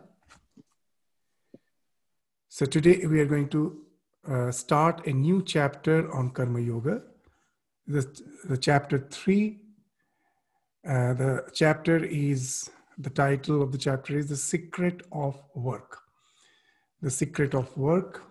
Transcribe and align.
So 2.49 2.65
today 2.65 3.05
we 3.05 3.19
are 3.19 3.25
going 3.25 3.49
to 3.49 3.77
uh, 4.27 4.51
start 4.51 5.05
a 5.05 5.11
new 5.11 5.43
chapter 5.43 6.11
on 6.11 6.31
Karma 6.31 6.59
Yoga. 6.59 7.03
The, 7.85 8.05
the 8.45 8.57
chapter 8.57 9.07
three. 9.11 9.59
Uh, 10.87 11.13
the 11.13 11.45
chapter 11.53 12.03
is 12.03 12.69
the 12.97 13.09
title 13.09 13.61
of 13.61 13.71
the 13.71 13.77
chapter 13.77 14.17
is 14.17 14.27
the 14.29 14.37
secret 14.37 15.01
of 15.11 15.41
work. 15.53 15.99
The 17.01 17.11
secret 17.11 17.53
of 17.53 17.75
work. 17.77 18.23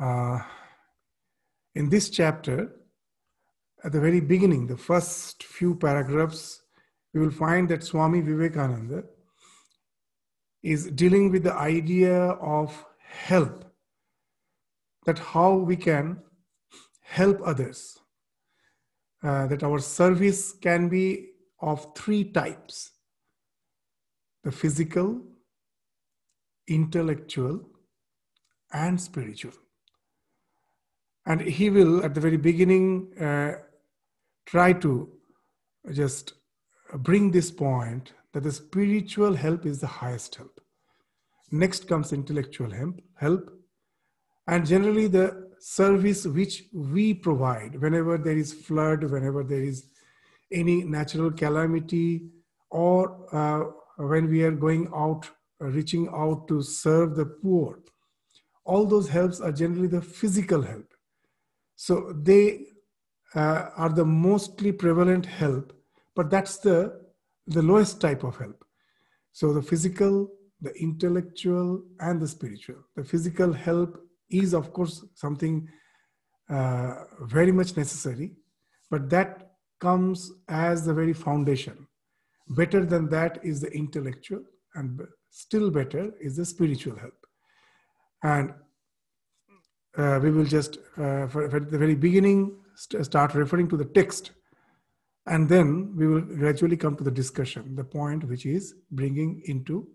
Uh, 0.00 0.40
in 1.74 1.88
this 1.88 2.10
chapter, 2.10 2.72
at 3.86 3.92
the 3.92 4.00
very 4.00 4.18
beginning, 4.18 4.66
the 4.66 4.76
first 4.76 5.44
few 5.44 5.76
paragraphs, 5.76 6.62
we 7.14 7.20
will 7.20 7.30
find 7.30 7.68
that 7.68 7.84
Swami 7.84 8.20
Vivekananda 8.20 9.04
is 10.64 10.90
dealing 10.90 11.30
with 11.30 11.44
the 11.44 11.54
idea 11.54 12.16
of 12.56 12.84
help, 12.98 13.64
that 15.04 15.20
how 15.20 15.54
we 15.54 15.76
can 15.76 16.18
help 17.00 17.40
others, 17.44 18.00
uh, 19.22 19.46
that 19.46 19.62
our 19.62 19.78
service 19.78 20.52
can 20.52 20.88
be 20.88 21.28
of 21.60 21.94
three 21.96 22.24
types 22.24 22.90
the 24.42 24.50
physical, 24.50 25.20
intellectual, 26.68 27.60
and 28.72 29.00
spiritual. 29.00 29.52
And 31.24 31.40
he 31.40 31.70
will, 31.70 32.04
at 32.04 32.14
the 32.14 32.20
very 32.20 32.36
beginning, 32.36 33.12
uh, 33.20 33.54
try 34.46 34.72
to 34.72 35.12
just 35.92 36.34
bring 36.98 37.30
this 37.30 37.50
point 37.50 38.12
that 38.32 38.42
the 38.42 38.52
spiritual 38.52 39.34
help 39.34 39.66
is 39.66 39.80
the 39.80 39.86
highest 39.86 40.36
help. 40.36 40.60
Next 41.50 41.88
comes 41.88 42.12
intellectual 42.12 42.72
help, 43.14 43.50
and 44.46 44.66
generally 44.66 45.06
the 45.06 45.50
service 45.58 46.26
which 46.26 46.64
we 46.72 47.14
provide 47.14 47.80
whenever 47.80 48.18
there 48.18 48.36
is 48.36 48.52
flood, 48.52 49.04
whenever 49.04 49.42
there 49.42 49.62
is 49.62 49.86
any 50.52 50.84
natural 50.84 51.30
calamity, 51.30 52.28
or 52.70 53.26
uh, 53.32 53.64
when 53.96 54.28
we 54.28 54.42
are 54.42 54.52
going 54.52 54.88
out, 54.94 55.28
reaching 55.60 56.08
out 56.08 56.46
to 56.48 56.62
serve 56.62 57.16
the 57.16 57.24
poor. 57.24 57.80
All 58.64 58.84
those 58.84 59.08
helps 59.08 59.40
are 59.40 59.52
generally 59.52 59.86
the 59.86 60.02
physical 60.02 60.62
help. 60.62 60.92
So 61.76 62.12
they 62.12 62.66
uh, 63.34 63.70
are 63.76 63.90
the 63.90 64.04
mostly 64.04 64.72
prevalent 64.72 65.26
help, 65.26 65.72
but 66.14 66.30
that's 66.30 66.58
the, 66.58 67.00
the 67.46 67.62
lowest 67.62 68.00
type 68.00 68.24
of 68.24 68.36
help. 68.36 68.64
So 69.32 69.52
the 69.52 69.62
physical, 69.62 70.30
the 70.60 70.72
intellectual, 70.80 71.82
and 72.00 72.20
the 72.20 72.28
spiritual. 72.28 72.76
The 72.96 73.04
physical 73.04 73.52
help 73.52 74.00
is, 74.30 74.54
of 74.54 74.72
course, 74.72 75.04
something 75.14 75.68
uh, 76.48 77.04
very 77.22 77.52
much 77.52 77.76
necessary, 77.76 78.32
but 78.90 79.10
that 79.10 79.50
comes 79.80 80.32
as 80.48 80.86
the 80.86 80.94
very 80.94 81.12
foundation. 81.12 81.86
Better 82.48 82.84
than 82.84 83.08
that 83.10 83.40
is 83.44 83.60
the 83.60 83.70
intellectual, 83.72 84.42
and 84.74 85.00
still 85.30 85.70
better 85.70 86.14
is 86.20 86.36
the 86.36 86.44
spiritual 86.44 86.96
help. 86.96 87.26
And 88.22 88.54
uh, 89.96 90.20
we 90.22 90.30
will 90.30 90.44
just, 90.44 90.78
uh, 90.96 91.26
for, 91.26 91.50
for, 91.50 91.60
the 91.60 91.78
very 91.78 91.94
beginning, 91.94 92.56
st- 92.76 93.04
start 93.04 93.34
referring 93.34 93.68
to 93.68 93.76
the 93.76 93.84
text. 93.84 94.32
And 95.26 95.48
then 95.48 95.94
we 95.96 96.06
will 96.06 96.20
gradually 96.20 96.76
come 96.76 96.96
to 96.96 97.04
the 97.04 97.10
discussion, 97.10 97.74
the 97.74 97.84
point 97.84 98.24
which 98.24 98.46
is 98.46 98.74
bringing 98.92 99.42
into 99.46 99.88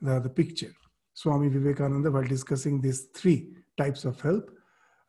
the, 0.00 0.18
the 0.20 0.30
picture. 0.30 0.72
Swami 1.12 1.48
Vivekananda, 1.48 2.10
while 2.10 2.22
discussing 2.22 2.80
these 2.80 3.08
three 3.14 3.50
types 3.76 4.04
of 4.04 4.20
help, 4.20 4.50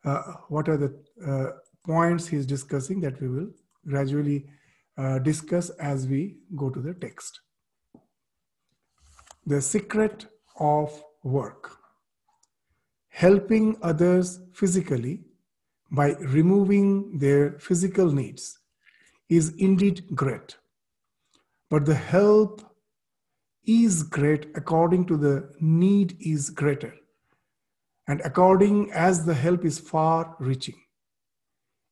uh, 0.04 0.22
what 0.48 0.68
are 0.68 0.76
the 0.76 0.92
uh, 1.26 1.50
points 1.86 2.26
he 2.26 2.36
is 2.36 2.46
discussing 2.46 3.00
that 3.00 3.20
we 3.20 3.28
will 3.28 3.48
gradually 3.86 4.46
uh, 4.98 5.18
discuss 5.18 5.70
as 5.70 6.06
we 6.06 6.36
go 6.56 6.68
to 6.68 6.80
the 6.80 6.94
text. 6.94 7.40
The 9.46 9.62
secret 9.62 10.26
of 10.58 11.02
work 11.22 11.76
helping 13.08 13.76
others 13.82 14.40
physically 14.54 15.24
by 15.90 16.12
removing 16.20 17.18
their 17.18 17.58
physical 17.58 18.10
needs 18.10 18.58
is 19.28 19.54
indeed 19.58 20.04
great. 20.14 20.56
But 21.68 21.84
the 21.84 21.94
help 21.94 22.62
is 23.66 24.02
great 24.02 24.46
according 24.54 25.06
to 25.06 25.16
the 25.16 25.50
need 25.60 26.16
is 26.20 26.50
greater 26.50 26.94
and 28.08 28.20
according 28.24 28.90
as 28.92 29.24
the 29.24 29.34
help 29.34 29.64
is 29.64 29.78
far 29.78 30.34
reaching. 30.40 30.74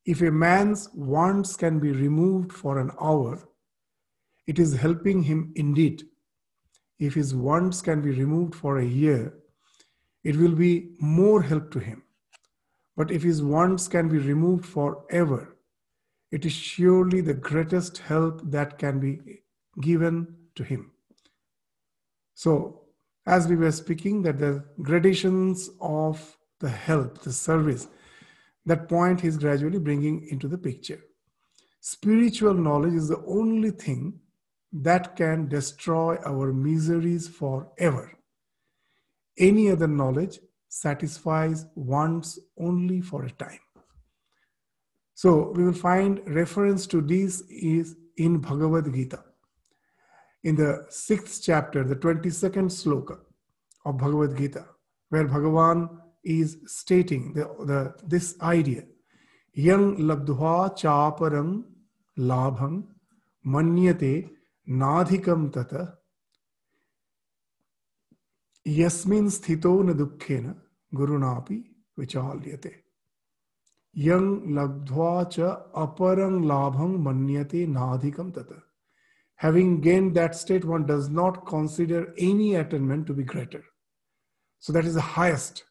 If 0.05 0.21
a 0.21 0.31
man's 0.31 0.89
wants 0.93 1.55
can 1.55 1.79
be 1.79 1.91
removed 1.91 2.51
for 2.51 2.79
an 2.79 2.91
hour, 2.99 3.47
it 4.47 4.59
is 4.59 4.75
helping 4.75 5.23
him 5.23 5.53
indeed. 5.55 6.03
If 6.99 7.13
his 7.13 7.33
wants 7.33 7.81
can 7.81 8.01
be 8.01 8.11
removed 8.11 8.55
for 8.55 8.79
a 8.79 8.85
year, 8.85 9.33
it 10.23 10.35
will 10.35 10.55
be 10.55 10.95
more 10.99 11.41
help 11.41 11.71
to 11.71 11.79
him. 11.79 12.03
But 12.99 13.11
if 13.11 13.23
his 13.23 13.41
wants 13.41 13.87
can 13.87 14.09
be 14.09 14.17
removed 14.17 14.65
forever, 14.65 15.55
it 16.31 16.45
is 16.45 16.51
surely 16.51 17.21
the 17.21 17.33
greatest 17.33 17.99
help 17.99 18.41
that 18.51 18.77
can 18.77 18.99
be 18.99 19.39
given 19.79 20.35
to 20.55 20.65
him. 20.65 20.91
So, 22.33 22.81
as 23.25 23.47
we 23.47 23.55
were 23.55 23.71
speaking, 23.71 24.21
that 24.23 24.37
the 24.39 24.65
gradations 24.81 25.69
of 25.79 26.37
the 26.59 26.67
help, 26.67 27.21
the 27.21 27.31
service, 27.31 27.87
that 28.65 28.89
point 28.89 29.21
he's 29.21 29.37
gradually 29.37 29.79
bringing 29.79 30.27
into 30.27 30.49
the 30.49 30.57
picture. 30.57 30.99
Spiritual 31.79 32.53
knowledge 32.53 32.95
is 32.95 33.07
the 33.07 33.23
only 33.25 33.71
thing 33.71 34.19
that 34.73 35.15
can 35.15 35.47
destroy 35.47 36.17
our 36.25 36.51
miseries 36.51 37.29
forever. 37.29 38.11
Any 39.37 39.71
other 39.71 39.87
knowledge 39.87 40.39
satisfies 40.69 41.65
wants 41.75 42.39
only 42.57 43.01
for 43.01 43.25
a 43.25 43.31
time. 43.31 43.59
So 45.15 45.51
we 45.55 45.65
will 45.65 45.73
find 45.73 46.21
reference 46.27 46.87
to 46.87 47.01
this 47.01 47.41
is 47.49 47.95
in 48.15 48.37
Bhagavad 48.37 48.93
Gita. 48.93 49.23
In 50.43 50.55
the 50.55 50.85
sixth 50.89 51.41
chapter, 51.43 51.83
the 51.83 51.95
22nd 51.95 52.69
sloka 52.71 53.17
of 53.85 53.97
Bhagavad 53.97 54.37
Gita, 54.37 54.65
where 55.09 55.27
Bhagavan 55.27 55.89
is 56.23 56.57
stating 56.67 57.33
the, 57.33 57.43
the, 57.65 57.93
this 58.07 58.39
idea. 58.41 58.83
Yang 59.53 59.97
labdhva 59.97 60.77
chaparam 60.77 61.63
labham 62.17 62.83
manyate 63.45 64.29
nadhikam 64.69 65.51
tata 65.51 65.98
Yasmin 68.69 69.25
sthito 69.25 69.83
na 69.83 69.93
dukkhena 69.93 70.55
gurunapi 70.93 71.63
vichalyate. 71.97 72.73
Yang 73.93 74.41
labdhva 74.57 75.29
cha 75.31 75.63
aparang 75.75 76.43
labhang 76.43 76.99
manyate 76.99 77.67
nadhikam 77.67 78.33
tata. 78.33 78.61
Having 79.35 79.81
gained 79.81 80.15
that 80.15 80.35
state, 80.35 80.65
one 80.65 80.85
does 80.85 81.09
not 81.09 81.45
consider 81.45 82.13
any 82.17 82.55
attainment 82.55 83.07
to 83.07 83.13
be 83.13 83.23
greater. 83.23 83.63
So 84.59 84.73
that 84.73 84.85
is 84.85 84.93
the 84.93 85.01
highest. 85.01 85.63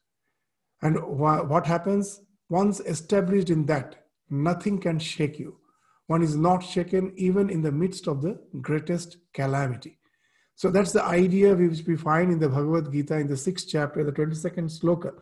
And 0.81 0.97
wh- 0.97 1.47
what 1.49 1.67
happens? 1.67 2.21
Once 2.49 2.79
established 2.79 3.51
in 3.51 3.65
that, 3.67 4.07
nothing 4.29 4.79
can 4.79 4.97
shake 4.97 5.37
you. 5.37 5.57
One 6.07 6.23
is 6.23 6.35
not 6.35 6.63
shaken 6.63 7.13
even 7.15 7.51
in 7.51 7.61
the 7.61 7.71
midst 7.71 8.07
of 8.07 8.23
the 8.23 8.39
greatest 8.59 9.17
calamity. 9.33 9.98
So 10.59 10.69
that's 10.69 10.91
the 10.91 11.05
idea 11.05 11.55
which 11.55 11.87
we 11.87 11.95
find 11.95 12.33
in 12.33 12.37
the 12.37 12.49
Bhagavad 12.49 12.91
Gita 12.91 13.17
in 13.17 13.27
the 13.27 13.37
sixth 13.37 13.69
chapter, 13.69 14.03
the 14.03 14.11
22nd 14.11 14.65
sloka, 14.69 15.13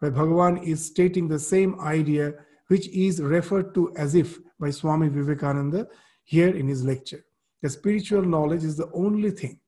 where 0.00 0.10
Bhagavan 0.10 0.60
is 0.66 0.84
stating 0.84 1.28
the 1.28 1.38
same 1.38 1.78
idea 1.78 2.34
which 2.66 2.88
is 2.88 3.22
referred 3.22 3.74
to 3.74 3.94
as 3.96 4.16
if 4.16 4.40
by 4.58 4.70
Swami 4.70 5.08
Vivekananda 5.08 5.86
here 6.24 6.48
in 6.48 6.66
his 6.66 6.82
lecture. 6.82 7.24
The 7.62 7.70
spiritual 7.70 8.22
knowledge 8.22 8.64
is 8.64 8.76
the 8.76 8.90
only 8.92 9.30
thing 9.30 9.60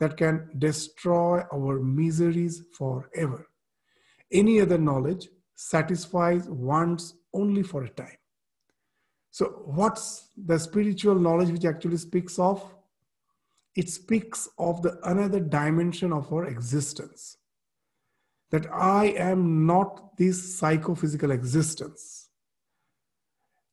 that 0.00 0.18
can 0.18 0.50
destroy 0.58 1.40
our 1.50 1.80
miseries 1.80 2.62
forever. 2.76 3.48
Any 4.30 4.60
other 4.60 4.76
knowledge 4.76 5.28
satisfies 5.54 6.46
wants 6.46 7.14
only 7.32 7.62
for 7.62 7.84
a 7.84 7.88
time. 7.88 8.18
So, 9.30 9.62
what's 9.64 10.28
the 10.36 10.58
spiritual 10.58 11.14
knowledge 11.14 11.48
which 11.48 11.64
actually 11.64 11.96
speaks 11.96 12.38
of? 12.38 12.62
It 13.78 13.88
speaks 13.88 14.48
of 14.58 14.82
the 14.82 14.98
another 15.04 15.38
dimension 15.38 16.12
of 16.12 16.32
our 16.32 16.46
existence. 16.46 17.36
That 18.50 18.66
I 18.72 19.04
am 19.16 19.66
not 19.66 20.16
this 20.16 20.58
psychophysical 20.58 21.30
existence. 21.30 22.28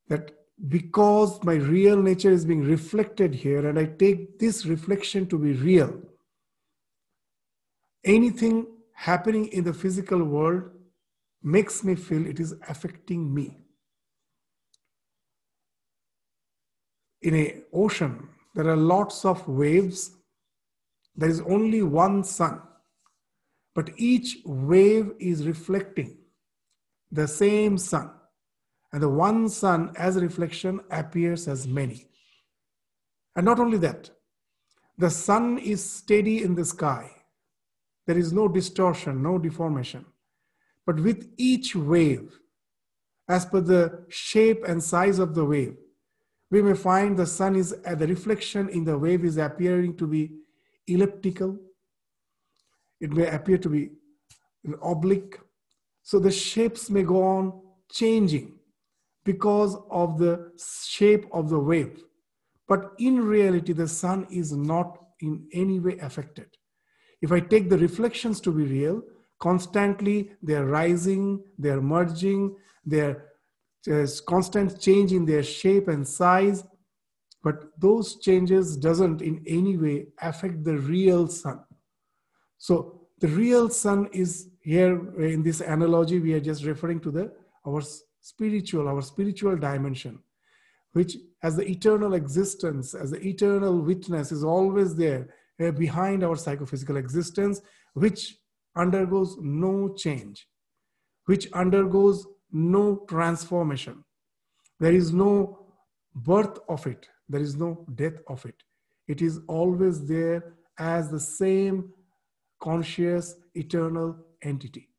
That 0.07 0.29
because 0.69 1.43
my 1.43 1.55
real 1.55 1.99
nature 1.99 2.29
is 2.29 2.45
being 2.45 2.63
reflected 2.63 3.33
here 3.33 3.67
and 3.67 3.79
I 3.79 3.85
take 3.85 4.37
this 4.37 4.67
reflection 4.67 5.25
to 5.27 5.39
be 5.39 5.53
real, 5.53 5.99
anything 8.03 8.67
happening 8.93 9.47
in 9.47 9.63
the 9.63 9.73
physical 9.73 10.23
world 10.23 10.69
makes 11.41 11.83
me 11.83 11.95
feel 11.95 12.27
it 12.27 12.39
is 12.39 12.53
affecting 12.69 13.33
me. 13.33 13.57
In 17.23 17.33
a 17.33 17.63
ocean, 17.73 18.29
there 18.55 18.69
are 18.69 18.77
lots 18.77 19.25
of 19.25 19.47
waves. 19.47 20.11
There 21.15 21.29
is 21.29 21.41
only 21.41 21.83
one 21.83 22.23
sun, 22.23 22.61
but 23.73 23.91
each 23.97 24.37
wave 24.45 25.11
is 25.19 25.45
reflecting 25.45 26.17
the 27.11 27.27
same 27.27 27.77
sun. 27.77 28.11
And 28.91 29.03
the 29.03 29.09
one 29.09 29.49
sun 29.49 29.91
as 29.97 30.15
reflection 30.15 30.79
appears 30.89 31.49
as 31.49 31.67
many. 31.67 32.07
And 33.35 33.45
not 33.45 33.59
only 33.59 33.77
that, 33.79 34.09
the 34.97 35.09
sun 35.09 35.57
is 35.57 35.83
steady 35.83 36.41
in 36.41 36.55
the 36.55 36.63
sky. 36.63 37.11
There 38.07 38.17
is 38.17 38.31
no 38.31 38.47
distortion, 38.47 39.21
no 39.21 39.37
deformation. 39.37 40.05
But 40.85 41.01
with 41.01 41.29
each 41.37 41.75
wave, 41.75 42.39
as 43.27 43.45
per 43.45 43.59
the 43.59 44.05
shape 44.07 44.63
and 44.65 44.81
size 44.81 45.19
of 45.19 45.35
the 45.35 45.43
wave, 45.43 45.75
we 46.55 46.61
may 46.61 46.73
find 46.73 47.17
the 47.17 47.25
sun 47.25 47.53
is 47.57 47.73
at 47.83 47.99
the 47.99 48.07
reflection 48.07 48.69
in 48.69 48.85
the 48.85 48.97
wave 48.97 49.25
is 49.25 49.35
appearing 49.35 49.93
to 49.97 50.07
be 50.07 50.31
elliptical. 50.87 51.57
It 53.01 53.11
may 53.11 53.27
appear 53.27 53.57
to 53.57 53.67
be 53.67 53.89
oblique. 54.81 55.37
So 56.03 56.17
the 56.17 56.31
shapes 56.31 56.89
may 56.89 57.03
go 57.03 57.21
on 57.21 57.61
changing 57.91 58.53
because 59.25 59.75
of 59.91 60.17
the 60.17 60.53
shape 60.87 61.25
of 61.33 61.49
the 61.49 61.59
wave. 61.59 62.05
But 62.69 62.93
in 62.99 63.19
reality, 63.19 63.73
the 63.73 63.89
sun 63.89 64.25
is 64.31 64.53
not 64.53 64.97
in 65.19 65.49
any 65.51 65.81
way 65.81 65.97
affected. 65.97 66.47
If 67.21 67.33
I 67.33 67.41
take 67.41 67.69
the 67.69 67.77
reflections 67.77 68.39
to 68.39 68.51
be 68.53 68.63
real, 68.63 69.01
constantly 69.39 70.31
they're 70.41 70.67
rising, 70.67 71.43
they're 71.57 71.81
merging, 71.81 72.55
they're 72.85 73.25
there's 73.85 74.21
constant 74.21 74.79
change 74.79 75.13
in 75.13 75.25
their 75.25 75.43
shape 75.43 75.87
and 75.87 76.07
size 76.07 76.63
but 77.45 77.65
those 77.79 78.15
changes 78.19 78.75
doesn't 78.75 79.21
in 79.21 79.43
any 79.45 79.77
way 79.77 80.07
affect 80.19 80.63
the 80.63 80.77
real 80.79 81.27
sun. 81.27 81.59
So 82.57 83.01
the 83.19 83.27
real 83.27 83.69
sun 83.69 84.09
is 84.11 84.49
here 84.61 84.95
in 85.21 85.43
this 85.43 85.61
analogy 85.61 86.19
we 86.19 86.33
are 86.33 86.39
just 86.39 86.63
referring 86.65 86.99
to 87.01 87.11
the 87.11 87.31
our 87.67 87.81
spiritual 88.21 88.87
our 88.87 89.01
spiritual 89.01 89.55
dimension 89.55 90.19
which 90.93 91.17
as 91.43 91.55
the 91.55 91.67
eternal 91.69 92.15
existence 92.15 92.95
as 92.95 93.11
the 93.11 93.21
eternal 93.25 93.79
witness 93.79 94.31
is 94.31 94.43
always 94.43 94.95
there 94.95 95.29
uh, 95.61 95.71
behind 95.71 96.23
our 96.23 96.35
psychophysical 96.35 96.97
existence 96.97 97.61
which 97.93 98.37
undergoes 98.75 99.37
no 99.39 99.93
change 99.93 100.47
which 101.25 101.47
undergoes 101.53 102.27
no 102.55 103.03
transformation. 103.09 104.01
There 104.79 104.93
is 104.93 105.11
no 105.11 105.59
birth 106.15 106.57
of 106.69 106.87
it, 106.87 107.09
there 107.27 107.41
is 107.41 107.57
no 107.57 107.85
death 107.95 108.21
of 108.27 108.45
it. 108.45 108.55
It 109.09 109.21
is 109.21 109.41
always 109.47 110.07
there 110.07 110.55
as 110.79 111.11
the 111.11 111.19
same 111.19 111.91
conscious, 112.61 113.35
eternal 113.55 114.15
entity. 114.41 114.89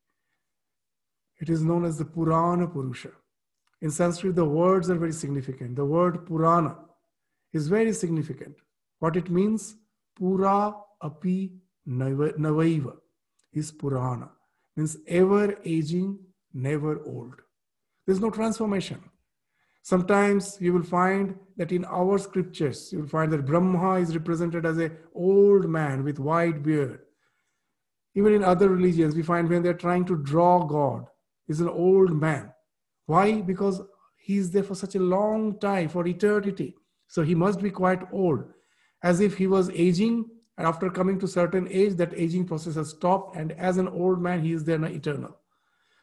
It 1.39 1.49
is 1.49 1.63
known 1.63 1.83
as 1.85 1.97
the 1.97 2.05
Purana 2.05 2.67
Purusha. 2.67 3.11
In 3.81 3.89
Sanskrit, 3.89 4.35
the 4.35 4.45
words 4.45 4.91
are 4.91 4.95
very 4.95 5.11
significant. 5.11 5.75
The 5.75 5.85
word 5.85 6.27
Purana 6.27 6.77
is 7.53 7.67
very 7.67 7.93
significant. 7.93 8.55
What 8.99 9.15
it 9.15 9.31
means, 9.31 9.75
Pura 10.15 10.75
api 11.01 11.53
navaiva 11.87 12.97
is 13.51 13.71
Purana. 13.71 14.29
Means 14.75 14.97
ever 15.07 15.57
aging, 15.65 16.19
never 16.53 17.03
old. 17.03 17.41
There's 18.07 18.21
no 18.21 18.31
transformation. 18.31 19.03
Sometimes 19.83 20.57
you 20.59 20.73
will 20.73 20.83
find 20.83 21.37
that 21.57 21.71
in 21.71 21.85
our 21.85 22.17
scriptures, 22.17 22.89
you 22.91 22.99
will 22.99 23.07
find 23.07 23.31
that 23.31 23.45
Brahma 23.45 23.95
is 23.95 24.15
represented 24.15 24.65
as 24.65 24.77
an 24.77 24.97
old 25.13 25.69
man 25.69 26.03
with 26.03 26.17
white 26.17 26.63
beard. 26.63 27.01
Even 28.15 28.33
in 28.33 28.43
other 28.43 28.69
religions, 28.69 29.13
we 29.13 29.23
find 29.23 29.49
when 29.49 29.61
they're 29.61 29.73
trying 29.73 30.05
to 30.05 30.15
draw 30.15 30.65
God, 30.65 31.05
is 31.47 31.59
an 31.61 31.69
old 31.69 32.11
man. 32.11 32.51
Why? 33.05 33.41
Because 33.41 33.81
he's 34.17 34.51
there 34.51 34.63
for 34.63 34.75
such 34.75 34.95
a 34.95 34.99
long 34.99 35.59
time, 35.59 35.89
for 35.89 36.05
eternity. 36.07 36.75
So 37.07 37.21
he 37.21 37.35
must 37.35 37.61
be 37.61 37.69
quite 37.69 38.01
old, 38.11 38.43
as 39.03 39.19
if 39.21 39.37
he 39.37 39.47
was 39.47 39.69
aging, 39.69 40.25
and 40.57 40.67
after 40.67 40.89
coming 40.89 41.19
to 41.19 41.27
certain 41.27 41.67
age, 41.69 41.95
that 41.95 42.13
aging 42.13 42.47
process 42.47 42.75
has 42.75 42.89
stopped, 42.89 43.35
and 43.35 43.51
as 43.53 43.77
an 43.77 43.87
old 43.87 44.21
man, 44.21 44.41
he 44.41 44.53
is 44.53 44.63
there 44.63 44.79
now 44.79 44.87
eternal. 44.87 45.37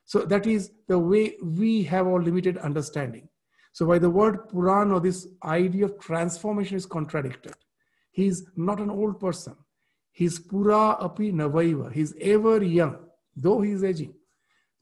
So 0.04 0.20
that 0.20 0.46
is 0.46 0.70
the 0.88 0.98
way 0.98 1.36
we 1.42 1.82
have 1.84 2.06
our 2.06 2.22
limited 2.22 2.58
understanding. 2.58 3.28
So 3.72 3.86
by 3.86 3.98
the 3.98 4.10
word 4.10 4.48
Purana, 4.50 5.00
this 5.00 5.26
idea 5.44 5.86
of 5.86 5.98
transformation 5.98 6.76
is 6.76 6.86
contradicted. 6.86 7.54
He 8.12 8.26
is 8.26 8.46
not 8.56 8.80
an 8.80 8.90
old 8.90 9.18
person. 9.18 9.56
He's 10.12 10.38
Pura 10.38 10.96
api 11.00 11.32
navaiva. 11.32 11.92
He's 11.92 12.14
ever 12.20 12.62
young, 12.62 12.98
though 13.34 13.60
he 13.62 13.72
is 13.72 13.82
aging. 13.82 14.14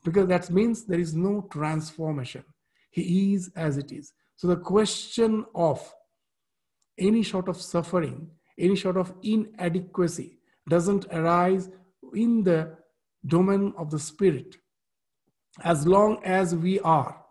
Because 0.04 0.26
that 0.28 0.50
means 0.50 0.84
there 0.84 1.00
is 1.00 1.14
no 1.14 1.48
transformation. 1.50 2.44
He 2.90 3.34
is 3.34 3.50
as 3.56 3.78
it 3.78 3.92
is. 3.92 4.12
So 4.36 4.48
the 4.48 4.56
question 4.56 5.46
of 5.54 5.80
any 6.98 7.22
sort 7.22 7.48
of 7.48 7.56
suffering, 7.56 8.28
any 8.58 8.76
sort 8.76 8.98
of 8.98 9.14
inadequacy 9.22 10.38
doesn't 10.68 11.06
arise 11.12 11.70
in 12.12 12.42
the 12.42 12.76
domain 13.26 13.72
of 13.78 13.90
the 13.90 13.98
spirit 13.98 14.56
as 15.60 15.86
long 15.86 16.22
as 16.24 16.54
we 16.54 16.80
are 16.80 17.22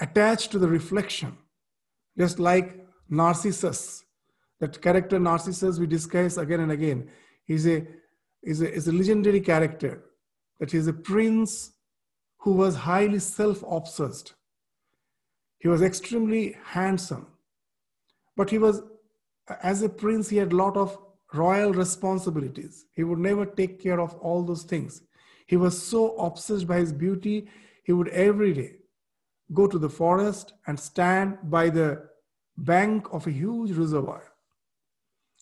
attached 0.00 0.50
to 0.50 0.58
the 0.58 0.68
reflection, 0.68 1.36
just 2.18 2.38
like 2.38 2.84
Narcissus, 3.08 4.04
that 4.60 4.80
character 4.80 5.18
Narcissus 5.18 5.78
we 5.78 5.86
discuss 5.86 6.36
again 6.36 6.60
and 6.60 6.72
again, 6.72 7.08
is 7.46 7.66
a, 7.66 7.86
is 8.42 8.60
a, 8.62 8.90
a 8.90 8.92
legendary 8.92 9.40
character, 9.40 10.02
that 10.58 10.74
is 10.74 10.86
a 10.86 10.92
prince 10.92 11.72
who 12.38 12.52
was 12.52 12.74
highly 12.74 13.18
self 13.18 13.62
obsessed. 13.68 14.34
He 15.58 15.68
was 15.68 15.82
extremely 15.82 16.56
handsome, 16.64 17.26
but 18.36 18.50
he 18.50 18.58
was, 18.58 18.82
as 19.62 19.82
a 19.82 19.88
prince, 19.88 20.28
he 20.28 20.36
had 20.36 20.52
a 20.52 20.56
lot 20.56 20.76
of 20.76 20.98
royal 21.32 21.72
responsibilities. 21.72 22.86
He 22.94 23.04
would 23.04 23.18
never 23.18 23.46
take 23.46 23.80
care 23.80 24.00
of 24.00 24.14
all 24.16 24.42
those 24.42 24.62
things. 24.62 25.02
He 25.46 25.56
was 25.56 25.80
so 25.80 26.16
obsessed 26.16 26.66
by 26.66 26.78
his 26.78 26.92
beauty, 26.92 27.48
he 27.84 27.92
would 27.92 28.08
every 28.08 28.52
day 28.52 28.72
go 29.54 29.66
to 29.68 29.78
the 29.78 29.88
forest 29.88 30.52
and 30.66 30.78
stand 30.78 31.38
by 31.44 31.70
the 31.70 32.08
bank 32.56 33.06
of 33.12 33.26
a 33.26 33.30
huge 33.30 33.70
reservoir 33.72 34.32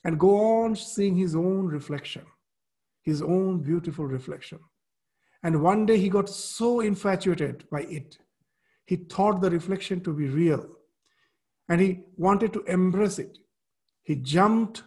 and 0.04 0.20
go 0.20 0.62
on 0.62 0.76
seeing 0.76 1.16
his 1.16 1.34
own 1.34 1.66
reflection, 1.66 2.26
his 3.02 3.23
own 3.23 3.61
beautiful 3.61 4.04
reflection. 4.04 4.58
And 5.42 5.62
one 5.62 5.87
day 5.87 5.99
he 5.99 6.11
got 6.11 6.28
so 6.28 6.80
infatuated 6.80 7.64
by 7.70 7.82
it, 7.82 8.18
he 8.87 8.96
thought 8.96 9.40
the 9.40 9.50
reflection 9.50 10.02
to 10.02 10.12
be 10.12 10.28
real 10.28 10.66
and 11.68 11.80
he 11.80 12.00
wanted 12.16 12.52
to 12.52 12.62
embrace 12.64 13.18
it. 13.18 13.38
he 14.02 14.16
jumped 14.16 14.82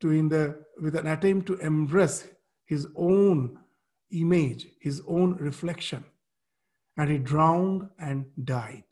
to 0.00 0.10
in 0.10 0.28
the 0.28 0.64
with 0.80 0.94
an 0.94 1.08
attempt 1.08 1.46
to 1.46 1.56
embrace 1.56 2.28
his 2.66 2.86
own 2.94 3.58
image, 4.10 4.66
his 4.80 5.02
own 5.06 5.34
reflection, 5.36 6.04
and 6.96 7.10
he 7.10 7.18
drowned 7.18 7.88
and 7.98 8.26
died. 8.44 8.84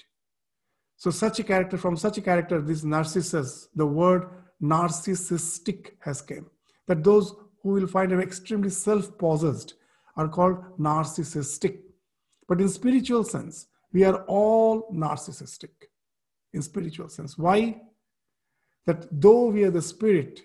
So, 0.96 1.10
such 1.10 1.38
a 1.38 1.44
character, 1.44 1.76
from 1.76 1.96
such 1.96 2.18
a 2.18 2.22
character, 2.22 2.60
this 2.60 2.84
Narcissus, 2.84 3.68
the 3.74 3.86
word 3.86 4.28
narcissistic 4.62 5.90
has 6.00 6.22
came. 6.22 6.46
That 6.86 7.04
those 7.04 7.34
who 7.62 7.70
will 7.70 7.86
find 7.86 8.12
him 8.12 8.20
extremely 8.20 8.70
self 8.70 9.18
possessed 9.18 9.74
are 10.16 10.28
called 10.28 10.78
narcissistic. 10.78 11.80
But 12.48 12.60
in 12.60 12.68
spiritual 12.68 13.24
sense, 13.24 13.66
we 13.92 14.04
are 14.04 14.24
all 14.24 14.88
narcissistic 14.92 15.70
in 16.52 16.62
spiritual 16.62 17.08
sense. 17.08 17.36
Why? 17.36 17.80
That 18.86 19.06
though 19.10 19.48
we 19.48 19.64
are 19.64 19.70
the 19.70 19.82
spirit, 19.82 20.42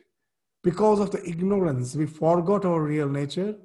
because 0.64 1.00
of 1.00 1.12
the 1.12 1.24
ignorance, 1.28 1.96
we 1.96 2.06
forgot 2.06 2.66
our 2.66 2.82
real 2.82 3.10
nature. 3.10 3.56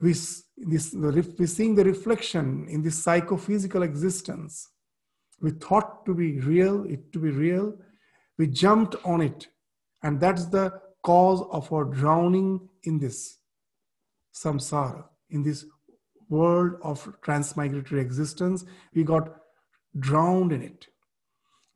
We, 0.00 0.12
this, 0.12 0.94
we 0.94 1.46
seeing 1.46 1.74
the 1.74 1.84
reflection 1.84 2.66
in 2.68 2.82
this 2.82 3.02
psychophysical 3.02 3.82
existence. 3.82 4.68
We 5.40 5.50
thought 5.52 6.04
to 6.06 6.14
be 6.14 6.40
real, 6.40 6.84
it 6.84 7.12
to 7.12 7.18
be 7.18 7.30
real. 7.30 7.74
We 8.38 8.46
jumped 8.46 8.96
on 9.04 9.20
it. 9.20 9.48
And 10.02 10.20
that's 10.20 10.46
the 10.46 10.80
cause 11.02 11.42
of 11.50 11.72
our 11.72 11.84
drowning 11.84 12.68
in 12.84 12.98
this 12.98 13.38
samsara, 14.34 15.04
in 15.30 15.42
this 15.42 15.66
world 16.28 16.74
of 16.82 17.04
transmigratory 17.22 18.00
existence. 18.00 18.64
We 18.94 19.04
got 19.04 19.36
drowned 19.98 20.52
in 20.52 20.62
it. 20.62 20.86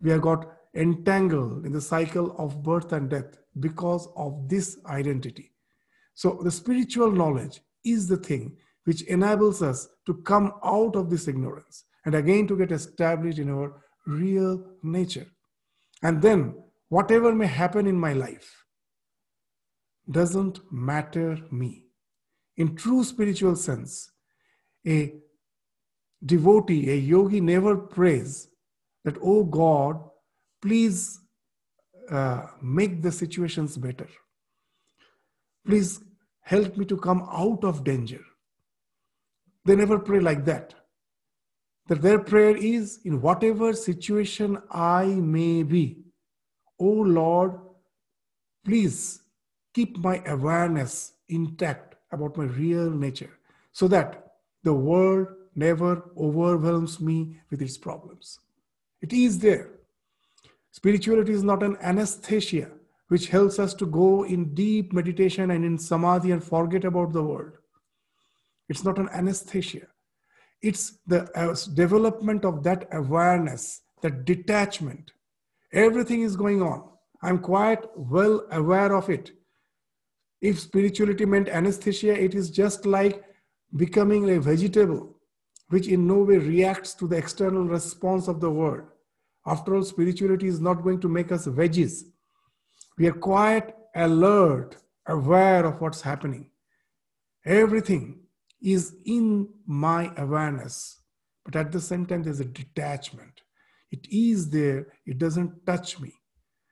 We 0.00 0.10
have 0.10 0.22
got 0.22 0.50
entangled 0.74 1.66
in 1.66 1.72
the 1.72 1.80
cycle 1.80 2.34
of 2.38 2.62
birth 2.62 2.92
and 2.92 3.08
death 3.08 3.38
because 3.60 4.08
of 4.16 4.48
this 4.48 4.78
identity. 4.86 5.52
So, 6.14 6.40
the 6.42 6.50
spiritual 6.50 7.10
knowledge 7.10 7.60
is 7.84 8.08
the 8.08 8.16
thing 8.16 8.56
which 8.84 9.02
enables 9.02 9.62
us 9.62 9.88
to 10.06 10.14
come 10.14 10.52
out 10.64 10.96
of 10.96 11.10
this 11.10 11.28
ignorance 11.28 11.84
and 12.04 12.14
again 12.14 12.46
to 12.46 12.56
get 12.56 12.70
established 12.70 13.38
in 13.38 13.50
our 13.50 13.82
real 14.06 14.64
nature. 14.82 15.26
And 16.02 16.20
then, 16.20 16.54
whatever 16.88 17.34
may 17.34 17.46
happen 17.46 17.86
in 17.86 17.98
my 17.98 18.12
life 18.12 18.64
doesn't 20.10 20.60
matter 20.70 21.38
me. 21.50 21.84
In 22.56 22.76
true 22.76 23.02
spiritual 23.04 23.56
sense, 23.56 24.10
a 24.86 25.14
devotee, 26.24 26.90
a 26.90 26.94
yogi 26.94 27.40
never 27.40 27.76
prays 27.76 28.48
that, 29.04 29.16
oh 29.22 29.44
God, 29.44 29.98
please 30.60 31.20
uh, 32.10 32.46
make 32.62 33.02
the 33.02 33.10
situations 33.10 33.76
better. 33.76 34.08
Please 35.66 36.00
help 36.44 36.76
me 36.76 36.84
to 36.84 36.96
come 36.96 37.26
out 37.32 37.64
of 37.64 37.84
danger. 37.84 38.24
They 39.64 39.74
never 39.74 39.98
pray 39.98 40.20
like 40.20 40.44
that. 40.44 40.74
That 41.88 42.02
their 42.02 42.18
prayer 42.18 42.56
is 42.56 43.00
in 43.04 43.20
whatever 43.20 43.72
situation 43.72 44.58
I 44.70 45.06
may 45.06 45.62
be, 45.62 45.98
oh 46.78 47.02
Lord, 47.20 47.58
please 48.64 49.22
keep 49.74 49.98
my 49.98 50.22
awareness 50.26 51.12
intact 51.28 51.96
about 52.12 52.36
my 52.36 52.44
real 52.44 52.90
nature 52.90 53.38
so 53.72 53.88
that 53.88 54.32
the 54.62 54.72
world 54.72 55.28
never 55.54 56.10
overwhelms 56.16 57.00
me 57.00 57.36
with 57.50 57.60
its 57.60 57.76
problems. 57.76 58.40
It 59.02 59.12
is 59.12 59.38
there. 59.38 59.70
Spirituality 60.70 61.32
is 61.32 61.42
not 61.42 61.62
an 61.62 61.76
anesthesia 61.80 62.70
which 63.08 63.28
helps 63.28 63.58
us 63.58 63.74
to 63.74 63.86
go 63.86 64.24
in 64.24 64.54
deep 64.54 64.92
meditation 64.92 65.50
and 65.50 65.64
in 65.64 65.78
samadhi 65.78 66.30
and 66.30 66.42
forget 66.42 66.84
about 66.84 67.12
the 67.12 67.22
world. 67.22 67.52
It's 68.68 68.84
not 68.84 68.98
an 68.98 69.08
anesthesia. 69.12 69.86
It's 70.62 70.98
the 71.06 71.30
uh, 71.38 71.54
development 71.74 72.44
of 72.44 72.62
that 72.62 72.88
awareness, 72.92 73.82
that 74.02 74.24
detachment. 74.24 75.12
Everything 75.72 76.22
is 76.22 76.36
going 76.36 76.62
on. 76.62 76.88
I'm 77.22 77.38
quite 77.38 77.84
well 77.96 78.46
aware 78.50 78.94
of 78.94 79.10
it. 79.10 79.32
If 80.40 80.60
spirituality 80.60 81.24
meant 81.24 81.48
anesthesia, 81.48 82.18
it 82.18 82.34
is 82.34 82.50
just 82.50 82.86
like 82.86 83.22
becoming 83.76 84.30
a 84.30 84.40
vegetable, 84.40 85.16
which 85.68 85.88
in 85.88 86.06
no 86.06 86.22
way 86.22 86.38
reacts 86.38 86.94
to 86.94 87.06
the 87.06 87.16
external 87.16 87.64
response 87.64 88.28
of 88.28 88.40
the 88.40 88.50
world. 88.50 88.84
After 89.46 89.74
all, 89.74 89.82
spirituality 89.82 90.46
is 90.46 90.60
not 90.60 90.82
going 90.82 91.00
to 91.00 91.08
make 91.08 91.32
us 91.32 91.46
veggies. 91.46 92.04
We 92.96 93.06
are 93.08 93.12
quite 93.12 93.74
alert, 93.94 94.76
aware 95.06 95.64
of 95.64 95.80
what's 95.80 96.00
happening. 96.00 96.50
Everything 97.44 98.20
is 98.62 98.96
in 99.04 99.48
my 99.66 100.12
awareness, 100.16 101.00
but 101.44 101.56
at 101.56 101.72
the 101.72 101.80
same 101.80 102.06
time, 102.06 102.22
there's 102.22 102.40
a 102.40 102.44
detachment. 102.44 103.42
It 103.90 104.06
is 104.10 104.50
there, 104.50 104.88
it 105.06 105.18
doesn't 105.18 105.66
touch 105.66 106.00
me. 106.00 106.14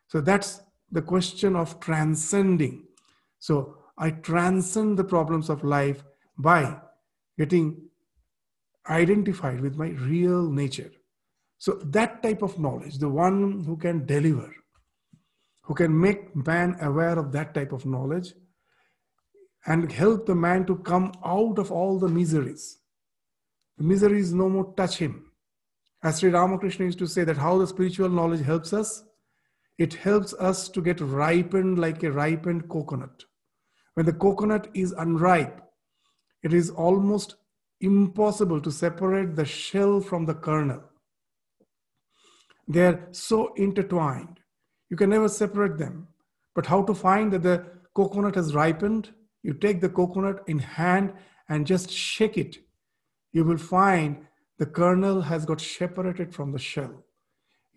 So 0.08 0.20
that's 0.20 0.60
the 0.90 1.02
question 1.02 1.56
of 1.56 1.80
transcending. 1.80 2.86
So 3.38 3.76
I 3.98 4.10
transcend 4.10 4.98
the 4.98 5.04
problems 5.04 5.48
of 5.48 5.64
life 5.64 6.02
by 6.38 6.76
getting 7.38 7.88
identified 8.88 9.60
with 9.60 9.76
my 9.76 9.88
real 9.88 10.50
nature. 10.50 10.90
So 11.58 11.74
that 11.84 12.22
type 12.22 12.42
of 12.42 12.58
knowledge, 12.58 12.98
the 12.98 13.08
one 13.08 13.64
who 13.64 13.76
can 13.76 14.04
deliver, 14.06 14.52
who 15.62 15.74
can 15.74 15.98
make 15.98 16.34
man 16.34 16.76
aware 16.80 17.18
of 17.18 17.32
that 17.32 17.54
type 17.54 17.72
of 17.72 17.86
knowledge 17.86 18.34
and 19.66 19.92
help 19.92 20.26
the 20.26 20.34
man 20.34 20.66
to 20.66 20.76
come 20.76 21.12
out 21.24 21.58
of 21.58 21.70
all 21.70 21.98
the 21.98 22.08
miseries. 22.08 22.78
The 23.78 23.84
miseries 23.84 24.32
no 24.32 24.48
more 24.48 24.74
touch 24.76 24.98
him. 24.98 25.30
As 26.02 26.18
Sri 26.18 26.30
Ramakrishna 26.30 26.86
used 26.86 26.98
to 26.98 27.06
say 27.06 27.22
that 27.24 27.36
how 27.36 27.58
the 27.58 27.66
spiritual 27.66 28.08
knowledge 28.08 28.44
helps 28.44 28.72
us, 28.72 29.04
it 29.78 29.94
helps 29.94 30.34
us 30.34 30.68
to 30.68 30.82
get 30.82 31.00
ripened 31.00 31.78
like 31.78 32.02
a 32.02 32.10
ripened 32.10 32.68
coconut. 32.68 33.24
When 33.94 34.06
the 34.06 34.12
coconut 34.12 34.68
is 34.74 34.92
unripe, 34.92 35.60
it 36.42 36.52
is 36.52 36.70
almost 36.70 37.36
impossible 37.80 38.60
to 38.60 38.70
separate 38.70 39.36
the 39.36 39.44
shell 39.44 40.00
from 40.00 40.26
the 40.26 40.34
kernel. 40.34 40.82
They're 42.66 43.08
so 43.12 43.52
intertwined. 43.54 44.40
You 44.92 44.98
can 44.98 45.08
never 45.08 45.30
separate 45.30 45.78
them. 45.78 46.06
But 46.54 46.66
how 46.66 46.82
to 46.82 46.92
find 46.92 47.32
that 47.32 47.42
the 47.42 47.64
coconut 47.94 48.34
has 48.34 48.54
ripened? 48.54 49.08
You 49.42 49.54
take 49.54 49.80
the 49.80 49.88
coconut 49.88 50.44
in 50.48 50.58
hand 50.58 51.14
and 51.48 51.66
just 51.66 51.90
shake 51.90 52.36
it. 52.36 52.58
You 53.32 53.44
will 53.44 53.56
find 53.56 54.26
the 54.58 54.66
kernel 54.66 55.22
has 55.22 55.46
got 55.46 55.62
separated 55.62 56.34
from 56.34 56.52
the 56.52 56.58
shell. 56.58 57.06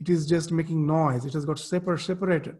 It 0.01 0.10
is 0.10 0.27
just 0.27 0.51
making 0.51 0.86
noise. 0.86 1.24
It 1.24 1.31
has 1.31 1.45
got 1.45 1.57
separ- 1.57 1.98
separated. 1.98 2.57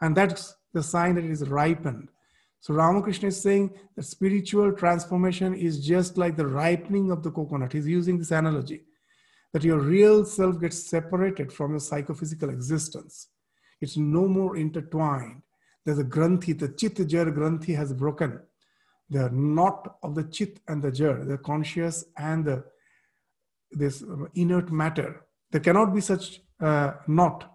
And 0.00 0.16
that's 0.16 0.56
the 0.72 0.82
sign 0.82 1.16
that 1.16 1.24
it 1.24 1.30
is 1.30 1.46
ripened. 1.46 2.08
So 2.60 2.72
Ramakrishna 2.72 3.28
is 3.28 3.42
saying 3.42 3.74
that 3.94 4.04
spiritual 4.04 4.72
transformation 4.72 5.52
is 5.52 5.86
just 5.86 6.16
like 6.16 6.34
the 6.34 6.46
ripening 6.46 7.10
of 7.10 7.22
the 7.22 7.30
coconut. 7.30 7.74
He's 7.74 7.86
using 7.86 8.16
this 8.16 8.30
analogy 8.30 8.84
that 9.52 9.64
your 9.64 9.80
real 9.80 10.24
self 10.24 10.58
gets 10.58 10.88
separated 10.88 11.52
from 11.52 11.72
your 11.72 11.80
psychophysical 11.80 12.48
existence. 12.48 13.28
It's 13.80 13.96
no 13.96 14.26
more 14.26 14.56
intertwined. 14.56 15.42
There's 15.84 15.98
a 15.98 16.04
granthi, 16.04 16.58
the 16.58 16.68
chit 16.68 16.96
jar 17.08 17.26
granthi 17.26 17.74
has 17.76 17.92
broken. 17.92 18.40
The 19.10 19.30
knot 19.30 19.96
of 20.02 20.14
the 20.14 20.24
chit 20.24 20.60
and 20.68 20.82
the 20.82 20.92
jar, 20.92 21.24
the 21.24 21.38
conscious 21.38 22.04
and 22.16 22.44
the 22.44 22.64
this 23.70 24.02
inert 24.34 24.70
matter. 24.72 25.24
There 25.50 25.60
cannot 25.60 25.94
be 25.94 26.00
such 26.00 26.40
a 26.60 26.94
knot, 27.06 27.50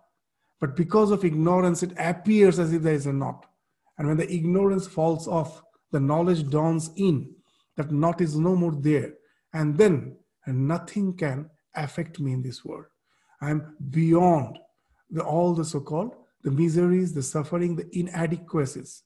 but 0.60 0.75
because 0.75 1.12
of 1.12 1.25
ignorance, 1.25 1.84
it 1.84 1.94
appears 1.98 2.60
as 2.60 2.72
if 2.72 2.84
there 2.84 2.94
is 2.94 3.08
a 3.08 3.13
knot. 3.13 3.46
And 3.98 4.08
when 4.08 4.18
the 4.18 4.32
ignorance 4.32 4.88
falls 4.88 5.27
off, 5.27 5.62
the 5.92 6.00
knowledge 6.00 6.50
dawns 6.50 6.92
in. 6.96 7.36
That 7.77 7.92
knot 7.92 8.22
is 8.22 8.38
no 8.38 8.56
more 8.56 8.75
there. 8.80 9.13
And 9.53 9.77
then 9.77 10.18
and 10.46 10.68
nothing 10.68 11.15
can 11.15 11.50
affect 11.75 12.20
me 12.20 12.34
in 12.34 12.42
this 12.42 12.63
world. 12.65 12.86
I'm 13.42 13.75
beyond 13.89 14.58
the, 15.10 15.24
all 15.24 15.53
the 15.53 15.65
so 15.65 15.79
called 15.79 16.15
the 16.43 16.51
miseries, 16.51 17.13
the 17.13 17.24
suffering, 17.24 17.75
the 17.75 17.88
inadequacies, 17.98 19.03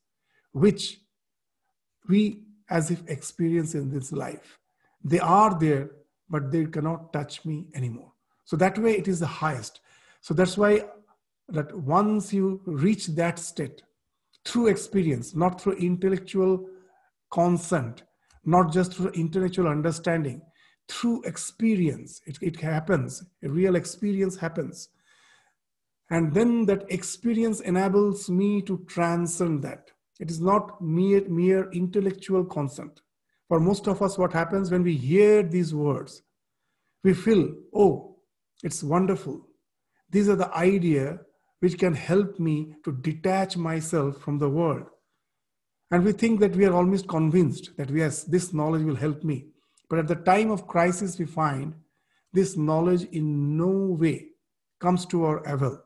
which 0.51 0.99
we 2.09 2.43
as 2.69 2.91
if 2.91 3.07
experience 3.07 3.75
in 3.75 3.89
this 3.89 4.11
life. 4.11 4.59
They 5.03 5.19
are 5.19 5.57
there, 5.57 5.91
but 6.29 6.51
they 6.51 6.65
cannot 6.65 7.13
touch 7.13 7.45
me 7.45 7.67
anymore. 7.75 8.11
So 8.43 8.57
that 8.57 8.77
way 8.77 8.97
it 8.97 9.07
is 9.07 9.19
the 9.19 9.27
highest. 9.27 9.81
So 10.21 10.33
that's 10.33 10.57
why 10.57 10.85
that 11.49 11.73
once 11.77 12.33
you 12.33 12.61
reach 12.65 13.07
that 13.07 13.39
state 13.39 13.83
through 14.43 14.67
experience, 14.67 15.35
not 15.35 15.61
through 15.61 15.73
intellectual 15.73 16.67
consent, 17.31 18.03
not 18.45 18.71
just 18.71 18.93
through 18.93 19.11
intellectual 19.11 19.67
understanding, 19.67 20.41
through 20.89 21.21
experience. 21.23 22.21
It, 22.25 22.37
it 22.41 22.59
happens, 22.59 23.23
a 23.43 23.49
real 23.49 23.75
experience 23.75 24.37
happens. 24.37 24.89
And 26.09 26.33
then 26.33 26.65
that 26.67 26.85
experience 26.89 27.59
enables 27.59 28.29
me 28.29 28.61
to 28.63 28.85
transcend 28.87 29.63
that. 29.63 29.91
It 30.19 30.31
is 30.31 30.39
not 30.39 30.81
mere, 30.81 31.27
mere 31.27 31.69
intellectual 31.71 32.45
consent. 32.45 33.01
For 33.47 33.59
most 33.59 33.87
of 33.87 34.01
us, 34.01 34.17
what 34.17 34.33
happens 34.33 34.71
when 34.71 34.83
we 34.83 34.95
hear 34.95 35.43
these 35.43 35.73
words, 35.73 36.23
we 37.03 37.13
feel, 37.13 37.53
oh, 37.73 38.17
it's 38.63 38.83
wonderful. 38.83 39.47
These 40.09 40.29
are 40.29 40.35
the 40.35 40.53
idea 40.55 41.19
which 41.59 41.77
can 41.77 41.93
help 41.93 42.39
me 42.39 42.73
to 42.83 42.91
detach 42.91 43.57
myself 43.57 44.17
from 44.17 44.37
the 44.37 44.49
world. 44.49 44.85
And 45.91 46.03
we 46.03 46.11
think 46.11 46.39
that 46.39 46.55
we 46.55 46.65
are 46.65 46.73
almost 46.73 47.07
convinced 47.07 47.71
that 47.77 47.89
yes, 47.89 48.23
this 48.23 48.53
knowledge 48.53 48.83
will 48.83 48.95
help 48.95 49.23
me. 49.23 49.47
But 49.89 49.99
at 49.99 50.07
the 50.07 50.15
time 50.15 50.51
of 50.51 50.67
crisis, 50.67 51.17
we 51.17 51.25
find 51.25 51.73
this 52.33 52.57
knowledge 52.57 53.03
in 53.11 53.57
no 53.57 53.67
way 53.67 54.27
comes 54.79 55.05
to 55.07 55.23
our 55.23 55.37
avail. 55.47 55.81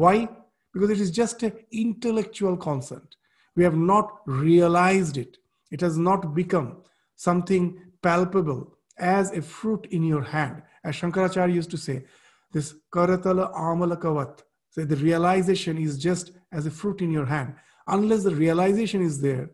Why? 0.00 0.30
Because 0.72 0.88
it 0.88 0.98
is 0.98 1.10
just 1.10 1.42
an 1.42 1.52
intellectual 1.72 2.56
consent. 2.56 3.16
We 3.54 3.64
have 3.64 3.76
not 3.76 4.20
realized 4.24 5.18
it. 5.18 5.36
It 5.70 5.82
has 5.82 5.98
not 5.98 6.34
become 6.34 6.78
something 7.16 7.64
palpable 8.00 8.78
as 8.96 9.30
a 9.32 9.42
fruit 9.42 9.86
in 9.90 10.02
your 10.02 10.22
hand. 10.22 10.62
As 10.84 10.94
Shankaracharya 10.96 11.52
used 11.52 11.70
to 11.72 11.76
say, 11.76 12.04
this 12.50 12.76
karatala 12.94 13.54
amalakavat. 13.54 14.40
So 14.70 14.86
the 14.86 14.96
realization 14.96 15.76
is 15.76 15.98
just 15.98 16.32
as 16.50 16.64
a 16.64 16.70
fruit 16.70 17.02
in 17.02 17.10
your 17.10 17.26
hand. 17.26 17.56
Unless 17.86 18.22
the 18.24 18.34
realization 18.34 19.02
is 19.02 19.20
there, 19.20 19.50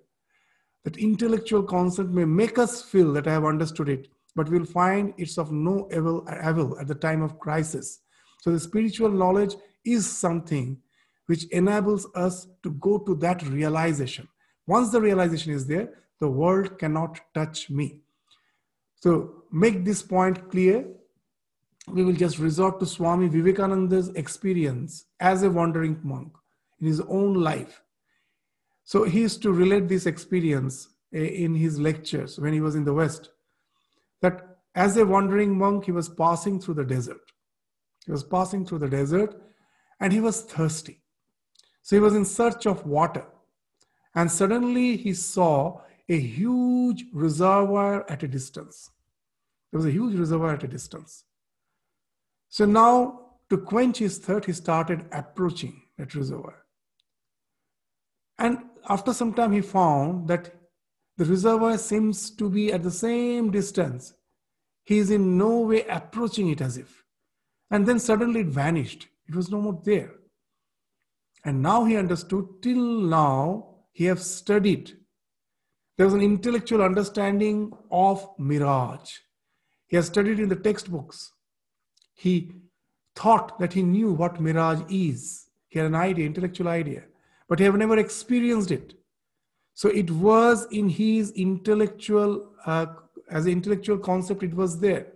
that 0.84 0.96
intellectual 0.96 1.64
concept 1.64 2.10
may 2.10 2.24
make 2.24 2.56
us 2.56 2.82
feel 2.82 3.12
that 3.14 3.26
I 3.26 3.32
have 3.32 3.44
understood 3.44 3.88
it, 3.88 4.06
but 4.36 4.48
we'll 4.48 4.64
find 4.64 5.12
it's 5.16 5.38
of 5.38 5.50
no 5.50 5.88
avail 5.90 6.76
at 6.80 6.86
the 6.86 6.94
time 6.94 7.22
of 7.22 7.40
crisis. 7.40 8.02
So 8.42 8.52
the 8.52 8.60
spiritual 8.60 9.10
knowledge 9.10 9.56
is 9.87 10.09
something 10.09 10.78
which 11.26 11.45
enables 11.47 12.07
us 12.14 12.49
to 12.62 12.71
go 12.73 12.99
to 12.99 13.14
that 13.16 13.43
realization. 13.49 14.28
Once 14.66 14.90
the 14.90 15.00
realization 15.00 15.52
is 15.52 15.66
there, 15.66 15.90
the 16.21 16.28
world 16.28 16.78
cannot 16.78 17.21
touch 17.35 17.71
me. 17.71 18.00
So 18.97 19.45
make 19.52 19.85
this 19.85 20.02
point 20.02 20.50
clear. 20.50 20.87
We 21.88 22.02
will 22.05 22.14
just 22.14 22.38
resort 22.38 22.81
to 22.81 22.87
Swami 22.87 23.28
Vivekananda's 23.28 24.09
experience 24.11 25.07
as 25.21 25.43
a 25.43 25.50
wandering 25.50 26.00
monk 26.02 26.33
in 26.81 26.87
his 26.87 27.00
own 27.02 27.35
life. 27.35 27.83
So 28.85 29.05
he 29.05 29.21
used 29.21 29.43
to 29.43 29.52
relate 29.52 29.88
this 29.88 30.07
experience 30.07 30.88
eh, 31.12 31.19
in 31.19 31.55
his 31.55 31.78
lectures 31.78 32.38
when 32.38 32.52
he 32.52 32.61
was 32.61 32.75
in 32.75 32.85
the 32.85 32.95
West. 32.95 33.31
That 34.23 34.59
as 34.75 34.97
a 34.97 35.07
wandering 35.07 35.57
monk, 35.57 35.85
he 35.85 35.93
was 35.93 36.09
passing 36.09 36.61
through 36.61 36.75
the 36.75 36.85
desert. 36.85 37.21
He 38.05 38.12
was 38.12 38.25
passing 38.25 38.64
through 38.64 38.81
the 38.81 38.88
desert 38.88 39.40
and 40.00 40.12
he 40.12 40.20
was 40.20 40.42
thirsty. 40.42 41.02
So 41.82 41.96
he 41.96 42.00
was 42.00 42.14
in 42.14 42.24
search 42.24 42.66
of 42.66 42.86
water. 42.86 43.24
And 44.14 44.30
suddenly 44.30 44.96
he 44.96 45.12
saw 45.14 45.80
a 46.08 46.18
huge 46.18 47.04
reservoir 47.12 48.10
at 48.10 48.22
a 48.22 48.28
distance. 48.28 48.90
There 49.70 49.78
was 49.78 49.86
a 49.86 49.90
huge 49.90 50.18
reservoir 50.18 50.54
at 50.54 50.64
a 50.64 50.68
distance. 50.68 51.24
So 52.48 52.64
now, 52.64 53.20
to 53.50 53.58
quench 53.58 53.98
his 53.98 54.18
thirst, 54.18 54.46
he 54.46 54.52
started 54.52 55.06
approaching 55.12 55.82
that 55.98 56.14
reservoir. 56.14 56.64
And 58.38 58.58
after 58.88 59.12
some 59.12 59.34
time, 59.34 59.52
he 59.52 59.60
found 59.60 60.28
that 60.28 60.54
the 61.16 61.24
reservoir 61.24 61.78
seems 61.78 62.30
to 62.30 62.50
be 62.50 62.72
at 62.72 62.82
the 62.82 62.90
same 62.90 63.50
distance. 63.50 64.14
He 64.84 64.98
is 64.98 65.10
in 65.10 65.38
no 65.38 65.60
way 65.60 65.84
approaching 65.86 66.48
it 66.48 66.60
as 66.60 66.76
if. 66.76 67.04
And 67.70 67.86
then 67.86 67.98
suddenly 67.98 68.40
it 68.40 68.46
vanished. 68.46 69.08
It 69.28 69.34
was 69.34 69.50
no 69.50 69.60
more 69.60 69.80
there. 69.84 70.12
And 71.44 71.62
now 71.62 71.84
he 71.84 71.96
understood, 71.96 72.46
till 72.62 72.76
now, 72.76 73.76
he 73.92 74.04
have 74.04 74.20
studied. 74.20 74.92
There 75.96 76.06
was 76.06 76.14
an 76.14 76.20
intellectual 76.20 76.82
understanding 76.82 77.72
of 77.90 78.28
mirage. 78.38 79.12
He 79.86 79.96
has 79.96 80.06
studied 80.06 80.40
in 80.40 80.48
the 80.48 80.56
textbooks. 80.56 81.32
He 82.14 82.52
thought 83.14 83.58
that 83.58 83.72
he 83.72 83.82
knew 83.82 84.12
what 84.12 84.40
mirage 84.40 84.82
is. 84.90 85.48
He 85.68 85.78
had 85.78 85.86
an 85.86 85.94
idea, 85.94 86.26
intellectual 86.26 86.68
idea, 86.68 87.04
but 87.48 87.58
he 87.58 87.64
have 87.64 87.76
never 87.76 87.98
experienced 87.98 88.70
it. 88.70 88.94
So 89.74 89.88
it 89.88 90.10
was 90.10 90.66
in 90.70 90.88
his 90.88 91.30
intellectual, 91.32 92.52
uh, 92.64 92.86
as 93.30 93.46
an 93.46 93.52
intellectual 93.52 93.98
concept, 93.98 94.42
it 94.42 94.54
was 94.54 94.80
there. 94.80 95.12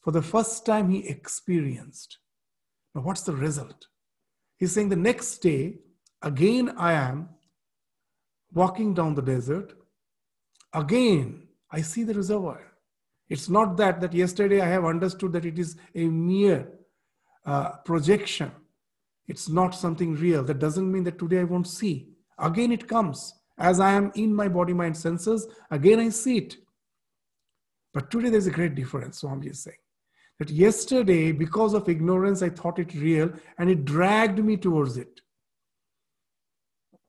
For 0.00 0.12
the 0.12 0.22
first 0.22 0.64
time, 0.64 0.90
he 0.90 1.06
experienced. 1.08 2.18
Now, 2.96 3.02
what's 3.02 3.20
the 3.20 3.34
result? 3.34 3.88
He's 4.56 4.72
saying 4.72 4.88
the 4.88 4.96
next 4.96 5.38
day, 5.42 5.80
again 6.22 6.72
I 6.78 6.94
am 6.94 7.28
walking 8.54 8.94
down 8.94 9.14
the 9.14 9.20
desert. 9.20 9.74
Again, 10.72 11.46
I 11.70 11.82
see 11.82 12.04
the 12.04 12.14
reservoir. 12.14 12.72
It's 13.28 13.50
not 13.50 13.76
that 13.76 14.00
that 14.00 14.14
yesterday 14.14 14.62
I 14.62 14.68
have 14.68 14.86
understood 14.86 15.32
that 15.34 15.44
it 15.44 15.58
is 15.58 15.76
a 15.94 16.06
mere 16.06 16.72
uh, 17.44 17.72
projection. 17.84 18.50
It's 19.28 19.50
not 19.50 19.74
something 19.74 20.14
real. 20.14 20.42
That 20.42 20.58
doesn't 20.58 20.90
mean 20.90 21.04
that 21.04 21.18
today 21.18 21.40
I 21.40 21.44
won't 21.44 21.68
see. 21.68 22.08
Again, 22.38 22.72
it 22.72 22.88
comes 22.88 23.34
as 23.58 23.78
I 23.78 23.92
am 23.92 24.10
in 24.14 24.34
my 24.34 24.48
body, 24.48 24.72
mind, 24.72 24.96
senses. 24.96 25.46
Again, 25.70 26.00
I 26.00 26.08
see 26.08 26.38
it. 26.38 26.56
But 27.92 28.10
today 28.10 28.30
there's 28.30 28.46
a 28.46 28.50
great 28.50 28.74
difference. 28.74 29.18
Swami 29.18 29.48
is 29.48 29.62
saying 29.64 29.76
that 30.38 30.50
yesterday, 30.50 31.32
because 31.32 31.74
of 31.74 31.88
ignorance, 31.88 32.42
I 32.42 32.50
thought 32.50 32.78
it 32.78 32.94
real 32.94 33.32
and 33.58 33.70
it 33.70 33.84
dragged 33.84 34.38
me 34.38 34.56
towards 34.56 34.96
it. 34.96 35.20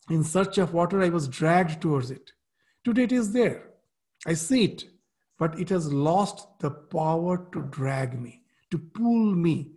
In 0.10 0.24
search 0.24 0.58
of 0.58 0.74
water, 0.74 1.02
I 1.02 1.10
was 1.10 1.28
dragged 1.28 1.82
towards 1.82 2.12
it. 2.12 2.32
Today 2.86 3.04
it 3.04 3.12
is 3.12 3.34
there. 3.34 3.72
I 4.26 4.34
see 4.34 4.63
it, 4.63 4.86
but 5.38 5.60
it 5.60 5.70
has 5.70 5.92
lost 5.92 6.48
the 6.60 6.72
power 6.72 7.50
to 7.52 7.63
drag 7.63 8.20
me, 8.20 8.44
to 8.72 8.78
pull 8.78 9.36
me. 9.36 9.72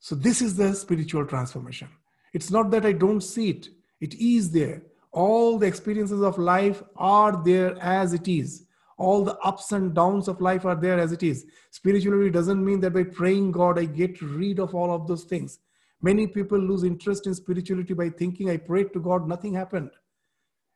So, 0.00 0.14
this 0.14 0.40
is 0.40 0.56
the 0.56 0.74
spiritual 0.74 1.26
transformation. 1.26 1.88
It's 2.32 2.50
not 2.50 2.70
that 2.70 2.86
I 2.86 2.92
don't 2.92 3.20
see 3.20 3.50
it, 3.50 3.68
it 4.00 4.14
is 4.14 4.50
there. 4.50 4.82
All 5.10 5.58
the 5.58 5.66
experiences 5.66 6.22
of 6.22 6.38
life 6.38 6.82
are 6.96 7.42
there 7.44 7.76
as 7.82 8.14
it 8.14 8.28
is 8.28 8.67
all 8.98 9.24
the 9.24 9.38
ups 9.38 9.72
and 9.72 9.94
downs 9.94 10.28
of 10.28 10.40
life 10.40 10.64
are 10.66 10.74
there 10.74 10.98
as 10.98 11.12
it 11.12 11.22
is. 11.22 11.46
Spirituality 11.70 12.30
doesn't 12.30 12.62
mean 12.62 12.80
that 12.80 12.92
by 12.92 13.04
praying 13.04 13.52
God, 13.52 13.78
I 13.78 13.84
get 13.84 14.20
rid 14.20 14.58
of 14.58 14.74
all 14.74 14.92
of 14.92 15.06
those 15.06 15.24
things. 15.24 15.60
Many 16.02 16.26
people 16.26 16.58
lose 16.58 16.84
interest 16.84 17.26
in 17.26 17.34
spirituality 17.34 17.94
by 17.94 18.10
thinking, 18.10 18.50
I 18.50 18.56
prayed 18.56 18.92
to 18.92 19.00
God, 19.00 19.28
nothing 19.28 19.54
happened. 19.54 19.90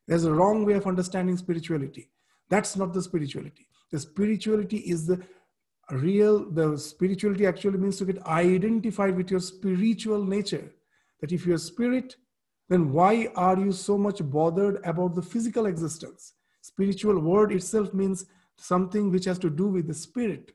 There's 0.07 0.25
a 0.25 0.33
wrong 0.33 0.65
way 0.65 0.75
of 0.75 0.87
understanding 0.87 1.37
spirituality. 1.37 2.11
That's 2.49 2.77
not 2.77 2.93
the 2.93 3.03
spirituality. 3.03 3.67
The 3.91 3.99
spirituality 3.99 4.79
is 4.79 5.07
the 5.07 5.21
real, 5.91 6.51
the 6.51 6.77
spirituality 6.77 7.47
actually 7.47 7.79
means 7.79 7.99
to 7.99 8.05
get 8.05 8.25
identified 8.27 9.17
with 9.17 9.31
your 9.31 9.41
spiritual 9.41 10.25
nature. 10.25 10.71
That 11.21 11.33
if 11.33 11.47
you're 11.47 11.59
spirit, 11.59 12.17
then 12.69 12.93
why 12.93 13.29
are 13.37 13.59
you 13.59 13.73
so 13.73 13.99
much 13.99 14.21
bothered 14.23 14.81
about 14.85 15.15
the 15.15 15.23
physical 15.23 15.67
existence? 15.67 16.35
Spiritual 16.63 17.19
word 17.19 17.53
itself 17.53 17.93
means 17.93 18.25
something 18.57 19.11
which 19.11 19.27
has 19.27 19.39
to 19.41 19.51
do 19.51 19.67
with 19.67 19.87
the 19.87 19.95
spirit. 19.95 20.53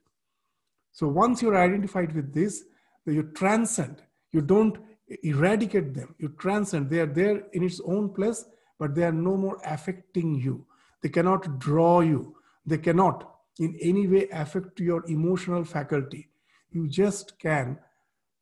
So 0.92 1.08
once 1.08 1.42
you're 1.42 1.58
identified 1.58 2.16
with 2.16 2.34
this, 2.34 2.64
you 3.06 3.24
transcend. 3.36 4.02
You 4.32 4.42
don't 4.42 4.78
eradicate 5.22 5.94
them. 5.94 6.16
You 6.18 6.30
transcend. 6.30 6.90
They 6.90 7.00
are 7.00 7.06
there 7.06 7.44
in 7.54 7.64
its 7.64 7.80
own 7.86 8.10
place, 8.14 8.46
but 8.80 8.96
they 8.96 9.04
are 9.04 9.12
no 9.12 9.38
more 9.38 9.60
affecting 9.66 10.36
you. 10.36 10.66
They 11.02 11.10
cannot 11.10 11.60
draw 11.60 12.00
you. 12.00 12.38
They 12.66 12.78
cannot 12.78 13.36
in 13.60 13.78
any 13.82 14.08
way 14.08 14.28
affect 14.32 14.80
your 14.80 15.06
emotional 15.08 15.64
faculty. 15.64 16.30
You 16.72 16.88
just 16.88 17.38
can 17.40 17.80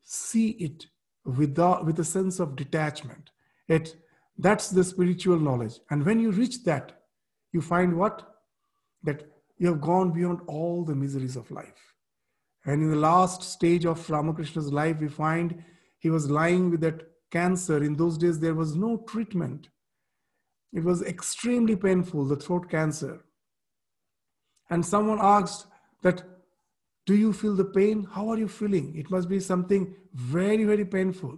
see 0.01 0.49
it 0.51 0.87
without, 1.23 1.85
with 1.85 1.99
a 1.99 2.03
sense 2.03 2.39
of 2.39 2.55
detachment. 2.55 3.31
It, 3.67 3.95
that's 4.37 4.69
the 4.69 4.83
spiritual 4.83 5.39
knowledge. 5.39 5.79
And 5.89 6.05
when 6.05 6.19
you 6.19 6.31
reach 6.31 6.63
that, 6.65 7.01
you 7.55 7.61
find 7.61 7.97
what? 7.97 8.17
That 9.03 9.23
you 9.57 9.67
have 9.67 9.81
gone 9.81 10.11
beyond 10.11 10.41
all 10.45 10.83
the 10.83 10.93
miseries 10.93 11.37
of 11.37 11.49
life. 11.49 11.81
And 12.65 12.83
in 12.83 12.89
the 12.89 12.97
last 12.97 13.43
stage 13.43 13.85
of 13.85 14.09
Ramakrishna's 14.09 14.73
life, 14.73 14.97
we 14.99 15.07
find 15.07 15.63
he 15.99 16.09
was 16.09 16.29
lying 16.29 16.69
with 16.69 16.81
that 16.81 17.07
cancer. 17.31 17.83
In 17.83 17.95
those 17.95 18.17
days, 18.17 18.39
there 18.39 18.55
was 18.55 18.75
no 18.75 18.97
treatment. 19.07 19.69
It 20.73 20.83
was 20.83 21.01
extremely 21.01 21.75
painful, 21.75 22.25
the 22.25 22.35
throat 22.35 22.69
cancer. 22.69 23.23
And 24.69 24.85
someone 24.85 25.19
asked 25.21 25.67
that, 26.01 26.23
do 27.05 27.15
you 27.15 27.31
feel 27.31 27.55
the 27.55 27.71
pain? 27.79 28.07
How 28.11 28.29
are 28.29 28.37
you 28.37 28.47
feeling? 28.47 28.95
It 28.97 29.09
must 29.09 29.29
be 29.29 29.39
something 29.39 29.95
very, 30.13 30.65
very 30.65 30.85
painful. 30.85 31.37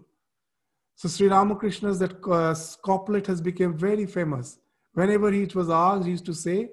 So 0.95 1.07
Sri 1.09 1.27
Ramakrishna's 1.27 1.99
that 1.99 2.15
uh, 2.25 2.55
couplet 2.83 3.27
has 3.27 3.41
become 3.41 3.77
very 3.77 4.07
famous. 4.07 4.57
Whenever 4.97 5.29
he 5.31 5.45
was 5.53 5.69
asked, 5.69 6.05
he 6.05 6.11
used 6.11 6.25
to 6.25 6.33
say, 6.33 6.71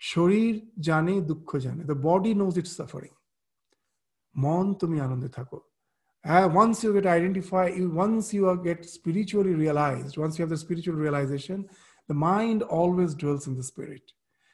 Shorir 0.00 0.62
jane 0.78 1.24
dukkha 1.26 1.60
jane. 1.60 1.84
The 1.84 1.96
body 1.96 2.32
knows 2.32 2.56
its 2.56 2.70
suffering. 2.76 3.10
Mon 4.36 4.76
tumi 4.76 5.00
thako. 5.28 5.62
Uh, 6.24 6.48
once 6.52 6.84
you 6.84 6.92
get 6.92 7.06
identified, 7.06 7.74
once 7.88 8.32
you 8.32 8.60
get 8.62 8.84
spiritually 8.84 9.54
realized, 9.54 10.16
once 10.16 10.38
you 10.38 10.44
have 10.44 10.50
the 10.50 10.56
spiritual 10.56 10.94
realization, 10.94 11.68
the 12.06 12.14
mind 12.14 12.62
always 12.62 13.16
dwells 13.16 13.48
in 13.48 13.56
the 13.56 13.64
spirit. 13.64 14.12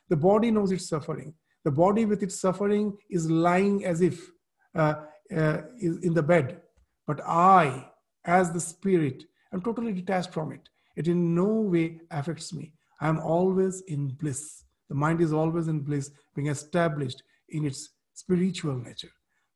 The 0.08 0.16
body 0.16 0.50
knows 0.50 0.72
its 0.72 0.88
suffering. 0.88 1.34
The 1.64 1.70
body 1.70 2.06
with 2.06 2.22
its 2.22 2.40
suffering 2.40 2.96
is 3.10 3.30
lying 3.30 3.84
as 3.84 4.00
if 4.00 4.26
uh, 4.74 4.94
uh, 5.36 5.58
is 5.78 5.98
in 5.98 6.14
the 6.14 6.22
bed. 6.22 6.62
But 7.06 7.20
I, 7.26 7.90
as 8.24 8.52
the 8.52 8.60
spirit, 8.60 9.24
am 9.52 9.60
totally 9.60 9.92
detached 9.92 10.32
from 10.32 10.52
it. 10.52 10.66
It 10.96 11.08
in 11.08 11.34
no 11.34 11.44
way 11.44 12.00
affects 12.10 12.54
me. 12.54 12.72
I 13.01 13.07
am 13.07 13.19
always 13.19 13.81
in 13.81 14.07
bliss. 14.09 14.63
The 14.89 14.95
mind 14.95 15.21
is 15.21 15.33
always 15.33 15.67
in 15.67 15.81
bliss, 15.81 16.11
being 16.35 16.47
established 16.47 17.21
in 17.49 17.65
its 17.65 17.89
spiritual 18.13 18.77
nature. 18.77 19.13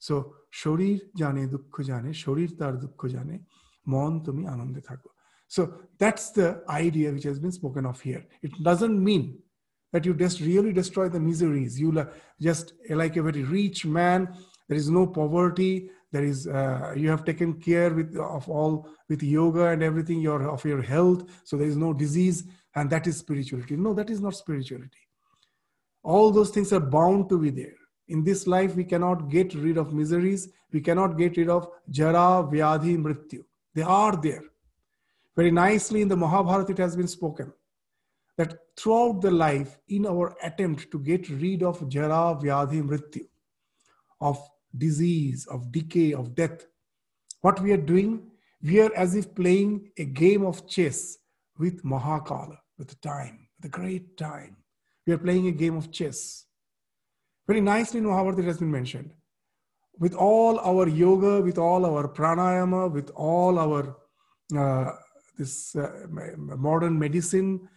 so 0.07 0.15
শরীর 0.63 0.97
জানে 1.21 1.43
দুঃখ 1.53 1.75
জানে 1.89 2.09
শরীর 2.23 2.49
তার 2.59 2.73
দুঃখ 2.83 3.01
জানে 3.15 3.35
মন 3.93 4.11
তুমি 4.25 4.43
আনন্দে 4.53 4.81
থাকো 4.89 5.09
so 5.55 5.61
that's 6.01 6.25
the 6.39 6.49
idea 6.85 7.07
which 7.15 7.27
has 7.31 7.39
been 7.43 7.55
spoken 7.59 7.83
of 7.91 7.97
here 8.07 8.23
it 8.47 8.53
doesn't 8.69 8.97
mean 9.09 9.23
that 9.93 10.03
you 10.05 10.13
just 10.25 10.39
really 10.51 10.73
destroy 10.81 11.07
the 11.15 11.23
miseries 11.29 11.71
you 11.81 11.89
just 12.47 12.65
like 13.01 13.15
a 13.17 13.23
very 13.29 13.43
rich 13.59 13.79
man 13.99 14.19
there 14.67 14.79
is 14.83 14.87
no 14.99 15.03
poverty 15.19 15.73
there 16.13 16.25
is 16.31 16.39
uh, 16.47 16.93
you 17.01 17.07
have 17.13 17.23
taken 17.31 17.49
care 17.67 17.91
with 17.97 18.09
of 18.39 18.45
all 18.55 18.73
with 19.09 19.21
yoga 19.37 19.65
and 19.73 19.81
everything 19.89 20.19
your 20.29 20.41
of 20.55 20.61
your 20.71 20.83
health 20.93 21.21
so 21.47 21.51
there 21.59 21.71
is 21.73 21.79
no 21.85 21.91
disease 22.03 22.37
and 22.76 22.88
that 22.90 23.06
is 23.06 23.18
spirituality 23.18 23.76
no 23.76 23.92
that 23.94 24.10
is 24.10 24.20
not 24.20 24.34
spirituality 24.34 25.04
all 26.02 26.30
those 26.30 26.50
things 26.50 26.72
are 26.72 26.80
bound 26.80 27.28
to 27.28 27.38
be 27.38 27.50
there 27.50 27.76
in 28.08 28.22
this 28.22 28.46
life, 28.46 28.76
we 28.76 28.84
cannot 28.84 29.28
get 29.28 29.54
rid 29.54 29.76
of 29.76 29.92
miseries. 29.92 30.48
We 30.72 30.80
cannot 30.80 31.18
get 31.18 31.36
rid 31.36 31.48
of 31.48 31.68
jara, 31.90 32.46
vyadhi, 32.48 32.96
mrityu. 32.96 33.44
They 33.74 33.82
are 33.82 34.16
there. 34.16 34.42
Very 35.34 35.50
nicely 35.50 36.02
in 36.02 36.08
the 36.08 36.16
Mahabharata, 36.16 36.72
it 36.72 36.78
has 36.78 36.96
been 36.96 37.08
spoken 37.08 37.52
that 38.36 38.54
throughout 38.76 39.22
the 39.22 39.30
life, 39.30 39.78
in 39.88 40.06
our 40.06 40.36
attempt 40.42 40.90
to 40.92 40.98
get 40.98 41.28
rid 41.28 41.62
of 41.62 41.88
jara, 41.88 42.38
vyadhi, 42.40 42.82
mrityu, 42.82 43.26
of 44.20 44.38
disease, 44.76 45.46
of 45.46 45.72
decay, 45.72 46.12
of 46.12 46.34
death, 46.34 46.66
what 47.40 47.60
we 47.60 47.72
are 47.72 47.76
doing, 47.76 48.22
we 48.62 48.80
are 48.80 48.94
as 48.94 49.14
if 49.14 49.34
playing 49.34 49.90
a 49.98 50.04
game 50.04 50.44
of 50.44 50.68
chess 50.68 51.18
with 51.58 51.82
Mahakala, 51.82 52.58
with 52.78 52.88
the 52.88 52.96
time, 52.96 53.48
with 53.58 53.66
a 53.66 53.76
great 53.76 54.16
time. 54.16 54.56
We 55.06 55.12
are 55.12 55.18
playing 55.18 55.46
a 55.46 55.52
game 55.52 55.76
of 55.76 55.90
chess 55.90 56.46
very 57.46 57.60
nicely 57.60 57.98
in 57.98 58.06
Mahabharata 58.06 58.40
it 58.40 58.46
has 58.46 58.58
been 58.58 58.70
mentioned. 58.70 59.12
With 59.98 60.14
all 60.14 60.58
our 60.60 60.88
yoga, 60.88 61.40
with 61.40 61.58
all 61.58 61.86
our 61.86 62.08
pranayama, 62.08 62.92
with 62.92 63.10
all 63.14 63.58
our 63.58 63.96
uh, 64.56 64.92
this 65.38 65.74
uh, 65.76 66.06
modern 66.08 66.98
medicine, 66.98 67.68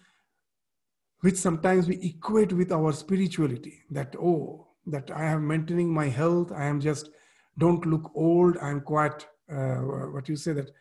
which 1.22 1.36
sometimes 1.36 1.88
we 1.88 1.98
equate 2.02 2.52
with 2.52 2.72
our 2.72 2.92
spirituality. 2.92 3.84
That 3.92 4.16
oh, 4.20 4.68
that 4.88 5.12
I 5.12 5.26
am 5.26 5.48
maintaining 5.48 5.94
my 5.94 6.08
health. 6.08 6.52
I 6.52 6.66
am 6.66 6.82
just 6.82 7.10
don't 7.58 7.86
look 7.86 8.12
old. 8.16 8.58
I 8.58 8.70
am 8.70 8.82
quite 8.82 9.26
uh, 9.52 9.76
what 10.14 10.28
you 10.28 10.36
say 10.36 10.54
that 10.54 10.72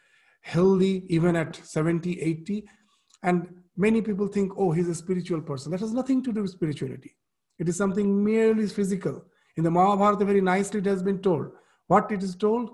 healthy 0.40 1.04
even 1.08 1.36
at 1.36 1.56
70, 1.56 2.20
80. 2.20 2.64
And 3.22 3.48
many 3.78 4.02
people 4.02 4.26
think, 4.26 4.52
oh, 4.58 4.72
he's 4.72 4.88
a 4.88 4.94
spiritual 4.94 5.40
person. 5.40 5.70
That 5.70 5.80
has 5.80 5.92
nothing 5.92 6.22
to 6.24 6.32
do 6.32 6.42
with 6.42 6.50
spirituality. 6.50 7.16
It 7.58 7.68
is 7.68 7.76
something 7.76 8.22
merely 8.22 8.66
physical. 8.66 9.24
In 9.56 9.64
the 9.64 9.70
Mahabharata, 9.70 10.24
very 10.24 10.40
nicely 10.40 10.80
it 10.80 10.86
has 10.86 11.02
been 11.02 11.20
told. 11.20 11.52
What 11.86 12.10
it 12.12 12.22
is 12.22 12.36
told? 12.36 12.70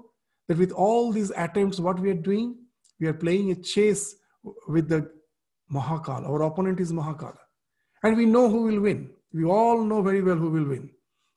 That 0.49 0.59
with 0.59 0.73
all 0.73 1.13
these 1.13 1.31
attempts, 1.37 1.79
what 1.79 2.01
we 2.01 2.11
are 2.11 2.15
doing, 2.31 2.57
we 3.01 3.07
are 3.07 3.15
playing 3.15 3.51
a 3.51 3.55
chase 3.55 4.17
with 4.67 4.89
the 4.89 5.11
Mahakala. 5.73 6.29
Our 6.29 6.43
opponent 6.43 6.81
is 6.81 6.93
Mahakala. 6.93 7.39
And 8.03 8.17
we 8.17 8.27
know 8.27 8.51
who 8.51 8.65
will 8.65 8.81
win. 8.81 9.11
We 9.33 9.45
all 9.45 9.83
know 9.83 10.03
very 10.03 10.23
well 10.23 10.37
who 10.37 10.51
will 10.51 10.69
win. 10.69 10.91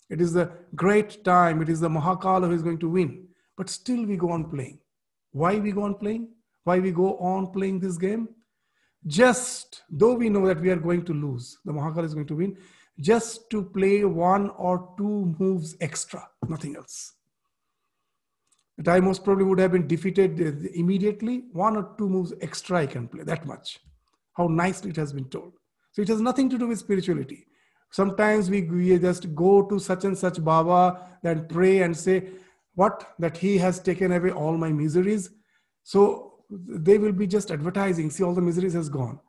It 0.10 0.22
is 0.22 0.34
the 0.34 0.52
great 0.76 1.24
time. 1.24 1.62
It 1.62 1.70
is 1.70 1.80
the 1.80 1.90
Mahakala 1.90 2.48
who 2.48 2.54
is 2.54 2.62
going 2.62 2.80
to 2.80 2.90
win. 2.90 3.28
But 3.58 3.70
still 3.70 4.06
we 4.06 4.18
go 4.18 4.32
on 4.32 4.50
playing. 4.50 4.80
Why 5.32 5.60
we 5.60 5.72
go 5.72 5.84
on 5.84 5.96
playing? 5.96 6.30
Why 6.64 6.80
we 6.80 6.92
go 6.92 7.18
on 7.18 7.52
playing 7.52 7.80
this 7.80 7.98
game? 7.98 8.28
Just 9.08 9.84
though 9.90 10.14
we 10.14 10.30
know 10.30 10.46
that 10.46 10.60
we 10.60 10.70
are 10.70 10.76
going 10.76 11.04
to 11.06 11.14
lose, 11.14 11.58
the 11.64 11.72
Mahakala 11.72 12.04
is 12.04 12.14
going 12.14 12.28
to 12.28 12.36
win, 12.36 12.58
just 13.00 13.50
to 13.52 13.64
play 13.64 14.04
one 14.04 14.50
or 14.52 14.94
two 14.98 15.34
moves 15.40 15.76
extra, 15.80 16.28
nothing 16.48 16.76
else. 16.76 17.14
That 18.78 18.90
I 18.90 19.00
most 19.00 19.24
probably 19.24 19.46
would 19.46 19.60
have 19.60 19.72
been 19.72 19.88
defeated 19.88 20.40
uh, 20.42 20.70
immediately. 20.74 21.46
One 21.52 21.78
or 21.78 21.96
two 21.98 22.10
moves 22.10 22.34
extra 22.42 22.80
I 22.80 22.86
can 22.86 23.08
play, 23.08 23.24
that 23.24 23.46
much. 23.46 23.80
How 24.34 24.48
nicely 24.48 24.92
it 24.92 24.98
has 24.98 25.14
been 25.14 25.30
told. 25.30 25.54
So 25.94 26.02
it 26.02 26.08
has 26.10 26.22
nothing 26.22 26.50
to 26.50 26.58
do 26.58 26.68
with 26.68 26.80
spirituality. 26.80 27.48
Sometimes 27.92 28.50
we, 28.50 28.64
we 28.64 29.00
just 29.00 29.34
go 29.34 29.64
to 29.64 29.80
such 29.80 30.04
and 30.04 30.18
such 30.18 30.44
Baba 30.44 31.08
and 31.24 31.48
pray 31.50 31.82
and 31.82 31.96
say, 31.96 32.30
What? 32.76 33.16
That 33.18 33.38
he 33.38 33.58
has 33.58 33.80
taken 33.80 34.12
away 34.12 34.32
all 34.32 34.58
my 34.58 34.72
miseries. 34.72 35.32
So 35.84 36.37
they 36.50 36.98
will 36.98 37.12
be 37.12 37.28
just 37.28 37.52
advertising, 37.52 38.10
see, 38.10 38.24
all 38.24 38.34
the 38.34 38.42
miseries 38.42 38.74
has 38.74 38.90
gone. 38.90 39.20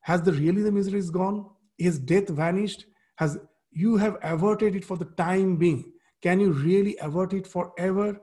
Has 0.00 0.22
the 0.22 0.32
really 0.32 0.62
the 0.62 0.72
miseries 0.72 1.10
gone? 1.10 1.46
Is 1.78 1.98
death 1.98 2.28
vanished? 2.28 2.86
has 3.16 3.38
you 3.70 3.96
have 3.96 4.16
averted 4.22 4.76
it 4.76 4.84
for 4.84 4.96
the 4.96 5.04
time 5.16 5.56
being. 5.56 5.92
Can 6.22 6.40
you 6.40 6.52
really 6.52 6.96
avert 7.00 7.32
it 7.32 7.46
forever? 7.46 8.20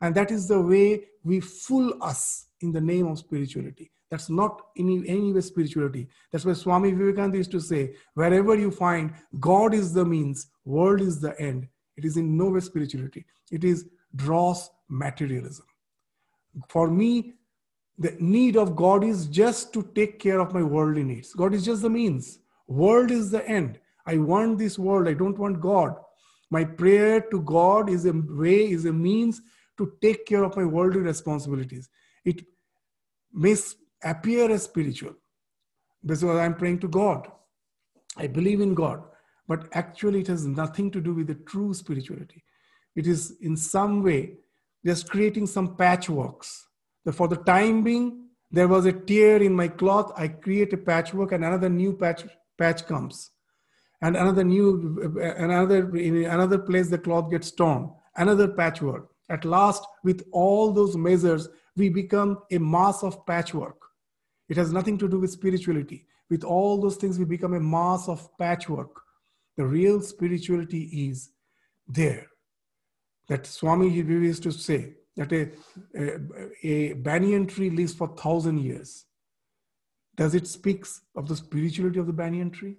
And 0.00 0.14
that 0.14 0.30
is 0.30 0.48
the 0.48 0.60
way 0.60 1.04
we 1.24 1.40
fool 1.40 1.94
us 2.02 2.46
in 2.60 2.72
the 2.72 2.80
name 2.80 3.06
of 3.06 3.18
spirituality. 3.18 3.90
That's 4.10 4.30
not 4.30 4.60
any 4.76 5.02
any 5.08 5.32
way 5.32 5.40
spirituality. 5.40 6.08
That's 6.30 6.44
why 6.44 6.52
swami 6.52 6.92
vivekananda 6.92 7.38
used 7.38 7.50
to 7.52 7.60
say 7.60 7.94
wherever 8.14 8.54
you 8.54 8.70
find 8.70 9.14
god 9.40 9.74
is 9.74 9.92
the 9.92 10.04
means 10.04 10.48
world 10.64 11.00
is 11.00 11.20
the 11.20 11.38
end. 11.40 11.68
It 11.96 12.04
is 12.04 12.16
in 12.16 12.36
no 12.36 12.48
way 12.50 12.60
spirituality. 12.60 13.24
It 13.50 13.64
is 13.64 13.86
dross 14.14 14.70
materialism. 14.88 15.66
For 16.68 16.90
me 16.90 17.34
the 17.98 18.16
need 18.18 18.56
of 18.56 18.74
god 18.74 19.04
is 19.04 19.26
just 19.26 19.72
to 19.72 19.82
take 19.94 20.18
care 20.18 20.40
of 20.40 20.54
my 20.54 20.62
worldly 20.62 21.04
needs 21.04 21.32
god 21.34 21.54
is 21.54 21.64
just 21.64 21.82
the 21.82 21.90
means 21.90 22.38
world 22.66 23.10
is 23.10 23.30
the 23.30 23.46
end 23.46 23.78
I 24.06 24.18
want 24.18 24.58
this 24.58 24.78
world. 24.78 25.08
I 25.08 25.14
don't 25.14 25.38
want 25.38 25.60
God. 25.60 25.96
My 26.50 26.64
prayer 26.64 27.20
to 27.20 27.40
God 27.42 27.88
is 27.88 28.04
a 28.06 28.12
way, 28.12 28.70
is 28.70 28.84
a 28.84 28.92
means 28.92 29.40
to 29.78 29.92
take 30.02 30.26
care 30.26 30.44
of 30.44 30.56
my 30.56 30.64
worldly 30.64 31.00
responsibilities. 31.00 31.88
It 32.24 32.44
may 33.32 33.56
appear 34.04 34.50
as 34.50 34.64
spiritual 34.64 35.14
because 36.04 36.24
I'm 36.24 36.54
praying 36.54 36.80
to 36.80 36.88
God. 36.88 37.28
I 38.16 38.26
believe 38.26 38.60
in 38.60 38.74
God, 38.74 39.02
but 39.48 39.68
actually 39.72 40.20
it 40.20 40.26
has 40.26 40.46
nothing 40.46 40.90
to 40.90 41.00
do 41.00 41.14
with 41.14 41.28
the 41.28 41.34
true 41.34 41.72
spirituality. 41.72 42.44
It 42.94 43.06
is 43.06 43.36
in 43.40 43.56
some 43.56 44.02
way 44.02 44.34
just 44.84 45.08
creating 45.08 45.46
some 45.46 45.76
patchworks. 45.76 46.64
For 47.10 47.26
the 47.26 47.36
time 47.36 47.82
being, 47.82 48.28
there 48.52 48.68
was 48.68 48.86
a 48.86 48.92
tear 48.92 49.42
in 49.42 49.54
my 49.54 49.66
cloth. 49.66 50.12
I 50.16 50.28
create 50.28 50.72
a 50.72 50.76
patchwork, 50.76 51.32
and 51.32 51.44
another 51.44 51.68
new 51.68 51.94
patch 51.96 52.24
patch 52.58 52.86
comes. 52.86 53.30
And 54.02 54.16
another 54.16 54.44
new 54.44 55.12
another 55.20 55.96
in 55.96 56.24
another 56.24 56.58
place 56.58 56.88
the 56.88 56.98
cloth 56.98 57.30
gets 57.30 57.50
torn. 57.50 57.90
Another 58.16 58.48
patchwork. 58.48 59.08
At 59.30 59.44
last 59.44 59.84
with 60.04 60.24
all 60.32 60.72
those 60.72 60.96
measures 60.96 61.48
we 61.76 61.88
become 61.88 62.38
a 62.50 62.58
mass 62.58 63.02
of 63.02 63.24
patchwork. 63.26 63.80
It 64.48 64.56
has 64.56 64.72
nothing 64.72 64.98
to 64.98 65.08
do 65.08 65.18
with 65.20 65.30
spirituality. 65.30 66.06
With 66.28 66.44
all 66.44 66.80
those 66.80 66.96
things 66.96 67.18
we 67.18 67.24
become 67.24 67.54
a 67.54 67.60
mass 67.60 68.08
of 68.08 68.28
patchwork. 68.38 69.00
The 69.56 69.64
real 69.64 70.00
spirituality 70.00 71.08
is 71.08 71.30
there. 71.86 72.26
That 73.28 73.46
swami 73.46 73.88
used 73.88 74.42
to 74.42 74.52
say 74.52 74.94
that 75.16 75.32
a, 75.32 75.50
a, 75.96 76.14
uh, 76.14 76.18
a 76.62 76.92
banyan 76.94 77.46
tree 77.46 77.70
lives 77.70 77.94
for 77.94 78.08
thousand 78.16 78.58
years 78.58 79.06
does 80.16 80.34
it 80.34 80.46
speaks 80.46 81.02
of 81.16 81.28
the 81.28 81.36
spirituality 81.36 81.98
of 81.98 82.06
the 82.06 82.12
banyan 82.12 82.50
tree 82.50 82.76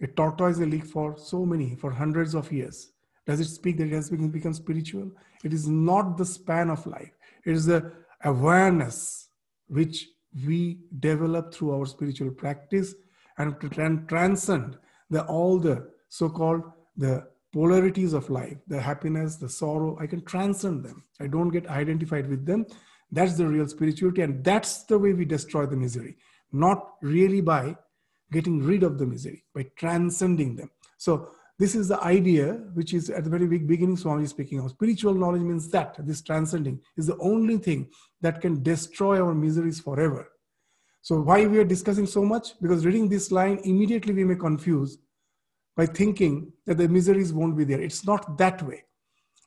a 0.00 0.06
tortoise 0.06 0.58
will 0.58 0.68
live 0.68 0.88
for 0.90 1.16
so 1.16 1.46
many, 1.46 1.76
for 1.76 1.90
hundreds 1.90 2.34
of 2.34 2.50
years. 2.50 2.90
Does 3.26 3.40
it 3.40 3.46
speak 3.46 3.78
that 3.78 3.86
it 3.86 3.92
has 3.92 4.10
become 4.10 4.52
spiritual? 4.52 5.10
It 5.44 5.52
is 5.52 5.68
not 5.68 6.18
the 6.18 6.26
span 6.26 6.68
of 6.68 6.86
life. 6.86 7.12
It 7.44 7.52
is 7.52 7.66
the 7.66 7.92
awareness 8.24 9.28
which 9.68 10.08
we 10.46 10.80
develop 10.98 11.54
through 11.54 11.72
our 11.74 11.86
spiritual 11.86 12.30
practice 12.32 12.94
and 13.38 13.58
to 13.60 13.68
transcend 14.06 14.76
the, 15.10 15.24
all 15.24 15.58
the 15.58 15.90
so-called 16.08 16.62
the 16.96 17.26
polarities 17.54 18.14
of 18.14 18.28
life, 18.30 18.58
the 18.66 18.80
happiness, 18.80 19.36
the 19.36 19.48
sorrow. 19.48 19.96
I 20.00 20.08
can 20.08 20.24
transcend 20.24 20.84
them. 20.84 21.04
I 21.20 21.28
don't 21.28 21.50
get 21.50 21.68
identified 21.68 22.28
with 22.28 22.44
them. 22.44 22.66
That's 23.12 23.34
the 23.34 23.46
real 23.46 23.68
spirituality, 23.68 24.22
and 24.22 24.42
that's 24.42 24.82
the 24.82 24.98
way 24.98 25.12
we 25.12 25.24
destroy 25.24 25.64
the 25.66 25.76
misery. 25.76 26.16
Not 26.50 26.94
really 27.00 27.40
by 27.40 27.76
getting 28.32 28.60
rid 28.60 28.82
of 28.82 28.98
the 28.98 29.06
misery, 29.06 29.44
by 29.54 29.66
transcending 29.76 30.56
them. 30.56 30.68
So 30.96 31.30
this 31.60 31.76
is 31.76 31.86
the 31.86 32.02
idea 32.02 32.54
which 32.74 32.92
is 32.92 33.08
at 33.08 33.22
the 33.22 33.30
very 33.30 33.46
beginning 33.46 33.96
swami 33.96 34.24
is 34.24 34.30
speaking 34.30 34.58
of 34.58 34.70
spiritual 34.70 35.14
knowledge 35.14 35.42
means 35.42 35.68
that 35.68 35.94
this 36.00 36.22
transcending 36.22 36.80
is 36.96 37.06
the 37.06 37.16
only 37.18 37.58
thing 37.58 37.88
that 38.20 38.40
can 38.40 38.60
destroy 38.64 39.22
our 39.22 39.34
miseries 39.34 39.78
forever 39.78 40.28
so 41.02 41.20
why 41.20 41.46
we 41.46 41.58
are 41.58 41.70
discussing 41.74 42.06
so 42.06 42.24
much 42.24 42.58
because 42.60 42.84
reading 42.84 43.08
this 43.08 43.30
line 43.30 43.60
immediately 43.62 44.12
we 44.12 44.24
may 44.24 44.34
confuse 44.34 44.98
by 45.76 45.86
thinking 45.86 46.52
that 46.66 46.78
the 46.78 46.88
miseries 46.88 47.32
won't 47.32 47.56
be 47.56 47.64
there 47.64 47.80
it's 47.80 48.04
not 48.06 48.38
that 48.38 48.62
way 48.62 48.84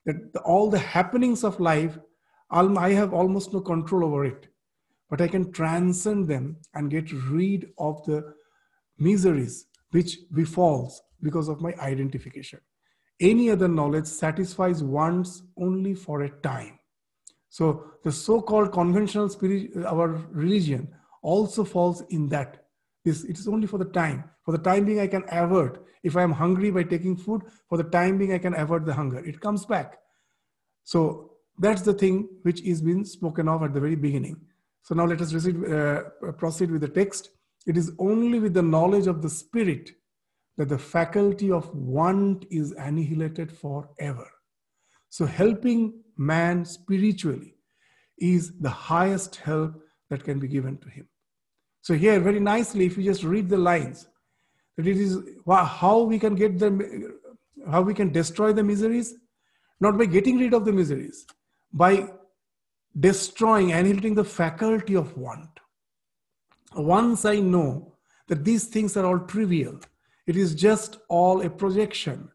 that 0.06 0.34
the, 0.34 0.40
all 0.42 0.70
the 0.70 0.80
happenings 0.80 1.44
of 1.44 1.60
life 1.60 1.98
i 2.52 2.90
have 2.92 3.14
almost 3.14 3.54
no 3.54 3.62
control 3.62 4.06
over 4.06 4.26
it 4.26 4.48
but 5.10 5.22
i 5.22 5.28
can 5.28 5.52
transcend 5.52 6.28
them 6.28 6.56
and 6.74 6.92
get 6.92 7.12
rid 7.12 7.70
of 7.78 8.04
the 8.06 8.34
miseries 8.98 9.68
which 9.92 10.20
befalls 10.34 11.02
because 11.22 11.48
of 11.48 11.62
my 11.62 11.74
identification. 11.80 12.60
Any 13.20 13.50
other 13.50 13.68
knowledge 13.68 14.06
satisfies 14.06 14.84
wants 14.84 15.44
only 15.58 15.96
for 15.96 16.22
a 16.22 16.30
time. 16.42 16.80
So 17.50 17.92
the 18.04 18.12
so-called 18.12 18.72
conventional 18.72 19.30
spirit, 19.30 19.72
our 19.86 20.10
religion 20.30 20.90
also 21.24 21.64
falls 21.64 22.02
in 22.10 22.30
that. 22.30 22.67
This, 23.08 23.24
it 23.24 23.40
is 23.40 23.48
only 23.48 23.68
for 23.68 23.78
the 23.78 23.86
time. 23.86 24.26
For 24.44 24.52
the 24.52 24.58
time 24.58 24.84
being, 24.84 25.00
I 25.00 25.08
can 25.08 25.24
avert. 25.32 25.82
If 26.04 26.18
I 26.18 26.24
am 26.24 26.34
hungry 26.34 26.72
by 26.72 26.84
taking 26.84 27.16
food, 27.16 27.42
for 27.70 27.78
the 27.78 27.86
time 27.86 28.18
being, 28.18 28.34
I 28.34 28.38
can 28.38 28.54
avert 28.54 28.86
the 28.86 28.94
hunger. 28.94 29.20
It 29.20 29.40
comes 29.40 29.66
back. 29.66 29.98
So 30.84 31.32
that's 31.58 31.84
the 31.84 31.94
thing 31.94 32.28
which 32.42 32.62
is 32.64 32.82
being 32.82 33.06
spoken 33.06 33.48
of 33.48 33.64
at 33.64 33.74
the 33.74 33.80
very 33.80 33.96
beginning. 33.96 34.42
So 34.82 34.94
now 34.94 35.06
let 35.06 35.22
us 35.22 35.34
uh, 35.34 36.04
proceed 36.38 36.70
with 36.70 36.82
the 36.82 36.90
text. 36.90 37.30
It 37.66 37.78
is 37.78 37.94
only 37.98 38.42
with 38.42 38.54
the 38.54 38.62
knowledge 38.62 39.08
of 39.08 39.22
the 39.22 39.30
spirit 39.30 39.92
that 40.58 40.68
the 40.68 40.78
faculty 40.78 41.50
of 41.50 41.74
want 41.74 42.46
is 42.52 42.74
annihilated 42.74 43.54
forever. 43.54 44.30
So, 45.10 45.26
helping 45.26 46.02
man 46.18 46.66
spiritually 46.66 47.56
is 48.18 48.52
the 48.60 48.70
highest 48.70 49.38
help 49.38 49.82
that 50.10 50.26
can 50.26 50.40
be 50.40 50.50
given 50.50 50.78
to 50.80 50.90
him. 50.90 51.08
So, 51.88 51.94
here, 51.94 52.20
very 52.20 52.42
nicely, 52.42 52.86
if 52.86 52.98
you 52.98 53.04
just 53.06 53.24
read 53.24 53.48
the 53.48 53.56
lines, 53.56 54.10
that 54.76 54.86
it 54.86 54.98
is 54.98 55.20
how 55.48 56.02
we 56.02 56.20
can 56.20 56.36
get 56.36 56.60
them, 56.60 56.82
how 57.72 57.82
we 57.82 57.94
can 57.94 58.12
destroy 58.12 58.52
the 58.52 58.62
miseries, 58.62 59.16
not 59.80 59.98
by 59.98 60.06
getting 60.06 60.38
rid 60.38 60.54
of 60.54 60.66
the 60.66 60.74
miseries, 60.74 61.26
by 61.72 62.10
destroying, 63.00 63.72
annihilating 63.72 64.16
the 64.16 64.26
faculty 64.26 64.98
of 64.98 65.16
want. 65.16 65.62
Once 66.76 67.24
I 67.24 67.40
know 67.40 67.96
that 68.28 68.44
these 68.44 68.66
things 68.66 68.98
are 68.98 69.06
all 69.06 69.20
trivial, 69.20 69.80
it 70.26 70.36
is 70.36 70.56
just 70.56 70.98
all 71.08 71.40
a 71.42 71.50
projection. 71.50 72.30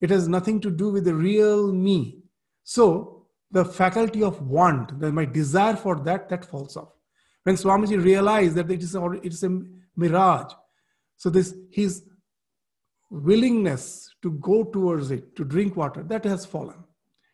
It 0.00 0.10
has 0.10 0.26
nothing 0.26 0.60
to 0.62 0.70
do 0.72 0.90
with 0.90 1.04
the 1.04 1.14
real 1.14 1.70
me. 1.70 2.24
So 2.64 3.28
the 3.52 3.64
faculty 3.64 4.24
of 4.24 4.42
want, 4.42 5.00
my 5.00 5.26
desire 5.26 5.76
for 5.76 5.94
that, 6.00 6.28
that 6.28 6.44
falls 6.44 6.76
off. 6.76 6.95
When 7.46 7.54
Swamiji 7.54 8.02
realized 8.02 8.56
that 8.56 8.68
it 8.72 8.82
is, 8.82 8.96
a, 8.96 9.10
it 9.22 9.32
is 9.32 9.44
a 9.44 9.60
mirage, 9.94 10.52
so 11.16 11.30
this 11.30 11.54
his 11.70 12.02
willingness 13.08 14.12
to 14.22 14.32
go 14.32 14.64
towards 14.64 15.12
it, 15.12 15.36
to 15.36 15.44
drink 15.44 15.76
water, 15.76 16.02
that 16.02 16.24
has 16.24 16.44
fallen. 16.44 16.82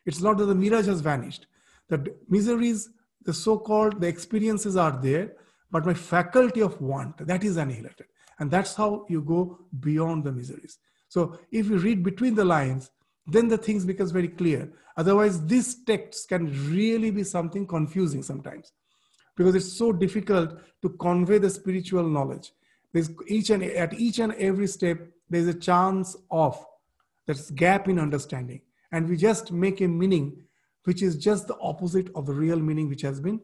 It's 0.05 0.21
not 0.21 0.37
that 0.37 0.45
the 0.45 0.53
mirage 0.53 0.85
has 0.85 1.01
vanished. 1.01 1.47
The 1.89 2.13
miseries, 2.29 2.89
the 3.23 3.33
so-called, 3.33 4.01
the 4.01 4.07
experiences 4.07 4.75
are 4.75 4.99
there, 5.01 5.33
but 5.71 5.83
my 5.83 5.95
faculty 5.95 6.61
of 6.61 6.79
want, 6.79 7.25
that 7.25 7.43
is 7.43 7.57
annihilated. 7.57 8.05
And 8.37 8.51
that's 8.51 8.75
how 8.75 9.07
you 9.09 9.23
go 9.23 9.57
beyond 9.79 10.25
the 10.25 10.31
miseries. 10.31 10.77
So 11.09 11.39
if 11.51 11.67
you 11.71 11.77
read 11.79 12.03
between 12.03 12.35
the 12.35 12.45
lines, 12.45 12.91
then 13.25 13.47
the 13.47 13.57
things 13.57 13.83
becomes 13.83 14.11
very 14.11 14.27
clear. 14.27 14.71
Otherwise, 14.95 15.43
this 15.47 15.83
text 15.85 16.29
can 16.29 16.71
really 16.71 17.09
be 17.09 17.23
something 17.23 17.65
confusing 17.65 18.21
sometimes 18.21 18.73
because 19.35 19.55
it's 19.55 19.73
so 19.73 19.91
difficult 19.91 20.59
to 20.81 20.89
convey 20.89 21.37
the 21.37 21.49
spiritual 21.49 22.07
knowledge. 22.07 22.51
There's 22.93 23.09
each 23.27 23.49
and 23.49 23.63
at 23.63 23.93
each 23.93 24.19
and 24.19 24.33
every 24.33 24.67
step, 24.67 24.99
there's 25.29 25.47
a 25.47 25.53
chance 25.53 26.15
of 26.29 26.63
that 27.27 27.39
gap 27.55 27.87
in 27.87 27.99
understanding. 27.99 28.61
And 28.91 29.09
we 29.09 29.17
just 29.17 29.51
make 29.51 29.81
a 29.81 29.87
meaning 29.87 30.43
which 30.83 31.01
is 31.01 31.17
just 31.17 31.47
the 31.47 31.57
opposite 31.59 32.09
of 32.15 32.25
the 32.25 32.33
real 32.33 32.59
meaning 32.59 32.89
which 32.89 33.01
has 33.01 33.19
been 33.19 33.39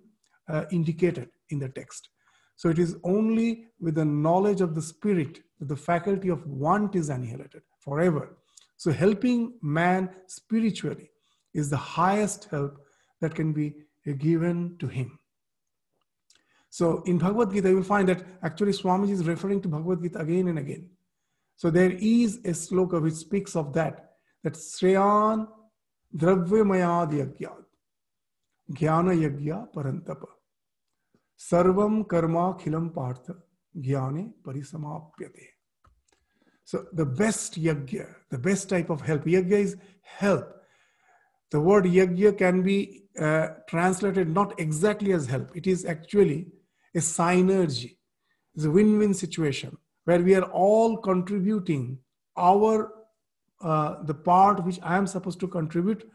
uh, 0.47 0.65
indicated 0.71 1.29
in 1.49 1.59
the 1.59 1.69
text. 1.69 2.09
So 2.55 2.69
it 2.69 2.77
is 2.77 2.97
only 3.03 3.67
with 3.79 3.95
the 3.95 4.05
knowledge 4.05 4.61
of 4.61 4.75
the 4.75 4.81
spirit 4.81 5.39
that 5.59 5.69
the 5.69 5.77
faculty 5.77 6.29
of 6.29 6.45
want 6.45 6.95
is 6.95 7.09
annihilated 7.09 7.61
forever. 7.79 8.37
So 8.77 8.91
helping 8.91 9.53
man 9.61 10.09
spiritually 10.27 11.09
is 11.53 11.69
the 11.69 11.77
highest 11.77 12.45
help 12.51 12.77
that 13.21 13.35
can 13.35 13.53
be 13.53 13.75
given 14.17 14.75
to 14.79 14.87
him. 14.87 15.18
So 16.69 17.01
in 17.05 17.17
Bhagavad 17.17 17.51
Gita, 17.51 17.69
you 17.69 17.77
will 17.77 17.83
find 17.83 18.07
that 18.09 18.23
actually 18.43 18.71
Swamiji 18.71 19.11
is 19.11 19.25
referring 19.25 19.61
to 19.61 19.67
Bhagavad 19.67 20.01
Gita 20.01 20.19
again 20.19 20.47
and 20.49 20.59
again. 20.59 20.89
So 21.55 21.69
there 21.69 21.91
is 21.91 22.37
a 22.37 22.51
sloka 22.51 23.01
which 23.01 23.15
speaks 23.15 23.55
of 23.55 23.73
that, 23.73 24.11
that 24.43 24.53
Sreyan 24.53 25.47
Dravyamayad 26.15 27.11
Yagyad, 27.11 27.65
Jnana 28.71 29.13
Yagya 29.17 29.73
Parantapa. 29.73 30.27
Sarvam 31.39 32.07
karma 32.07 32.53
khilam 32.55 32.93
partha 32.93 33.35
jnane 33.77 34.33
parisamapyate. 34.43 35.47
So 36.65 36.85
the 36.93 37.05
best 37.05 37.59
yajna, 37.59 38.07
the 38.29 38.37
best 38.37 38.69
type 38.69 38.89
of 38.89 39.01
help, 39.01 39.23
yajna 39.23 39.51
is 39.53 39.77
help. 40.03 40.47
The 41.51 41.59
word 41.59 41.85
yajna 41.85 42.37
can 42.37 42.61
be 42.61 43.03
uh, 43.19 43.47
translated 43.67 44.29
not 44.29 44.59
exactly 44.59 45.13
as 45.13 45.27
help. 45.27 45.55
It 45.55 45.65
is 45.65 45.85
actually 45.85 46.47
a 46.95 46.99
synergy. 46.99 47.97
It's 48.55 48.65
a 48.65 48.71
win-win 48.71 49.13
situation 49.13 49.77
where 50.05 50.19
we 50.19 50.35
are 50.35 50.49
all 50.51 50.97
contributing 50.97 51.99
our 52.37 52.91
uh, 53.61 54.03
the 54.03 54.13
part 54.13 54.63
which 54.63 54.79
I 54.81 54.95
am 54.95 55.05
supposed 55.05 55.39
to 55.41 55.47
contribute, 55.47 56.09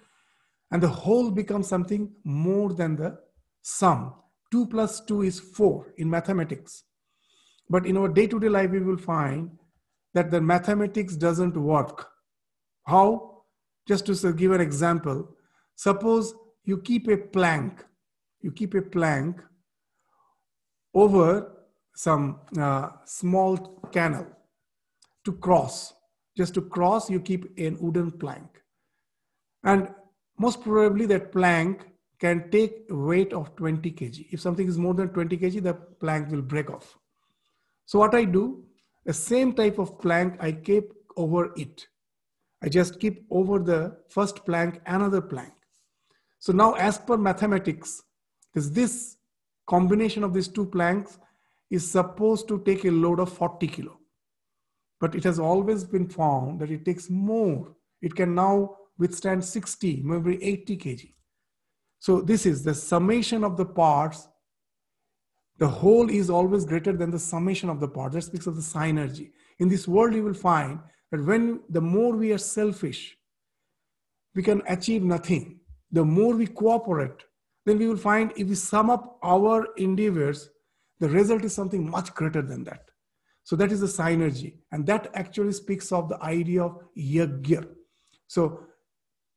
and 0.71 0.83
the 0.83 0.89
whole 0.89 1.31
becomes 1.31 1.69
something 1.69 2.11
more 2.25 2.73
than 2.73 2.97
the 2.97 3.19
sum. 3.61 4.15
2 4.51 4.67
plus 4.67 5.01
2 5.03 5.23
is 5.23 5.41
4 5.41 5.95
in 5.99 6.09
mathematics. 6.09 6.85
But 7.69 7.87
in 7.87 7.97
our 7.97 8.09
day-to-day 8.09 8.49
life, 8.49 8.71
we 8.71 8.81
will 8.81 8.97
find 8.97 9.51
that 10.15 10.31
the 10.31 10.41
mathematics 10.41 11.17
doesn't 11.17 11.57
work. 11.57 12.09
How? 12.85 13.43
Just 13.87 14.07
to 14.07 14.33
give 14.33 14.53
an 14.53 14.61
example, 14.61 15.37
suppose 15.75 16.35
you 16.65 16.79
keep 16.79 17.09
a 17.09 17.17
plank, 17.17 17.85
you 18.41 18.53
keep 18.53 18.75
a 18.75 18.81
plank 18.81 19.43
over 20.95 21.53
some 21.95 22.41
uh, 22.59 22.91
small 23.05 23.57
canal 23.93 24.27
to 25.25 25.33
cross. 25.33 25.93
Just 26.37 26.55
to 26.55 26.63
cross, 26.63 27.11
you 27.11 27.21
keep 27.21 27.47
a 27.59 27.71
wooden 27.71 28.11
plank. 28.11 28.63
And 29.63 29.89
most 30.39 30.63
probably 30.63 31.07
that 31.07 31.33
plank 31.33 31.87
can 32.19 32.51
take 32.51 32.87
weight 32.89 33.33
of 33.33 33.55
20 33.57 33.91
kg. 33.91 34.27
If 34.31 34.41
something 34.41 34.67
is 34.67 34.79
more 34.79 34.95
than 34.95 35.09
20 35.09 35.37
kg, 35.37 35.63
the 35.63 35.75
plank 35.75 36.31
will 36.31 36.43
break 36.43 36.71
off. 36.71 36.99
So 37.87 37.99
what 37.99 38.15
I 38.15 38.25
do, 38.25 38.65
the 39.05 39.13
same 39.13 39.53
type 39.53 39.79
of 39.79 40.01
plank 40.01 40.37
I 40.41 40.53
keep 40.53 40.93
over 41.17 41.53
it. 41.57 41.87
I 42.63 42.69
just 42.69 42.99
keep 42.99 43.27
over 43.31 43.59
the 43.59 43.97
first 44.09 44.45
plank 44.47 44.81
another 44.87 45.21
plank. 45.21 45.53
So 46.39 46.53
now 46.53 46.73
as 46.75 46.99
per 46.99 47.17
mathematics, 47.17 48.03
is 48.55 48.73
this 48.73 49.17
combination 49.67 50.25
of 50.25 50.35
these 50.35 50.49
two 50.49 50.67
planks 50.67 51.19
is 51.71 51.91
supposed 51.91 52.49
to 52.49 52.63
take 52.65 52.85
a 52.85 52.91
load 52.91 53.21
of 53.21 53.33
40 53.33 53.67
kilo. 53.67 53.99
But 55.01 55.15
it 55.15 55.25
has 55.25 55.39
always 55.39 55.85
been 55.85 56.09
found 56.09 56.61
that 56.61 56.71
it 56.71 56.85
takes 56.85 57.11
more. 57.11 57.75
It 58.01 58.15
can 58.15 58.35
now 58.35 58.77
withstand 58.99 59.45
60, 59.45 60.03
maybe 60.05 60.43
80 60.43 60.77
kg. 60.77 61.13
So 61.99 62.21
this 62.21 62.47
is 62.47 62.63
the 62.63 62.75
summation 62.75 63.45
of 63.45 63.57
the 63.57 63.65
parts. 63.65 64.29
The 65.59 65.69
whole 65.69 66.11
is 66.11 66.31
always 66.31 66.65
greater 66.65 66.93
than 66.93 67.11
the 67.11 67.19
summation 67.19 67.71
of 67.71 67.81
the 67.81 67.89
parts. 67.89 68.15
That 68.15 68.23
speaks 68.23 68.47
of 68.47 68.57
the 68.57 68.63
synergy. 68.63 69.31
In 69.59 69.69
this 69.69 69.89
world, 69.89 70.15
you 70.15 70.23
will 70.23 70.35
find 70.35 70.81
that 71.11 71.25
when 71.25 71.61
the 71.69 71.81
more 71.81 72.13
we 72.15 72.33
are 72.33 72.39
selfish, 72.39 73.17
we 74.35 74.43
can 74.43 74.63
achieve 74.69 75.03
nothing. 75.03 75.61
The 75.93 76.05
more 76.05 76.35
we 76.35 76.47
cooperate, 76.47 77.25
then 77.65 77.79
we 77.79 77.89
will 77.89 77.97
find 77.97 78.33
if 78.37 78.49
we 78.49 78.55
sum 78.55 78.91
up 78.91 79.19
our 79.23 79.67
endeavors, 79.77 80.51
the 81.01 81.09
result 81.09 81.45
is 81.45 81.55
something 81.55 81.89
much 81.89 82.15
greater 82.15 82.43
than 82.43 82.65
that. 82.65 82.91
So 83.43 83.57
that 83.57 83.73
is 83.73 83.81
the 83.81 83.87
synergy. 83.87 84.55
And 84.73 84.87
that 84.87 85.11
actually 85.15 85.53
speaks 85.53 85.93
of 85.93 86.09
the 86.09 86.23
idea 86.23 86.63
of 86.63 86.79
yajna. 86.97 87.67
So 88.27 88.65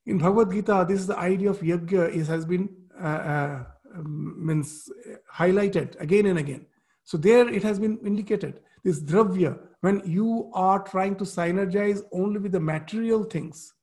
in 0.06 0.18
Bhagavad 0.18 0.52
Gita, 0.52 0.86
this 0.88 1.00
is 1.02 1.08
the 1.08 1.18
idea 1.18 1.50
of 1.50 1.60
yajna 1.60 2.10
is, 2.10 2.28
has 2.28 2.46
been 2.46 2.70
uh, 3.02 3.06
uh, 3.06 3.64
means 4.04 4.90
highlighted 5.34 6.00
again 6.00 6.26
and 6.28 6.40
again. 6.40 6.66
So 7.04 7.18
there 7.18 7.48
it 7.48 7.64
has 7.64 7.80
been 7.80 8.00
indicated. 8.06 8.62
This 8.84 9.02
dravya, 9.02 9.60
when 9.82 10.02
you 10.06 10.52
are 10.54 10.80
trying 10.84 11.16
to 11.18 11.24
synergize 11.24 12.02
only 12.12 12.40
with 12.40 12.54
the 12.54 12.60
material 12.60 13.24
things, 13.24 13.74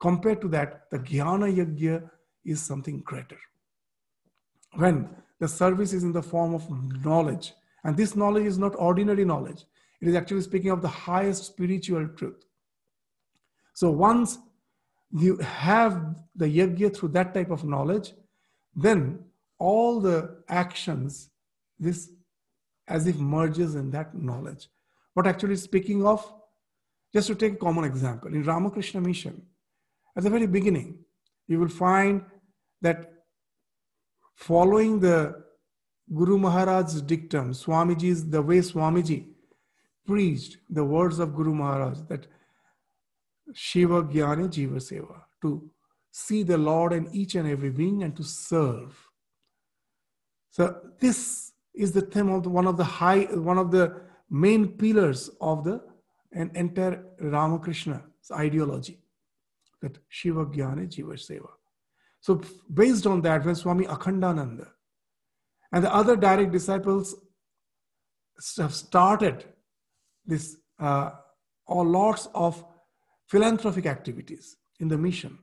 compared 0.00 0.40
to 0.40 0.48
that, 0.48 0.84
the 0.90 0.98
Jnana 0.98 1.54
Yajna 1.54 2.08
is 2.44 2.62
something 2.62 3.00
greater. 3.00 3.38
When 4.74 5.08
the 5.38 5.48
service 5.48 5.92
is 5.92 6.04
in 6.04 6.12
the 6.12 6.22
form 6.22 6.54
of 6.54 6.68
knowledge, 7.04 7.54
and 7.84 7.96
this 7.96 8.14
knowledge 8.14 8.46
is 8.46 8.58
not 8.58 8.74
ordinary 8.76 9.24
knowledge, 9.24 9.64
it 10.00 10.08
is 10.08 10.14
actually 10.14 10.42
speaking 10.42 10.70
of 10.70 10.82
the 10.82 10.88
highest 10.88 11.44
spiritual 11.44 12.08
truth. 12.08 12.44
So 13.74 13.90
once 13.90 14.38
you 15.10 15.36
have 15.38 16.16
the 16.36 16.46
yajna 16.46 16.94
through 16.96 17.10
that 17.10 17.34
type 17.34 17.50
of 17.50 17.64
knowledge, 17.64 18.12
then 18.74 19.24
all 19.58 20.00
the 20.00 20.42
actions, 20.48 21.30
this 21.78 22.10
as 22.88 23.06
if 23.06 23.16
merges 23.16 23.74
in 23.74 23.90
that 23.90 24.14
knowledge. 24.14 24.68
What 25.14 25.26
actually 25.26 25.56
speaking 25.56 26.04
of, 26.04 26.32
just 27.12 27.26
to 27.28 27.34
take 27.34 27.54
a 27.54 27.56
common 27.56 27.84
example, 27.84 28.32
in 28.32 28.42
Ramakrishna 28.42 29.00
Mission, 29.00 29.42
at 30.16 30.22
the 30.22 30.30
very 30.30 30.46
beginning, 30.46 30.98
you 31.46 31.58
will 31.58 31.68
find 31.68 32.24
that 32.82 33.19
following 34.34 35.00
the 35.00 35.44
Guru 36.12 36.38
Maharaj's 36.38 37.02
dictum, 37.02 37.52
Swamiji's, 37.52 38.28
the 38.28 38.42
way 38.42 38.58
Swamiji 38.58 39.26
preached 40.06 40.58
the 40.68 40.84
words 40.84 41.18
of 41.18 41.34
Guru 41.34 41.54
Maharaj 41.54 41.98
that 42.08 42.26
Shiva 43.54 44.02
Jnana 44.02 44.48
Jiva 44.48 44.76
Seva, 44.76 45.20
to 45.42 45.70
see 46.10 46.42
the 46.42 46.58
Lord 46.58 46.92
in 46.92 47.08
each 47.12 47.34
and 47.36 47.48
every 47.48 47.70
being 47.70 48.02
and 48.02 48.16
to 48.16 48.24
serve. 48.24 49.08
So 50.50 50.80
this 50.98 51.52
is 51.74 51.92
the 51.92 52.02
theme 52.02 52.30
of 52.30 52.42
the, 52.42 52.48
one 52.48 52.66
of 52.66 52.76
the 52.76 52.84
high, 52.84 53.24
one 53.24 53.58
of 53.58 53.70
the 53.70 54.00
main 54.28 54.68
pillars 54.68 55.30
of 55.40 55.64
the 55.64 55.80
an 56.32 56.50
entire 56.54 57.04
Ramakrishna's 57.20 58.30
ideology, 58.32 59.00
that 59.80 59.98
Shiva 60.08 60.46
Jnana 60.46 60.88
Jiva 60.88 61.14
Seva. 61.14 61.48
So 62.20 62.42
based 62.72 63.06
on 63.06 63.22
that, 63.22 63.44
when 63.44 63.54
Swami 63.54 63.86
Akhandananda 63.86 64.68
and 65.72 65.84
the 65.84 65.94
other 65.94 66.16
direct 66.16 66.52
disciples 66.52 67.14
have 68.58 68.74
started 68.74 69.44
this 70.26 70.56
uh, 70.78 71.10
or 71.66 71.84
lots 71.84 72.28
of 72.34 72.64
philanthropic 73.28 73.86
activities 73.86 74.56
in 74.80 74.88
the 74.88 74.98
mission. 74.98 75.38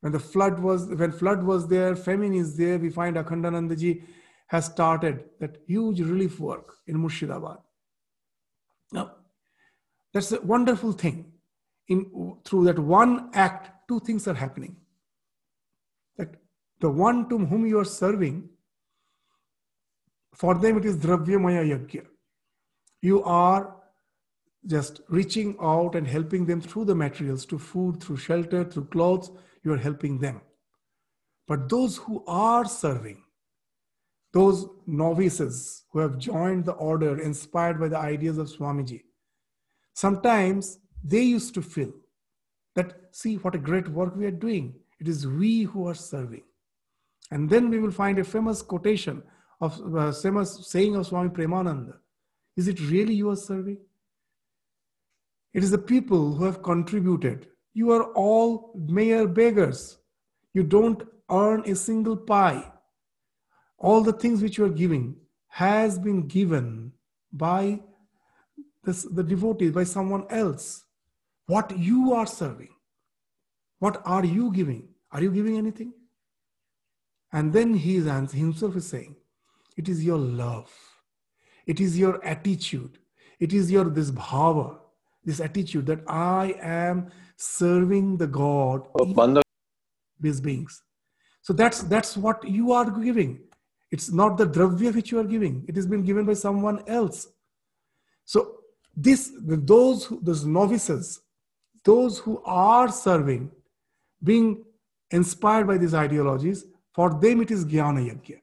When 0.00 0.12
the 0.12 0.20
flood 0.20 0.58
was, 0.58 0.86
when 0.86 1.12
flood 1.12 1.42
was 1.42 1.68
there, 1.68 1.94
famine 1.96 2.34
is 2.34 2.56
there, 2.56 2.78
we 2.78 2.90
find 2.90 3.16
Akhandanandaji 3.16 4.02
has 4.48 4.66
started 4.66 5.24
that 5.40 5.58
huge 5.66 6.00
relief 6.00 6.38
work 6.38 6.76
in 6.86 6.96
Murshidabad. 6.96 7.58
Now, 8.92 9.12
that's 10.12 10.32
a 10.32 10.40
wonderful 10.40 10.92
thing. 10.92 11.32
In 11.88 12.36
through 12.44 12.64
that 12.64 12.78
one 12.78 13.30
act, 13.32 13.70
two 13.88 14.00
things 14.00 14.28
are 14.28 14.34
happening. 14.34 14.76
The 16.82 16.90
one 16.90 17.28
to 17.28 17.38
whom 17.38 17.64
you 17.64 17.78
are 17.78 17.84
serving, 17.84 18.48
for 20.34 20.54
them 20.56 20.78
it 20.78 20.84
is 20.84 20.96
Dravyamaya 20.96 21.64
Yajna. 21.64 22.06
You 23.00 23.22
are 23.22 23.76
just 24.66 25.00
reaching 25.08 25.56
out 25.62 25.94
and 25.94 26.08
helping 26.08 26.44
them 26.44 26.60
through 26.60 26.86
the 26.86 26.94
materials, 26.96 27.46
to 27.46 27.58
food, 27.58 28.02
through 28.02 28.16
shelter, 28.16 28.64
through 28.64 28.86
clothes, 28.86 29.30
you 29.62 29.72
are 29.72 29.76
helping 29.76 30.18
them. 30.18 30.40
But 31.46 31.68
those 31.68 31.98
who 31.98 32.24
are 32.26 32.64
serving, 32.64 33.22
those 34.32 34.66
novices 34.84 35.84
who 35.92 36.00
have 36.00 36.18
joined 36.18 36.64
the 36.64 36.72
order 36.72 37.20
inspired 37.20 37.78
by 37.78 37.88
the 37.88 37.98
ideas 37.98 38.38
of 38.38 38.48
Swamiji, 38.48 39.02
sometimes 39.94 40.80
they 41.04 41.22
used 41.22 41.54
to 41.54 41.62
feel 41.62 41.92
that, 42.74 42.94
see 43.12 43.36
what 43.36 43.54
a 43.54 43.58
great 43.58 43.88
work 43.88 44.16
we 44.16 44.26
are 44.26 44.32
doing. 44.32 44.74
It 44.98 45.06
is 45.06 45.28
we 45.28 45.62
who 45.62 45.86
are 45.86 45.94
serving. 45.94 46.42
And 47.32 47.48
then 47.48 47.70
we 47.70 47.78
will 47.78 47.90
find 47.90 48.18
a 48.18 48.24
famous 48.24 48.60
quotation 48.60 49.22
of 49.58 49.96
uh, 49.96 50.12
famous 50.12 50.68
saying 50.68 50.96
of 50.96 51.06
Swami 51.06 51.30
Premananda. 51.30 51.94
Is 52.58 52.68
it 52.68 52.78
really 52.78 53.14
you 53.14 53.30
are 53.30 53.36
serving? 53.36 53.78
It 55.54 55.64
is 55.64 55.70
the 55.70 55.78
people 55.78 56.34
who 56.34 56.44
have 56.44 56.62
contributed. 56.62 57.48
You 57.72 57.90
are 57.92 58.04
all 58.12 58.74
mere 58.76 59.26
beggars. 59.26 59.96
You 60.52 60.62
don't 60.62 61.02
earn 61.30 61.62
a 61.64 61.74
single 61.74 62.18
pie. 62.18 62.70
All 63.78 64.02
the 64.02 64.12
things 64.12 64.42
which 64.42 64.58
you 64.58 64.66
are 64.66 64.76
giving 64.82 65.16
has 65.48 65.98
been 65.98 66.28
given 66.28 66.92
by 67.32 67.80
this, 68.84 69.04
the 69.04 69.22
devotees, 69.22 69.72
by 69.72 69.84
someone 69.84 70.26
else. 70.28 70.84
What 71.46 71.78
you 71.78 72.12
are 72.12 72.26
serving. 72.26 72.74
What 73.78 74.02
are 74.04 74.26
you 74.26 74.52
giving? 74.52 74.88
Are 75.10 75.22
you 75.22 75.30
giving 75.30 75.56
anything? 75.56 75.94
And 77.32 77.52
then 77.52 77.74
he 77.74 77.96
is 77.96 78.06
himself 78.32 78.76
is 78.76 78.86
saying, 78.86 79.16
it 79.76 79.88
is 79.88 80.04
your 80.04 80.18
love. 80.18 80.70
It 81.66 81.80
is 81.80 81.98
your 81.98 82.22
attitude. 82.24 82.98
It 83.40 83.52
is 83.52 83.70
your 83.70 83.84
this 83.84 84.10
bhava 84.10 84.78
this 85.24 85.40
attitude 85.40 85.86
that 85.86 86.00
I 86.08 86.54
am 86.60 87.10
serving 87.36 88.16
the 88.16 88.26
God, 88.26 88.86
oh, 88.98 89.42
these 90.20 90.40
beings. 90.40 90.82
So 91.42 91.52
that's 91.52 91.82
that's 91.82 92.16
what 92.16 92.48
you 92.48 92.72
are 92.72 92.90
giving. 92.90 93.40
It's 93.90 94.10
not 94.10 94.38
the 94.38 94.46
dravya 94.46 94.94
which 94.94 95.10
you 95.10 95.18
are 95.18 95.24
giving. 95.24 95.64
It 95.68 95.76
has 95.76 95.86
been 95.86 96.02
given 96.02 96.24
by 96.24 96.34
someone 96.34 96.82
else. 96.86 97.28
So 98.24 98.58
this 98.96 99.32
those 99.38 100.08
those 100.22 100.44
novices, 100.44 101.20
those 101.84 102.18
who 102.18 102.42
are 102.44 102.90
serving, 102.90 103.50
being 104.22 104.64
inspired 105.10 105.66
by 105.66 105.78
these 105.78 105.94
ideologies, 105.94 106.64
for 106.92 107.10
them 107.10 107.40
it 107.40 107.50
is 107.50 107.64
jnana 107.64 108.10
yajna. 108.10 108.40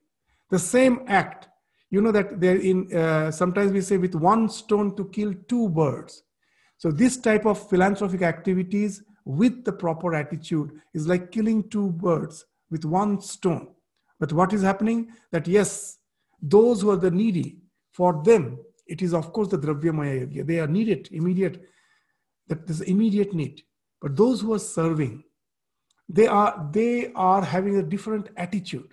The 0.50 0.60
same 0.60 1.02
act, 1.08 1.48
you 1.90 2.02
know 2.02 2.12
that 2.12 2.40
there 2.40 2.58
in 2.58 2.96
uh, 2.96 3.32
sometimes 3.32 3.72
we 3.72 3.82
say 3.82 3.98
with 3.98 4.16
one 4.16 4.50
stone 4.50 4.96
to 4.96 5.06
kill 5.06 5.34
two 5.48 5.70
birds. 5.70 6.24
So 6.78 6.92
this 6.92 7.18
type 7.18 7.46
of 7.46 7.70
philanthropic 7.70 8.22
activities 8.22 9.04
with 9.26 9.64
the 9.66 9.72
proper 9.72 10.16
attitude 10.16 10.72
is 10.94 11.08
like 11.08 11.32
killing 11.32 11.70
two 11.70 11.92
birds 11.92 12.46
with 12.72 12.86
one 12.86 13.22
stone. 13.22 13.68
But 14.20 14.34
what 14.34 14.54
is 14.54 14.62
happening? 14.62 15.12
That 15.32 15.48
yes, 15.48 15.98
those 16.42 16.82
who 16.82 16.92
are 16.92 16.98
the 16.98 17.12
needy, 17.12 17.58
for 17.92 18.22
them, 18.24 18.60
it 18.88 19.02
is 19.02 19.14
of 19.14 19.32
course 19.34 19.50
the 19.50 19.58
Dravyamaya 19.58 20.28
Yajna. 20.28 20.48
They 20.48 20.60
are 20.60 20.68
needed, 20.68 21.10
immediate, 21.12 21.62
that 22.48 22.66
there's 22.66 22.82
immediate 22.82 23.34
need. 23.34 23.62
But 24.02 24.16
those 24.16 24.42
who 24.42 24.54
are 24.54 24.60
serving, 24.60 25.24
they 26.10 26.28
are 26.28 26.68
they 26.72 27.12
are 27.14 27.44
having 27.44 27.78
a 27.78 27.84
different 27.84 28.30
attitude. 28.36 28.90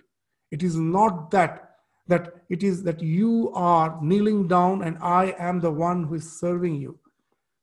It 0.51 0.63
is 0.63 0.77
not 0.77 1.31
that 1.31 1.63
that 2.07 2.35
it 2.49 2.63
is 2.63 2.83
that 2.83 3.01
you 3.01 3.51
are 3.53 3.99
kneeling 4.01 4.47
down 4.47 4.83
and 4.83 4.97
I 5.01 5.35
am 5.37 5.59
the 5.59 5.71
one 5.71 6.03
who 6.03 6.15
is 6.15 6.39
serving 6.39 6.75
you. 6.75 6.97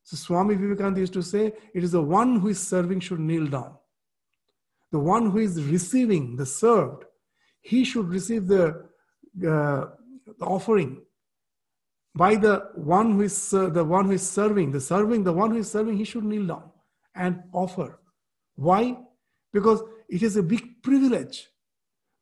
So 0.03 0.17
Swami 0.17 0.55
Vivekananda 0.55 1.01
used 1.01 1.15
to 1.15 1.23
say, 1.23 1.53
it 1.73 1.83
is 1.83 1.93
the 1.93 2.03
one 2.03 2.41
who 2.41 2.49
is 2.49 2.61
serving 2.61 3.01
should 3.01 3.21
kneel 3.21 3.47
down. 3.47 3.75
The 4.93 4.99
one 4.99 5.31
who 5.31 5.39
is 5.39 5.63
receiving, 5.63 6.37
the 6.37 6.45
served, 6.45 7.05
he 7.63 7.85
should 7.85 8.09
receive 8.11 8.47
the, 8.47 8.85
uh, 9.39 9.87
the 10.39 10.45
offering 10.45 11.01
by 12.15 12.37
the 12.37 12.71
one 12.75 13.13
who 13.13 13.23
is 13.23 13.53
uh, 13.53 13.69
the 13.71 13.83
one 13.83 14.05
who 14.05 14.13
is 14.13 14.29
serving, 14.29 14.71
the 14.71 14.81
serving, 14.81 15.25
the 15.25 15.33
one 15.33 15.51
who 15.51 15.59
is 15.59 15.71
serving, 15.71 15.97
he 15.97 16.05
should 16.05 16.25
kneel 16.25 16.47
down 16.47 16.71
and 17.15 17.43
offer. 17.53 17.99
Why? 18.55 18.99
Because 19.55 19.83
it 20.11 20.23
is 20.23 20.37
a 20.37 20.43
big 20.43 20.83
privilege. 20.83 21.49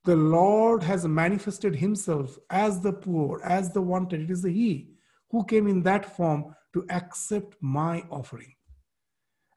The 0.05 0.15
Lord 0.15 0.83
has 0.83 1.09
manifested 1.09 1.75
himself 1.75 2.39
as 2.51 2.81
the 2.81 2.93
poor, 2.93 3.41
as 3.43 3.73
the 3.73 3.81
wanted. 3.81 4.21
It 4.21 4.31
is 4.31 4.45
He 4.45 4.91
who 5.31 5.45
came 5.45 5.67
in 5.67 5.83
that 5.83 6.05
form 6.17 6.55
to 6.75 6.85
accept 6.91 7.57
my 7.61 8.05
offering. 8.11 8.55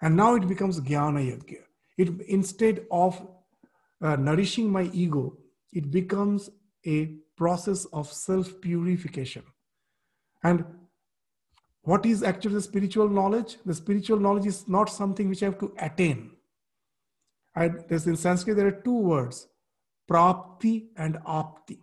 And 0.01 0.15
now 0.15 0.35
it 0.35 0.47
becomes 0.47 0.79
Jnana 0.79 1.21
Yajna. 1.31 1.57
It, 1.97 2.09
instead 2.27 2.85
of 2.91 3.27
uh, 4.01 4.15
nourishing 4.15 4.71
my 4.71 4.89
ego, 4.93 5.37
it 5.73 5.91
becomes 5.91 6.49
a 6.85 7.15
process 7.35 7.85
of 7.85 8.07
self 8.07 8.61
purification. 8.61 9.43
And 10.43 10.63
what 11.81 12.05
is 12.05 12.23
actually 12.23 12.55
the 12.55 12.61
spiritual 12.61 13.09
knowledge? 13.09 13.57
The 13.65 13.73
spiritual 13.73 14.19
knowledge 14.19 14.45
is 14.45 14.67
not 14.67 14.89
something 14.89 15.27
which 15.27 15.43
I 15.43 15.47
have 15.47 15.59
to 15.59 15.73
attain. 15.79 16.34
I, 17.55 17.69
there's 17.87 18.07
in 18.07 18.17
Sanskrit, 18.17 18.57
there 18.57 18.67
are 18.67 18.81
two 18.83 18.97
words 18.97 19.47
prapti 20.09 20.87
and 20.97 21.15
apti. 21.25 21.79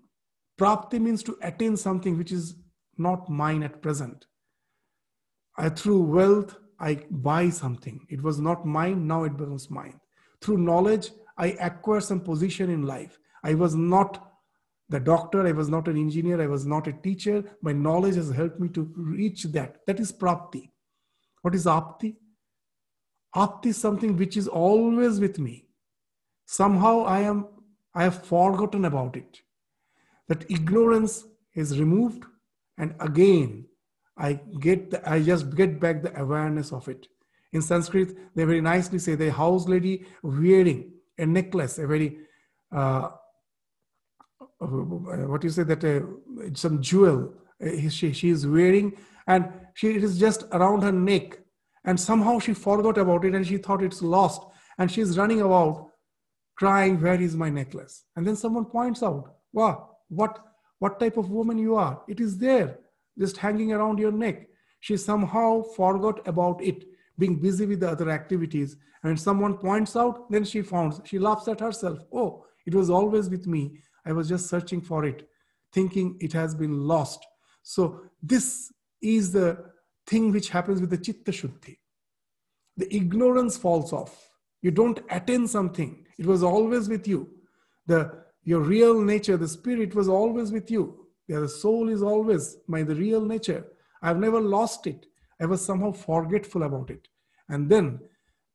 Prapti 0.60 1.00
means 1.00 1.22
to 1.24 1.36
attain 1.42 1.76
something 1.76 2.16
which 2.16 2.30
is 2.30 2.54
not 2.98 3.28
mine 3.28 3.62
at 3.62 3.82
present. 3.82 4.26
I, 5.56 5.68
through 5.70 6.02
wealth, 6.02 6.56
I 6.78 7.04
buy 7.10 7.50
something. 7.50 8.06
It 8.08 8.22
was 8.22 8.38
not 8.38 8.66
mine, 8.66 9.06
now 9.06 9.24
it 9.24 9.36
becomes 9.36 9.70
mine. 9.70 10.00
Through 10.40 10.58
knowledge, 10.58 11.10
I 11.38 11.48
acquire 11.60 12.00
some 12.00 12.20
position 12.20 12.70
in 12.70 12.82
life. 12.82 13.18
I 13.44 13.54
was 13.54 13.74
not 13.74 14.32
the 14.88 15.00
doctor, 15.00 15.46
I 15.46 15.52
was 15.52 15.68
not 15.68 15.88
an 15.88 15.96
engineer, 15.96 16.40
I 16.40 16.46
was 16.46 16.66
not 16.66 16.86
a 16.86 16.92
teacher. 16.92 17.42
My 17.62 17.72
knowledge 17.72 18.16
has 18.16 18.30
helped 18.30 18.60
me 18.60 18.68
to 18.70 18.92
reach 18.96 19.44
that. 19.44 19.78
That 19.86 20.00
is 20.00 20.12
prapti. 20.12 20.70
What 21.42 21.54
is 21.54 21.66
apti? 21.66 22.16
Apti 23.34 23.66
is 23.66 23.78
something 23.78 24.16
which 24.16 24.36
is 24.36 24.48
always 24.48 25.20
with 25.20 25.38
me. 25.38 25.66
Somehow 26.46 27.04
I 27.04 27.20
am 27.20 27.46
I 27.94 28.04
have 28.04 28.24
forgotten 28.24 28.84
about 28.84 29.16
it. 29.16 29.40
That 30.28 30.50
ignorance 30.50 31.24
is 31.54 31.78
removed, 31.78 32.24
and 32.78 32.94
again 33.00 33.66
I 34.16 34.34
get 34.60 34.90
the, 34.90 35.10
I 35.10 35.22
just 35.22 35.54
get 35.54 35.80
back 35.80 36.02
the 36.02 36.18
awareness 36.20 36.72
of 36.72 36.88
it. 36.88 37.08
In 37.52 37.62
Sanskrit, 37.62 38.34
they 38.34 38.44
very 38.44 38.60
nicely 38.60 38.98
say 38.98 39.14
the 39.14 39.30
house 39.30 39.68
lady 39.68 40.06
wearing 40.22 40.92
a 41.18 41.26
necklace, 41.26 41.78
a 41.78 41.86
very 41.86 42.18
uh, 42.74 43.10
uh, 44.62 44.66
what 44.66 45.42
you 45.42 45.50
say 45.50 45.64
that 45.64 45.84
uh, 45.84 46.00
some 46.54 46.80
jewel 46.80 47.34
uh, 47.64 47.88
she, 47.88 48.12
she 48.12 48.28
is 48.28 48.46
wearing 48.46 48.92
and 49.26 49.48
she 49.74 49.90
it 49.96 50.04
is 50.04 50.18
just 50.18 50.44
around 50.52 50.82
her 50.82 50.92
neck 50.92 51.38
and 51.84 51.98
somehow 51.98 52.38
she 52.38 52.54
forgot 52.54 52.98
about 52.98 53.24
it 53.24 53.34
and 53.34 53.46
she 53.46 53.58
thought 53.58 53.82
it's 53.82 54.02
lost. 54.02 54.42
And 54.78 54.90
she's 54.90 55.18
running 55.18 55.40
about 55.40 55.90
crying 56.56 57.00
where 57.00 57.20
is 57.20 57.36
my 57.36 57.50
necklace? 57.50 58.04
And 58.16 58.26
then 58.26 58.36
someone 58.36 58.64
points 58.64 59.02
out 59.02 59.34
wow 59.52 59.90
what 60.08 60.38
what 60.78 60.98
type 60.98 61.16
of 61.16 61.30
woman 61.30 61.58
you 61.58 61.76
are? 61.76 62.02
It 62.08 62.20
is 62.20 62.38
there 62.38 62.78
just 63.18 63.36
hanging 63.36 63.72
around 63.72 63.98
your 63.98 64.12
neck. 64.12 64.48
She 64.80 64.96
somehow 64.96 65.62
forgot 65.62 66.26
about 66.26 66.62
it 66.62 66.84
being 67.18 67.36
busy 67.36 67.66
with 67.66 67.80
the 67.80 67.90
other 67.90 68.10
activities. 68.10 68.76
And 69.04 69.18
someone 69.18 69.58
points 69.58 69.96
out 69.96 70.30
then 70.30 70.44
she 70.44 70.62
found 70.62 71.00
she 71.04 71.18
laughs 71.18 71.48
at 71.48 71.60
herself 71.60 72.00
oh 72.12 72.44
it 72.66 72.74
was 72.74 72.90
always 72.90 73.28
with 73.28 73.46
me. 73.46 73.80
I 74.06 74.12
was 74.12 74.28
just 74.28 74.48
searching 74.48 74.80
for 74.80 75.04
it, 75.04 75.28
thinking 75.72 76.16
it 76.20 76.32
has 76.32 76.54
been 76.54 76.86
lost. 76.86 77.24
So, 77.62 78.02
this 78.22 78.72
is 79.00 79.32
the 79.32 79.71
thing 80.06 80.32
which 80.32 80.50
happens 80.50 80.80
with 80.80 80.90
the 80.90 80.98
Chitta 80.98 81.30
Shuddhi. 81.30 81.78
The 82.76 82.94
ignorance 82.94 83.56
falls 83.56 83.92
off. 83.92 84.30
You 84.62 84.70
don't 84.70 85.00
attain 85.10 85.46
something, 85.46 86.06
it 86.18 86.26
was 86.26 86.42
always 86.42 86.88
with 86.88 87.06
you. 87.08 87.28
The, 87.86 88.22
your 88.44 88.60
real 88.60 89.00
nature, 89.02 89.36
the 89.36 89.48
spirit 89.48 89.94
was 89.94 90.08
always 90.08 90.52
with 90.52 90.70
you. 90.70 91.06
The 91.28 91.48
soul 91.48 91.88
is 91.88 92.02
always 92.02 92.56
my 92.66 92.82
the 92.82 92.94
real 92.94 93.24
nature. 93.24 93.64
I've 94.02 94.18
never 94.18 94.40
lost 94.40 94.86
it. 94.86 95.06
I 95.40 95.46
was 95.46 95.64
somehow 95.64 95.92
forgetful 95.92 96.62
about 96.62 96.90
it. 96.90 97.08
And 97.48 97.68
then 97.68 98.00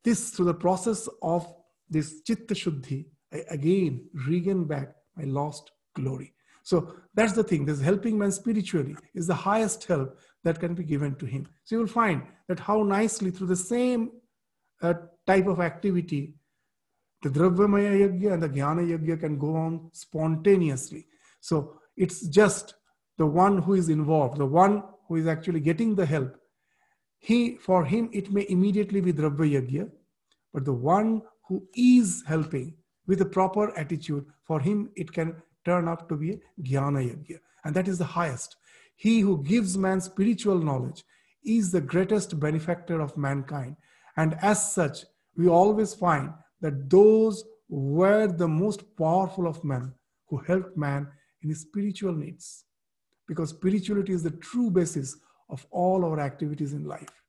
this 0.04 0.30
through 0.30 0.46
the 0.46 0.54
process 0.54 1.10
of 1.22 1.54
this 1.90 2.22
chitta 2.22 2.54
shuddhi, 2.54 3.06
I 3.34 3.44
again 3.50 4.06
regain 4.28 4.66
back 4.66 4.96
my 5.16 5.24
lost 5.24 5.72
glory. 5.96 6.34
So 6.64 6.96
that's 7.14 7.34
the 7.34 7.44
thing. 7.44 7.66
This 7.66 7.82
helping 7.82 8.18
man 8.18 8.32
spiritually 8.32 8.96
is 9.16 9.28
the 9.28 9.34
highest 9.34 9.86
help 9.86 10.20
that 10.48 10.60
can 10.60 10.74
be 10.74 10.84
given 10.84 11.16
to 11.16 11.26
him. 11.26 11.48
So 11.66 11.76
you 11.76 11.80
will 11.82 11.88
find 11.88 12.24
that 12.48 12.60
how 12.60 12.82
nicely 12.84 13.32
through 13.32 13.48
the 13.48 13.56
same 13.56 14.12
uh, 14.82 14.94
type 15.26 15.48
of 15.48 15.60
activity, 15.60 16.36
the 17.22 17.30
Dravyamaya 17.30 17.94
Yajna 18.02 18.34
and 18.34 18.44
the 18.44 18.50
Jnana 18.50 18.84
Yajna 18.92 19.20
can 19.20 19.38
go 19.38 19.56
on 19.56 19.90
spontaneously. 19.92 21.06
So 21.42 21.80
it's 21.98 22.28
just 22.28 22.76
the 23.18 23.26
one 23.26 23.58
who 23.58 23.74
is 23.74 23.90
involved, 23.90 24.38
the 24.38 24.46
one 24.46 24.84
who 25.08 25.18
is 25.18 25.28
actually 25.28 25.60
getting 25.60 25.96
the 25.96 26.06
help. 26.06 26.38
He, 27.20 27.56
for 27.56 27.84
him, 27.84 28.10
it 28.14 28.32
may 28.32 28.46
immediately 28.48 29.02
be 29.02 29.12
Dravya 29.12 29.62
Yajna, 29.62 29.90
but 30.54 30.64
the 30.64 30.74
one 30.74 31.24
who 31.48 31.68
is 31.76 32.24
helping 32.28 32.76
with 33.08 33.22
a 33.22 33.26
proper 33.26 33.78
attitude, 33.78 34.26
for 34.44 34.60
him 34.60 34.90
it 34.96 35.12
can 35.12 35.36
turn 35.66 35.88
up 35.88 36.08
to 36.10 36.16
be 36.16 36.32
a 36.32 36.40
jnana 36.62 37.02
yajna. 37.10 37.40
And 37.66 37.76
that 37.76 37.88
is 37.88 37.98
the 37.98 38.06
highest. 38.06 38.56
He 38.98 39.22
who 39.22 39.42
gives 39.44 39.78
man 39.78 40.02
spiritual 40.02 40.60
knowledge 40.60 41.04
is 41.46 41.72
the 41.72 41.80
greatest 41.80 42.38
benefactor 42.40 43.00
of 43.00 43.16
mankind. 43.16 43.78
And 44.18 44.38
as 44.42 44.74
such, 44.74 45.06
we 45.38 45.48
always 45.48 45.94
find 45.94 46.34
that 46.60 46.90
those 46.90 47.44
were 47.70 48.28
the 48.28 48.48
most 48.48 48.84
powerful 48.98 49.48
of 49.48 49.64
men 49.64 49.94
who 50.28 50.38
helped 50.38 50.76
man 50.76 51.08
in 51.42 51.50
his 51.50 51.62
spiritual 51.62 52.14
needs. 52.14 52.66
Because 53.28 53.52
spirituality 53.52 54.14
is 54.14 54.24
the 54.24 54.32
true 54.32 54.70
basis 54.70 55.16
of 55.50 55.66
all 55.72 56.04
our 56.04 56.20
activities 56.20 56.74
in 56.74 56.84
life. 56.84 57.24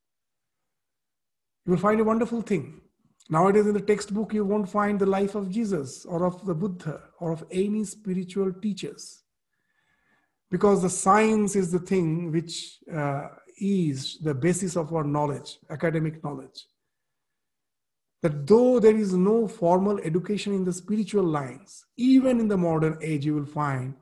You 1.64 1.72
will 1.72 1.78
find 1.78 2.00
a 2.00 2.04
wonderful 2.04 2.42
thing 2.42 2.80
Nowadays, 3.30 3.66
in 3.66 3.74
the 3.74 3.80
textbook, 3.80 4.32
you 4.32 4.44
won't 4.44 4.68
find 4.68 4.98
the 4.98 5.06
life 5.06 5.34
of 5.34 5.50
Jesus 5.50 6.06
or 6.06 6.24
of 6.24 6.46
the 6.46 6.54
Buddha 6.54 7.02
or 7.20 7.30
of 7.30 7.44
any 7.50 7.84
spiritual 7.84 8.52
teachers. 8.54 9.22
Because 10.50 10.82
the 10.82 10.90
science 10.90 11.56
is 11.56 11.70
the 11.70 11.78
thing 11.78 12.32
which 12.32 12.78
uh, 12.92 13.28
is 13.58 14.18
the 14.22 14.34
basis 14.34 14.76
of 14.76 14.92
our 14.94 15.04
knowledge, 15.04 15.58
academic 15.70 16.22
knowledge. 16.24 16.66
That 18.22 18.46
though 18.46 18.80
there 18.80 18.96
is 18.96 19.14
no 19.14 19.46
formal 19.46 19.98
education 20.00 20.52
in 20.54 20.64
the 20.64 20.72
spiritual 20.72 21.24
lines, 21.24 21.84
even 21.96 22.40
in 22.40 22.48
the 22.48 22.56
modern 22.56 22.98
age, 23.02 23.26
you 23.26 23.34
will 23.34 23.46
find 23.46 23.94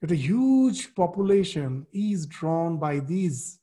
that 0.00 0.10
a 0.10 0.16
huge 0.16 0.94
population 0.94 1.86
is 1.92 2.26
drawn 2.26 2.76
by 2.76 2.98
these 2.98 3.60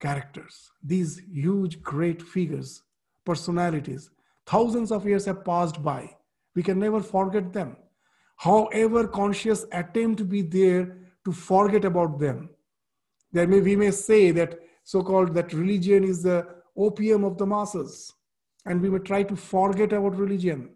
characters, 0.00 0.70
these 0.82 1.20
huge, 1.30 1.80
great 1.80 2.20
figures 2.20 2.82
personalities. 3.24 4.10
Thousands 4.46 4.90
of 4.90 5.06
years 5.06 5.26
have 5.26 5.44
passed 5.44 5.82
by. 5.82 6.16
We 6.54 6.62
can 6.62 6.78
never 6.78 7.00
forget 7.00 7.52
them. 7.52 7.76
However, 8.38 9.06
conscious 9.06 9.66
attempt 9.72 10.18
to 10.18 10.24
be 10.24 10.42
there 10.42 10.96
to 11.24 11.32
forget 11.32 11.84
about 11.84 12.18
them. 12.18 12.50
There 13.32 13.46
may 13.46 13.60
we 13.60 13.76
may 13.76 13.90
say 13.90 14.30
that 14.30 14.58
so-called 14.84 15.34
that 15.34 15.52
religion 15.52 16.04
is 16.04 16.22
the 16.22 16.46
opium 16.76 17.24
of 17.24 17.36
the 17.36 17.46
masses, 17.46 18.14
and 18.64 18.80
we 18.80 18.90
may 18.90 19.00
try 19.00 19.24
to 19.24 19.36
forget 19.36 19.92
about 19.92 20.16
religion. 20.16 20.70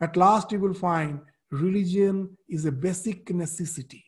At 0.00 0.16
last, 0.16 0.50
you 0.52 0.58
will 0.58 0.74
find 0.74 1.20
religion 1.50 2.36
is 2.48 2.64
a 2.64 2.72
basic 2.72 3.32
necessity. 3.32 4.04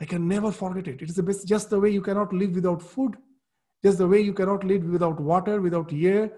I 0.00 0.04
can 0.04 0.28
never 0.28 0.52
forget 0.52 0.88
it. 0.88 1.00
It 1.00 1.08
is 1.08 1.16
the 1.16 1.22
best, 1.22 1.48
just 1.48 1.70
the 1.70 1.80
way 1.80 1.90
you 1.90 2.02
cannot 2.02 2.32
live 2.32 2.54
without 2.54 2.82
food, 2.82 3.16
just 3.82 3.98
the 3.98 4.06
way 4.06 4.20
you 4.20 4.34
cannot 4.34 4.64
live 4.64 4.84
without 4.84 5.18
water, 5.18 5.60
without 5.60 5.92
air, 5.92 6.30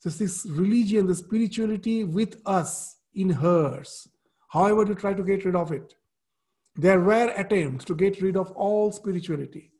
so 0.00 0.10
this 0.10 0.44
religion, 0.50 1.06
the 1.06 1.14
spirituality 1.14 2.04
with 2.04 2.42
us 2.44 2.96
in 3.14 3.30
hers. 3.30 4.06
However, 4.54 4.84
to 4.86 4.94
try 4.94 5.12
to 5.14 5.22
get 5.22 5.44
rid 5.44 5.56
of 5.56 5.72
it. 5.72 5.94
There 6.76 7.00
were 7.00 7.32
attempts 7.36 7.84
to 7.86 7.94
get 7.94 8.22
rid 8.22 8.36
of 8.36 8.50
all 8.52 8.92
spirituality. 8.92 9.72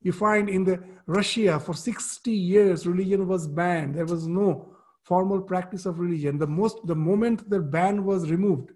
You 0.00 0.12
find 0.12 0.48
in 0.48 0.64
the 0.64 0.82
Russia 1.06 1.60
for 1.60 1.74
60 1.74 2.30
years 2.30 2.86
religion 2.86 3.28
was 3.28 3.46
banned. 3.46 3.94
There 3.94 4.06
was 4.06 4.26
no 4.26 4.74
formal 5.02 5.40
practice 5.42 5.86
of 5.86 6.00
religion. 6.00 6.38
The 6.38 6.46
most 6.46 6.78
the 6.86 6.96
moment 6.96 7.48
the 7.48 7.60
ban 7.60 8.04
was 8.04 8.30
removed, 8.30 8.70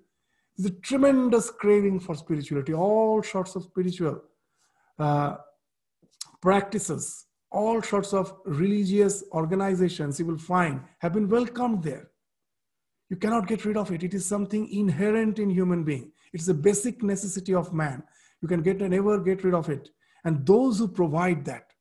a 0.65 0.71
tremendous 0.71 1.51
craving 1.51 2.01
for 2.01 2.15
spirituality, 2.15 2.75
all 2.75 3.23
sorts 3.23 3.57
of 3.57 3.65
spiritual 3.65 4.23
uh, 4.99 5.37
practices 6.41 7.27
all 7.51 7.81
sorts 7.83 8.13
of 8.13 8.35
religious 8.45 9.25
organizations 9.33 10.19
you 10.19 10.27
will 10.27 10.39
find 10.39 10.81
have 10.99 11.13
been 11.13 11.29
welcomed 11.29 11.83
there. 11.83 12.11
You 13.09 13.17
cannot 13.17 13.47
get 13.47 13.65
rid 13.65 13.77
of 13.77 13.91
it. 13.93 14.03
It 14.03 14.15
is 14.15 14.27
something 14.27 14.69
inherent 14.69 15.39
in 15.39 15.51
human 15.51 15.85
being. 15.85 16.13
It's 16.33 16.49
a 16.49 16.55
basic 16.55 17.03
necessity 17.03 17.55
of 17.55 17.73
man. 17.73 18.03
You 18.43 18.49
can 18.49 18.63
get 18.63 18.81
never 18.81 19.19
get 19.21 19.45
rid 19.45 19.55
of 19.55 19.69
it. 19.69 19.91
And 20.25 20.45
those 20.45 20.79
who 20.79 20.89
provide 20.89 21.45
that 21.45 21.73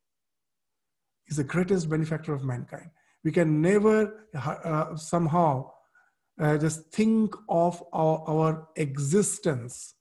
is 1.27 1.37
the 1.37 1.43
greatest 1.43 1.89
benefactor 1.89 2.33
of 2.33 2.43
mankind. 2.43 2.91
We 3.23 3.31
can 3.31 3.61
never 3.61 4.27
uh, 4.35 4.95
somehow 4.95 5.71
uh, 6.39 6.57
just 6.57 6.91
think 6.91 7.33
of 7.49 7.83
our, 7.91 8.23
our 8.27 8.67
existence 8.75 9.95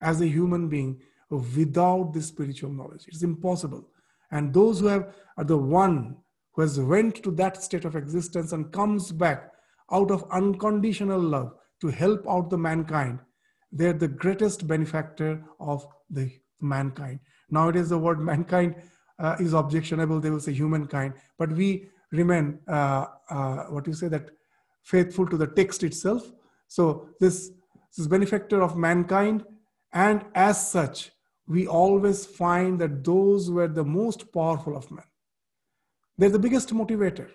as 0.00 0.22
a 0.22 0.26
human 0.26 0.68
being 0.68 1.00
without 1.28 2.14
this 2.14 2.26
spiritual 2.26 2.72
knowledge. 2.72 3.04
It's 3.06 3.22
impossible 3.22 3.86
and 4.30 4.54
those 4.54 4.80
who 4.80 4.86
have 4.86 5.12
are 5.36 5.44
the 5.44 5.58
one 5.58 6.16
who 6.52 6.62
has 6.62 6.78
went 6.78 7.22
to 7.22 7.30
that 7.32 7.62
state 7.62 7.84
of 7.84 7.96
existence 7.96 8.52
and 8.52 8.72
comes 8.72 9.12
back 9.12 9.52
out 9.92 10.10
of 10.10 10.24
unconditional 10.30 11.20
love 11.20 11.52
to 11.80 11.88
help 11.88 12.26
out 12.28 12.50
the 12.50 12.58
mankind. 12.58 13.18
They're 13.72 13.92
the 13.92 14.08
greatest 14.08 14.66
benefactor 14.66 15.42
of 15.58 15.86
the 16.10 16.30
mankind. 16.60 17.20
Nowadays 17.50 17.88
the 17.88 17.98
word 17.98 18.20
mankind 18.20 18.76
uh, 19.18 19.36
is 19.38 19.52
objectionable. 19.52 20.20
They 20.20 20.30
will 20.30 20.40
say 20.40 20.52
humankind. 20.52 21.14
But 21.38 21.52
we 21.52 21.88
remain 22.10 22.58
uh, 22.68 23.06
uh, 23.28 23.64
what 23.66 23.86
you 23.86 23.92
say 23.92 24.08
that 24.08 24.30
faithful 24.82 25.26
to 25.28 25.36
the 25.36 25.46
text 25.46 25.82
itself. 25.82 26.30
So 26.68 27.08
this, 27.20 27.50
this 27.96 28.06
benefactor 28.06 28.62
of 28.62 28.76
mankind 28.76 29.44
and 29.92 30.24
as 30.34 30.70
such 30.70 31.10
we 31.50 31.66
always 31.66 32.24
find 32.24 32.80
that 32.80 33.02
those 33.04 33.50
were 33.50 33.66
the 33.66 33.84
most 33.84 34.32
powerful 34.32 34.76
of 34.76 34.88
men. 34.90 35.04
They're 36.16 36.30
the 36.30 36.38
biggest 36.38 36.72
motivator. 36.72 37.28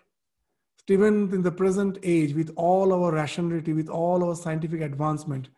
Even 0.88 1.34
in 1.34 1.42
the 1.42 1.52
present 1.52 1.98
age, 2.04 2.34
with 2.34 2.52
all 2.56 2.94
our 2.94 3.12
rationality, 3.12 3.74
with 3.74 3.90
all 3.90 4.24
our 4.24 4.36
scientific 4.36 4.82
advancement, 4.82 5.50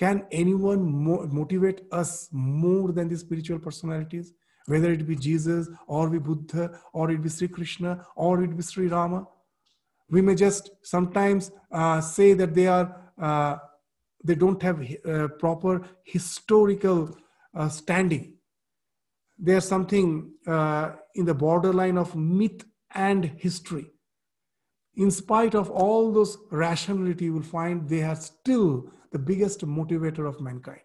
Can 0.00 0.26
anyone 0.32 0.90
mo- 0.90 1.26
motivate 1.30 1.82
us 1.92 2.30
more 2.32 2.90
than 2.90 3.08
the 3.08 3.18
spiritual 3.18 3.58
personalities? 3.58 4.32
Whether 4.64 4.92
it 4.92 5.06
be 5.06 5.14
Jesus 5.14 5.68
or 5.86 6.08
be 6.08 6.18
Buddha 6.18 6.80
or 6.94 7.10
it 7.10 7.22
be 7.22 7.28
Sri 7.28 7.48
Krishna 7.48 8.06
or 8.16 8.42
it 8.42 8.56
be 8.56 8.62
Sri 8.62 8.86
Rama. 8.88 9.26
We 10.10 10.22
may 10.22 10.34
just 10.36 10.70
sometimes 10.82 11.50
uh, 11.70 12.00
say 12.00 12.32
that 12.32 12.54
they 12.54 12.66
are 12.66 12.96
uh, 13.20 13.58
they 14.24 14.34
don't 14.34 14.62
have 14.62 14.80
uh, 14.80 15.28
proper 15.38 15.86
historical 16.02 17.14
uh, 17.54 17.68
standing. 17.68 18.34
They 19.38 19.52
are 19.52 19.60
something 19.60 20.32
uh, 20.46 20.92
in 21.14 21.26
the 21.26 21.34
borderline 21.34 21.98
of 21.98 22.16
myth 22.16 22.64
and 22.94 23.24
history. 23.36 23.86
In 24.96 25.10
spite 25.10 25.54
of 25.54 25.70
all 25.70 26.12
those 26.12 26.38
rationality, 26.50 27.26
you 27.26 27.32
will 27.32 27.42
find 27.42 27.88
they 27.88 28.02
are 28.02 28.16
still 28.16 28.90
the 29.12 29.18
biggest 29.18 29.66
motivator 29.66 30.28
of 30.28 30.40
mankind. 30.40 30.80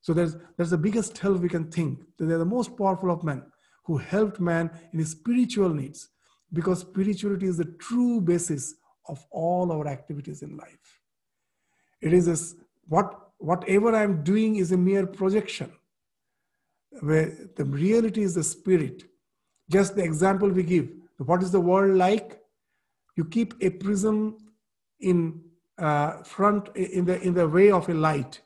So 0.00 0.12
there's, 0.12 0.36
there's 0.56 0.70
the 0.70 0.78
biggest 0.78 1.18
help 1.18 1.40
we 1.40 1.48
can 1.48 1.70
think 1.70 2.00
that 2.18 2.26
they're 2.26 2.38
the 2.38 2.44
most 2.44 2.76
powerful 2.76 3.10
of 3.10 3.24
men 3.24 3.42
who 3.84 3.98
helped 3.98 4.40
man 4.40 4.70
in 4.92 4.98
his 4.98 5.10
spiritual 5.10 5.70
needs 5.70 6.08
because 6.52 6.80
spirituality 6.80 7.46
is 7.46 7.56
the 7.56 7.76
true 7.80 8.20
basis 8.20 8.74
of 9.08 9.24
all 9.30 9.72
our 9.72 9.86
activities 9.86 10.42
in 10.42 10.56
life. 10.56 11.00
It 12.00 12.12
is 12.12 12.26
this, 12.26 12.54
what 12.86 13.30
whatever 13.38 13.94
I'm 13.94 14.22
doing 14.22 14.56
is 14.56 14.72
a 14.72 14.76
mere 14.76 15.06
projection, 15.06 15.72
where 17.00 17.32
the 17.56 17.64
reality 17.64 18.22
is 18.22 18.34
the 18.34 18.44
spirit. 18.44 19.04
Just 19.70 19.96
the 19.96 20.04
example 20.04 20.48
we 20.48 20.62
give. 20.62 20.88
What 21.18 21.42
is 21.42 21.50
the 21.50 21.60
world 21.60 21.96
like? 21.96 22.40
You 23.16 23.24
keep 23.24 23.54
a 23.60 23.70
prism 23.70 24.36
in 25.00 25.40
uh, 25.78 26.22
front 26.22 26.68
in 26.76 27.04
the 27.04 27.20
in 27.20 27.34
the 27.34 27.48
way 27.48 27.70
of 27.70 27.88
a 27.88 27.94
light. 27.94 28.40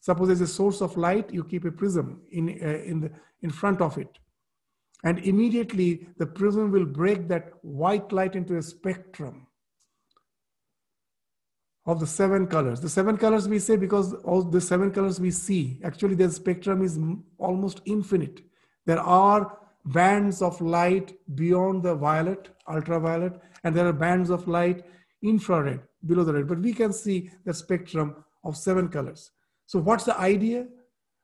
Suppose 0.00 0.28
there's 0.28 0.40
a 0.40 0.46
source 0.46 0.82
of 0.82 0.96
light, 0.96 1.32
you 1.32 1.44
keep 1.44 1.64
a 1.64 1.70
prism 1.70 2.22
in 2.30 2.48
uh, 2.62 2.82
in 2.84 3.00
the 3.00 3.10
in 3.42 3.50
front 3.50 3.80
of 3.80 3.96
it, 3.98 4.18
and 5.02 5.18
immediately 5.20 6.06
the 6.18 6.26
prism 6.26 6.70
will 6.70 6.84
break 6.84 7.28
that 7.28 7.52
white 7.62 8.12
light 8.12 8.34
into 8.34 8.56
a 8.56 8.62
spectrum 8.62 9.46
of 11.86 12.00
the 12.00 12.06
seven 12.06 12.46
colors. 12.46 12.80
The 12.80 12.88
seven 12.88 13.16
colors 13.16 13.48
we 13.48 13.58
say 13.58 13.76
because 13.76 14.14
all 14.24 14.42
the 14.42 14.60
seven 14.60 14.90
colors 14.90 15.20
we 15.20 15.30
see, 15.30 15.80
actually 15.84 16.14
the 16.14 16.30
spectrum 16.30 16.82
is 16.82 16.98
almost 17.38 17.82
infinite. 17.84 18.40
There 18.86 19.00
are 19.00 19.58
bands 19.86 20.40
of 20.40 20.60
light 20.60 21.14
beyond 21.34 21.82
the 21.82 21.94
violet, 21.94 22.48
ultraviolet, 22.68 23.40
and 23.64 23.74
there 23.74 23.86
are 23.86 23.92
bands 23.92 24.30
of 24.30 24.46
light 24.46 24.84
infrared 25.22 25.80
below 26.06 26.22
the 26.22 26.34
red. 26.34 26.48
But 26.48 26.60
we 26.60 26.72
can 26.72 26.92
see 26.92 27.30
the 27.44 27.54
spectrum 27.54 28.16
of 28.44 28.56
seven 28.56 28.88
colors. 28.88 29.30
So 29.66 29.78
what's 29.78 30.04
the 30.04 30.18
idea? 30.18 30.66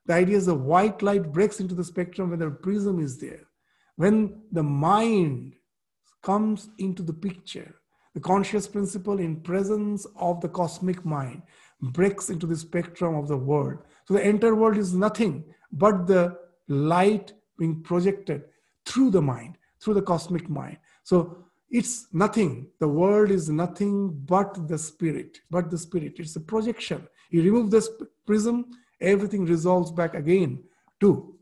The 0.07 0.15
idea 0.15 0.39
is 0.39 0.47
the 0.47 0.55
white 0.55 1.03
light 1.03 1.33
breaks 1.33 1.61
into 1.61 1.75
the 1.75 1.85
spectrum 1.85 2.31
when 2.31 2.39
the 2.39 2.51
prism 2.51 2.99
is 2.99 3.19
there. 3.19 3.47
When 3.97 4.43
the 4.51 4.63
mind 4.63 5.55
comes 6.23 6.71
into 6.79 7.03
the 7.03 7.13
picture, 7.13 7.77
the 8.15 8.21
conscious 8.21 8.67
principle 8.67 9.21
in 9.21 9.43
presence 9.43 10.07
of 10.17 10.41
the 10.41 10.49
cosmic 10.49 11.05
mind 11.05 11.43
breaks 11.81 12.31
into 12.31 12.47
the 12.47 12.57
spectrum 12.57 13.15
of 13.15 13.29
the 13.29 13.37
world. 13.37 13.79
So 14.07 14.15
the 14.15 14.27
entire 14.27 14.55
world 14.55 14.79
is 14.79 14.95
nothing 14.95 15.45
but 15.71 16.07
the 16.07 16.37
light 16.69 17.33
being 17.59 17.83
projected 17.83 18.45
through 18.87 19.11
the 19.11 19.23
mind, 19.23 19.57
through 19.81 19.95
the 19.95 20.03
cosmic 20.03 20.49
mind. 20.49 20.79
So 21.05 21.45
it's 21.71 22.09
nothing. 22.13 22.67
The 22.81 22.89
world 22.89 23.31
is 23.31 23.49
nothing 23.49 24.11
but 24.27 24.67
the 24.67 24.77
spirit, 24.77 25.39
but 25.51 25.71
the 25.71 25.79
spirit. 25.79 26.15
It's 26.19 26.35
a 26.35 26.41
projection. 26.41 27.07
You 27.31 27.43
remove 27.43 27.71
this 27.71 27.89
prism, 28.27 28.67
everything 29.01 29.47
resolves 29.47 29.93
back 29.93 30.15
again 30.15 30.65
to 30.99 31.37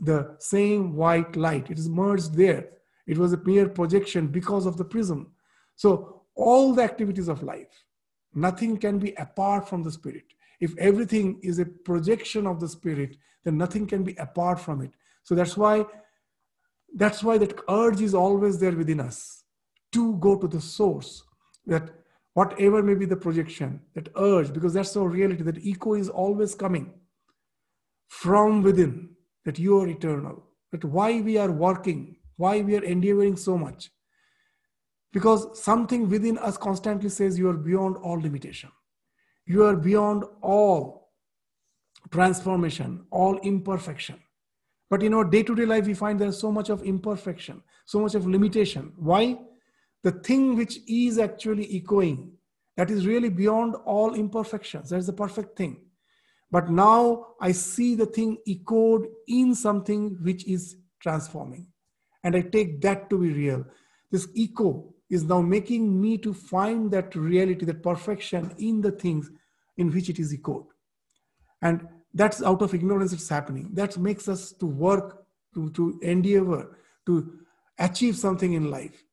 the 0.00 0.36
same 0.40 0.96
white 0.96 1.36
light. 1.36 1.70
It 1.70 1.78
is 1.78 1.88
merged 1.88 2.34
there. 2.34 2.68
It 3.06 3.18
was 3.18 3.32
a 3.32 3.40
mere 3.44 3.68
projection 3.68 4.26
because 4.26 4.66
of 4.66 4.76
the 4.76 4.84
prism. 4.84 5.32
So, 5.76 6.22
all 6.34 6.72
the 6.72 6.82
activities 6.82 7.28
of 7.28 7.42
life, 7.42 7.84
nothing 8.34 8.76
can 8.76 8.98
be 8.98 9.12
apart 9.14 9.68
from 9.68 9.82
the 9.82 9.90
spirit. 9.90 10.24
If 10.60 10.76
everything 10.78 11.38
is 11.42 11.58
a 11.58 11.64
projection 11.64 12.46
of 12.46 12.60
the 12.60 12.68
spirit, 12.68 13.16
then 13.44 13.56
nothing 13.58 13.86
can 13.86 14.02
be 14.02 14.14
apart 14.16 14.60
from 14.60 14.82
it. 14.82 14.90
So 15.22 15.34
that's 15.34 15.56
why 15.56 15.86
that's 16.94 17.22
why 17.22 17.38
that 17.38 17.58
urge 17.68 18.00
is 18.00 18.14
always 18.14 18.58
there 18.58 18.72
within 18.72 19.00
us 19.00 19.37
to 19.92 20.16
go 20.16 20.36
to 20.38 20.48
the 20.48 20.60
source. 20.60 21.22
That 21.66 21.90
whatever 22.34 22.82
may 22.82 22.94
be 22.94 23.06
the 23.06 23.16
projection, 23.16 23.80
that 23.94 24.08
urge, 24.16 24.52
because 24.52 24.74
that's 24.74 24.96
our 24.96 25.08
reality, 25.08 25.42
that 25.42 25.64
echo 25.66 25.94
is 25.94 26.08
always 26.08 26.54
coming 26.54 26.94
from 28.08 28.62
within, 28.62 29.10
that 29.44 29.58
you 29.58 29.78
are 29.78 29.88
eternal, 29.88 30.44
that 30.72 30.84
why 30.84 31.20
we 31.20 31.36
are 31.36 31.50
working, 31.50 32.16
why 32.36 32.62
we 32.62 32.76
are 32.76 32.84
endeavoring 32.84 33.36
so 33.36 33.58
much 33.58 33.90
because 35.12 35.58
something 35.60 36.08
within 36.08 36.38
us 36.38 36.56
constantly 36.56 37.08
says 37.08 37.38
you 37.38 37.48
are 37.48 37.56
beyond 37.56 37.96
all 37.96 38.20
limitation. 38.20 38.70
You 39.46 39.64
are 39.64 39.76
beyond 39.76 40.24
all 40.42 41.12
transformation, 42.10 43.06
all 43.10 43.38
imperfection. 43.38 44.20
But 44.90 45.02
in 45.02 45.14
our 45.14 45.24
day 45.24 45.42
to 45.42 45.54
day 45.54 45.66
life, 45.66 45.86
we 45.86 45.94
find 45.94 46.18
there's 46.18 46.38
so 46.38 46.52
much 46.52 46.68
of 46.68 46.82
imperfection, 46.82 47.62
so 47.86 48.00
much 48.00 48.14
of 48.14 48.26
limitation. 48.26 48.92
Why? 48.96 49.38
The 50.02 50.12
thing 50.12 50.56
which 50.56 50.78
is 50.88 51.18
actually 51.18 51.76
echoing, 51.76 52.32
that 52.76 52.90
is 52.90 53.06
really 53.06 53.28
beyond 53.28 53.74
all 53.84 54.14
imperfections. 54.14 54.90
That's 54.90 55.06
the 55.06 55.12
perfect 55.12 55.56
thing. 55.56 55.80
But 56.50 56.70
now 56.70 57.34
I 57.40 57.52
see 57.52 57.94
the 57.94 58.06
thing 58.06 58.38
echoed 58.46 59.08
in 59.26 59.54
something 59.54 60.16
which 60.22 60.46
is 60.46 60.76
transforming. 61.00 61.66
And 62.24 62.34
I 62.36 62.42
take 62.42 62.80
that 62.82 63.10
to 63.10 63.18
be 63.18 63.32
real. 63.32 63.64
This 64.10 64.28
echo 64.36 64.94
is 65.10 65.24
now 65.24 65.40
making 65.40 66.00
me 66.00 66.18
to 66.18 66.32
find 66.32 66.90
that 66.92 67.14
reality, 67.14 67.64
that 67.66 67.82
perfection 67.82 68.54
in 68.58 68.80
the 68.80 68.92
things 68.92 69.30
in 69.76 69.92
which 69.92 70.08
it 70.08 70.18
is 70.18 70.32
echoed. 70.32 70.66
And 71.62 71.86
that's 72.14 72.42
out 72.42 72.62
of 72.62 72.74
ignorance 72.74 73.12
it's 73.12 73.28
happening. 73.28 73.70
That 73.74 73.96
makes 73.98 74.28
us 74.28 74.52
to 74.52 74.66
work, 74.66 75.24
to, 75.54 75.70
to 75.70 75.98
endeavor, 76.02 76.78
to 77.06 77.38
achieve 77.78 78.16
something 78.16 78.54
in 78.54 78.70
life. 78.70 79.04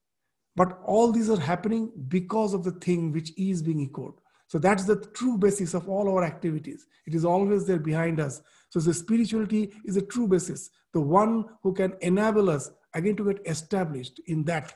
But 0.55 0.79
all 0.85 1.11
these 1.11 1.29
are 1.29 1.39
happening 1.39 1.91
because 2.07 2.53
of 2.53 2.63
the 2.63 2.71
thing 2.71 3.11
which 3.11 3.31
is 3.37 3.61
being 3.61 3.81
echoed. 3.81 4.13
So 4.47 4.57
that's 4.59 4.85
the 4.85 4.97
true 5.13 5.37
basis 5.37 5.73
of 5.73 5.89
all 5.89 6.07
our 6.09 6.23
activities. 6.23 6.85
It 7.07 7.15
is 7.15 7.25
always 7.25 7.65
there 7.65 7.79
behind 7.79 8.19
us. 8.19 8.41
So 8.69 8.79
the 8.79 8.93
spirituality 8.93 9.73
is 9.85 9.97
a 9.97 10.01
true 10.01 10.27
basis, 10.27 10.69
the 10.93 11.01
one 11.01 11.45
who 11.63 11.73
can 11.73 11.93
enable 12.01 12.49
us 12.49 12.71
again 12.93 13.15
to 13.17 13.25
get 13.25 13.45
established 13.47 14.19
in 14.27 14.43
that 14.45 14.75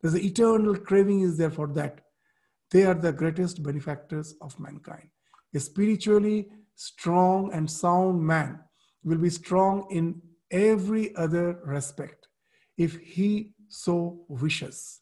there's 0.00 0.14
an 0.14 0.22
eternal 0.22 0.76
craving 0.76 1.22
is 1.22 1.36
there 1.36 1.50
for 1.50 1.66
that. 1.68 2.00
They 2.70 2.84
are 2.84 2.94
the 2.94 3.12
greatest 3.12 3.62
benefactors 3.62 4.34
of 4.40 4.58
mankind. 4.60 5.08
A 5.54 5.60
spiritually 5.60 6.48
strong 6.74 7.52
and 7.52 7.68
sound 7.68 8.22
man 8.22 8.60
will 9.02 9.18
be 9.18 9.30
strong 9.30 9.86
in 9.90 10.20
every 10.50 11.14
other 11.16 11.60
respect 11.64 12.28
if 12.76 12.98
he 13.00 13.54
so 13.68 14.24
wishes. 14.28 15.00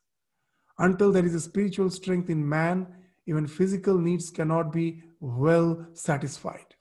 Until 0.78 1.10
there 1.10 1.24
is 1.24 1.34
a 1.34 1.40
spiritual 1.40 1.90
strength 1.90 2.28
in 2.28 2.46
man, 2.46 2.86
even 3.26 3.46
physical 3.46 3.98
needs 3.98 4.30
cannot 4.30 4.72
be 4.72 5.02
well 5.20 5.86
satisfied. 5.94 6.74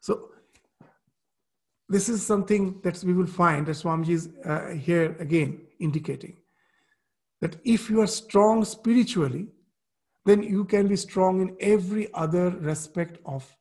So, 0.00 0.30
this 1.88 2.08
is 2.08 2.24
something 2.24 2.80
that 2.82 3.02
we 3.04 3.12
will 3.12 3.26
find 3.26 3.66
that 3.66 3.76
Swamiji 3.76 4.10
is 4.10 4.28
uh, 4.44 4.68
here 4.70 5.16
again 5.20 5.60
indicating 5.78 6.36
that 7.40 7.56
if 7.64 7.88
you 7.88 8.00
are 8.00 8.06
strong 8.06 8.64
spiritually, 8.64 9.48
then 10.24 10.42
you 10.42 10.64
can 10.64 10.88
be 10.88 10.96
strong 10.96 11.40
in 11.40 11.56
every 11.60 12.12
other 12.12 12.50
respect 12.50 13.18
of 13.24 13.56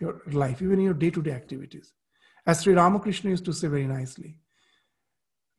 your 0.00 0.22
life, 0.32 0.60
even 0.60 0.78
in 0.78 0.84
your 0.84 0.94
day 0.94 1.10
to 1.10 1.22
day 1.22 1.30
activities. 1.30 1.92
As 2.46 2.62
Sri 2.62 2.74
Ramakrishna 2.74 3.30
used 3.30 3.44
to 3.46 3.52
say 3.52 3.68
very 3.68 3.86
nicely, 3.86 4.38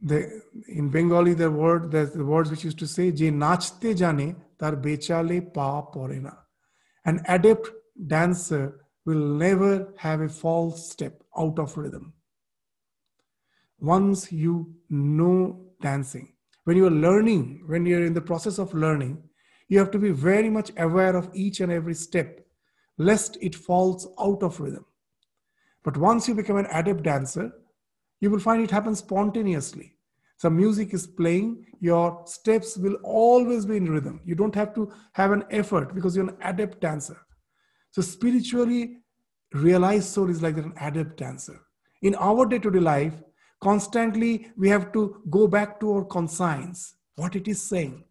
the, 0.01 0.41
in 0.67 0.89
Bengali, 0.89 1.33
the 1.33 1.49
word, 1.49 1.91
the 1.91 2.23
words 2.23 2.51
which 2.51 2.63
used 2.63 2.79
to 2.79 2.87
say, 2.87 3.11
Je 3.11 3.31
nachte 3.31 3.97
jane 3.97 4.35
tar 4.59 4.75
bechale 4.75 5.53
pa 5.53 5.81
porena. 5.81 6.37
An 7.05 7.21
adept 7.27 7.69
dancer 8.05 8.85
will 9.05 9.37
never 9.37 9.93
have 9.97 10.21
a 10.21 10.29
false 10.29 10.91
step 10.91 11.23
out 11.37 11.57
of 11.57 11.75
rhythm. 11.77 12.13
Once 13.79 14.31
you 14.31 14.75
know 14.89 15.65
dancing, 15.81 16.33
when 16.65 16.77
you 16.77 16.85
are 16.85 16.91
learning, 16.91 17.63
when 17.67 17.85
you're 17.85 18.05
in 18.05 18.13
the 18.13 18.21
process 18.21 18.59
of 18.59 18.73
learning, 18.73 19.23
you 19.69 19.79
have 19.79 19.91
to 19.91 19.99
be 19.99 20.11
very 20.11 20.49
much 20.49 20.71
aware 20.77 21.15
of 21.15 21.29
each 21.33 21.59
and 21.59 21.71
every 21.71 21.93
step, 21.93 22.45
lest 22.97 23.37
it 23.41 23.55
falls 23.55 24.07
out 24.19 24.43
of 24.43 24.59
rhythm. 24.59 24.85
But 25.83 25.97
once 25.97 26.27
you 26.27 26.35
become 26.35 26.57
an 26.57 26.67
adept 26.71 27.03
dancer, 27.03 27.51
you 28.19 28.29
will 28.29 28.39
find 28.39 28.63
it 28.63 28.71
happens 28.71 28.99
spontaneously. 28.99 29.95
Some 30.37 30.55
music 30.55 30.93
is 30.93 31.07
playing, 31.07 31.65
your 31.79 32.21
steps 32.25 32.77
will 32.77 32.95
always 33.03 33.65
be 33.65 33.77
in 33.77 33.89
rhythm. 33.89 34.21
You 34.23 34.35
don't 34.35 34.53
have 34.53 34.73
to 34.75 34.91
have 35.13 35.31
an 35.31 35.43
effort 35.49 35.95
because 35.95 36.15
you're 36.15 36.29
an 36.29 36.37
adept 36.43 36.79
dancer. 36.79 37.17
So, 37.91 38.01
spiritually 38.01 38.97
realized 39.53 40.09
soul 40.09 40.29
is 40.29 40.41
like 40.41 40.57
an 40.57 40.73
adept 40.79 41.17
dancer. 41.17 41.59
In 42.03 42.13
our 42.15 42.45
day 42.45 42.59
to 42.59 42.69
day 42.69 42.79
life, 42.79 43.13
constantly 43.61 44.51
we 44.55 44.69
have 44.69 44.91
to 44.93 45.23
go 45.29 45.47
back 45.47 45.79
to 45.79 45.93
our 45.93 46.05
conscience, 46.05 46.95
what 47.15 47.35
it 47.35 47.47
is 47.47 47.61
saying, 47.61 48.03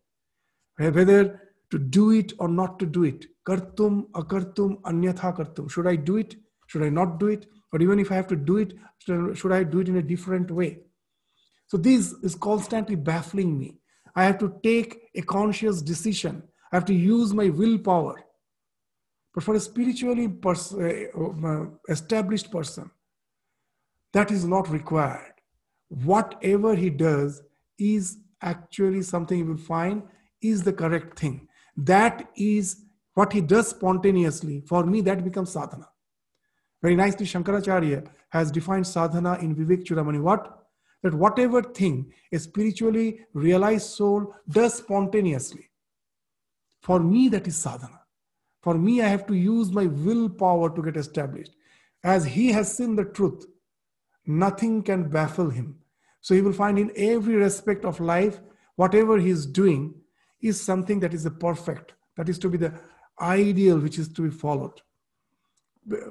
whether 0.77 1.41
to 1.71 1.79
do 1.79 2.11
it 2.11 2.33
or 2.39 2.49
not 2.49 2.79
to 2.81 2.87
do 2.87 3.05
it. 3.05 3.27
Kartum, 3.47 4.11
akartum, 4.11 4.81
anyatha 4.87 5.33
kartum. 5.33 5.71
Should 5.71 5.87
I 5.87 5.97
do 5.97 6.17
it? 6.17 6.35
Should 6.67 6.83
I 6.83 6.89
not 6.89 7.21
do 7.21 7.29
it? 7.29 7.47
Or 7.73 7.81
even 7.81 7.99
if 7.99 8.13
I 8.13 8.15
have 8.15 8.29
to 8.29 8.37
do 8.37 8.59
it, 8.59 8.75
should 8.99 9.53
I 9.53 9.65
do 9.65 9.81
it 9.81 9.89
in 9.89 9.97
a 9.97 10.03
different 10.03 10.51
way? 10.51 10.79
So 11.67 11.77
this 11.77 12.13
is 12.23 12.35
constantly 12.35 12.97
baffling 12.97 13.59
me. 13.59 13.79
I 14.15 14.25
have 14.25 14.39
to 14.39 14.55
take 14.63 14.99
a 15.15 15.23
conscious 15.23 15.83
decision. 15.83 16.43
I 16.73 16.77
have 16.77 16.85
to 16.87 16.95
use 16.95 17.35
my 17.35 17.49
willpower. 17.49 18.25
But 19.35 19.45
for 19.45 19.55
a 19.55 19.61
spiritually 19.61 20.29
pers- 20.29 20.73
uh, 20.73 21.07
uh, 21.15 21.67
established 21.89 22.51
person, 22.51 22.91
that 24.13 24.31
is 24.31 24.45
not 24.45 24.71
required. 24.71 25.35
Whatever 25.89 26.75
he 26.75 26.89
does 26.89 27.43
is 27.79 28.19
actually 28.41 29.03
something 29.03 29.37
he 29.37 29.45
will 29.45 29.57
find 29.57 30.03
is 30.41 30.63
the 30.63 30.73
correct 30.73 31.19
thing. 31.19 31.49
That 31.77 32.31
is 32.37 32.85
what 33.15 33.33
he 33.33 33.41
does 33.41 33.69
spontaneously. 33.69 34.63
For 34.67 34.85
me, 34.87 35.03
that 35.03 35.23
becomes 35.23 35.53
sadhana. 35.53 35.89
Very 36.87 36.95
nicely, 36.95 37.27
Shankaracharya 37.27 38.07
has 38.29 38.53
defined 38.53 38.87
sadhana 38.87 39.39
in 39.41 39.57
Vivek 39.57 39.85
Chudamani. 39.85 40.23
What? 40.23 40.69
That 41.03 41.15
whatever 41.15 41.61
thing 41.61 42.13
a 42.33 42.39
spiritually 42.39 43.23
realized 43.33 43.89
soul 43.89 44.33
does 44.49 44.75
spontaneously, 44.75 45.69
for 46.83 47.01
me, 47.01 47.29
that 47.31 47.49
is 47.49 47.57
sadhana. 47.57 48.03
For 48.63 48.75
me, 48.79 49.03
I 49.03 49.09
have 49.09 49.27
to 49.27 49.35
use 49.35 49.73
my 49.73 49.87
willpower 49.87 50.77
to 50.77 50.81
get 50.81 50.97
established. 50.97 51.57
As 52.05 52.25
he 52.25 52.53
has 52.53 52.77
seen 52.77 52.95
the 52.95 53.07
truth, 53.07 53.47
nothing 54.25 54.85
can 54.85 55.09
baffle 55.09 55.51
him. 55.51 55.81
So 56.21 56.37
he 56.37 56.41
will 56.41 56.53
find 56.53 56.79
in 56.79 56.93
every 56.95 57.35
respect 57.35 57.85
of 57.85 57.99
life, 57.99 58.39
whatever 58.77 59.19
he 59.19 59.31
is 59.31 59.45
doing 59.45 59.93
is 60.41 60.61
something 60.61 61.01
that 61.01 61.15
is 61.15 61.25
the 61.25 61.33
perfect, 61.33 61.95
that 62.17 62.29
is 62.29 62.39
to 62.39 62.49
be 62.49 62.59
the 62.59 62.75
ideal 63.21 63.77
which 63.81 63.99
is 63.99 64.09
to 64.11 64.23
be 64.23 64.31
followed. 64.31 64.81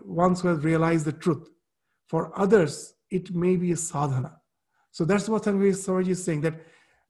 Once 0.05 0.41
who 0.41 0.47
have 0.49 0.63
realized 0.63 1.05
the 1.05 1.11
truth. 1.11 1.49
For 2.07 2.31
others, 2.39 2.93
it 3.09 3.33
may 3.33 3.55
be 3.55 3.71
a 3.71 3.77
sadhana. 3.77 4.37
So 4.91 5.05
that's 5.05 5.27
what 5.27 5.43
Swamiji 5.43 6.09
is 6.09 6.23
saying 6.23 6.41
that 6.41 6.61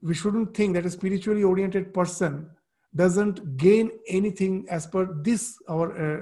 we 0.01 0.13
shouldn't 0.13 0.55
think 0.55 0.73
that 0.73 0.85
a 0.85 0.89
spiritually 0.89 1.43
oriented 1.43 1.93
person 1.93 2.49
doesn't 2.95 3.57
gain 3.57 3.91
anything 4.07 4.65
as 4.69 4.87
per 4.87 5.05
this 5.21 5.57
our 5.67 6.17
uh, 6.17 6.21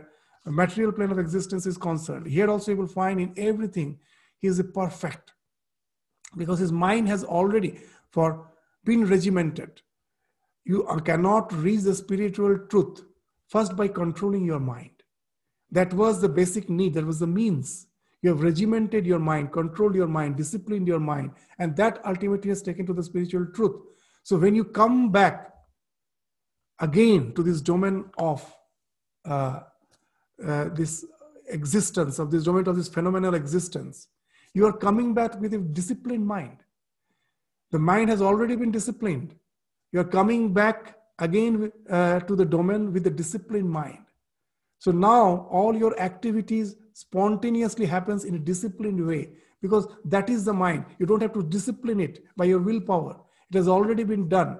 material 0.51 0.91
plane 0.91 1.11
of 1.11 1.19
existence 1.19 1.65
is 1.65 1.77
concerned. 1.77 2.27
Here 2.27 2.49
also 2.49 2.71
you 2.71 2.77
will 2.77 2.87
find 2.87 3.19
in 3.19 3.33
everything 3.37 3.99
he 4.39 4.47
is 4.47 4.61
perfect 4.73 5.33
because 6.35 6.59
his 6.59 6.71
mind 6.71 7.07
has 7.07 7.23
already 7.23 7.79
for 8.11 8.49
been 8.83 9.05
regimented. 9.05 9.81
You 10.65 10.87
cannot 11.05 11.53
reach 11.53 11.81
the 11.81 11.95
spiritual 11.95 12.57
truth 12.69 13.03
first 13.47 13.75
by 13.75 13.87
controlling 13.87 14.45
your 14.45 14.59
mind. 14.59 14.92
That 15.73 15.91
was 15.91 16.21
the 16.21 16.29
basic 16.29 16.69
need, 16.69 16.93
that 16.93 17.05
was 17.05 17.19
the 17.19 17.27
means. 17.27 17.87
You 18.21 18.29
have 18.29 18.43
regimented 18.43 19.07
your 19.07 19.17
mind, 19.17 19.51
controlled 19.51 19.95
your 19.95 20.07
mind, 20.07 20.37
disciplined 20.37 20.87
your 20.87 20.99
mind, 20.99 21.31
and 21.57 21.75
that 21.77 21.99
ultimately 22.05 22.49
has 22.49 22.61
taken 22.61 22.85
to 22.85 22.93
the 22.93 23.03
spiritual 23.03 23.47
truth. 23.47 23.81
So 24.21 24.37
when 24.37 24.53
you 24.53 24.65
come 24.65 25.11
back 25.11 25.51
again 26.79 27.33
to 27.33 27.41
this 27.41 27.59
domain 27.59 28.05
of 28.19 28.39
uh, 29.25 29.61
uh, 30.45 30.69
this 30.75 31.05
existence, 31.47 32.19
of 32.19 32.29
this 32.29 32.43
domain 32.43 32.67
of 32.67 32.75
this 32.75 32.87
phenomenal 32.87 33.33
existence, 33.33 34.07
you 34.53 34.67
are 34.67 34.77
coming 34.77 35.15
back 35.15 35.41
with 35.41 35.55
a 35.55 35.57
disciplined 35.57 36.27
mind. 36.27 36.57
The 37.71 37.79
mind 37.79 38.11
has 38.11 38.21
already 38.21 38.55
been 38.55 38.71
disciplined. 38.71 39.33
You 39.91 40.01
are 40.01 40.11
coming 40.19 40.53
back 40.53 40.99
again 41.17 41.71
uh, 41.89 42.19
to 42.19 42.35
the 42.35 42.45
domain 42.45 42.93
with 42.93 43.07
a 43.07 43.09
disciplined 43.09 43.71
mind. 43.71 44.02
So 44.83 44.91
now 44.91 45.47
all 45.49 45.73
your 45.73 45.97
activities 45.97 46.75
spontaneously 46.91 47.85
happens 47.85 48.25
in 48.25 48.35
a 48.35 48.39
disciplined 48.39 49.07
way 49.07 49.29
because 49.61 49.87
that 50.03 50.29
is 50.29 50.43
the 50.43 50.51
mind. 50.51 50.83
You 50.99 51.05
don't 51.05 51.21
have 51.21 51.31
to 51.35 51.43
discipline 51.43 52.01
it 52.01 52.21
by 52.35 52.43
your 52.43 52.59
willpower. 52.59 53.15
It 53.49 53.55
has 53.55 53.69
already 53.69 54.03
been 54.03 54.27
done. 54.27 54.59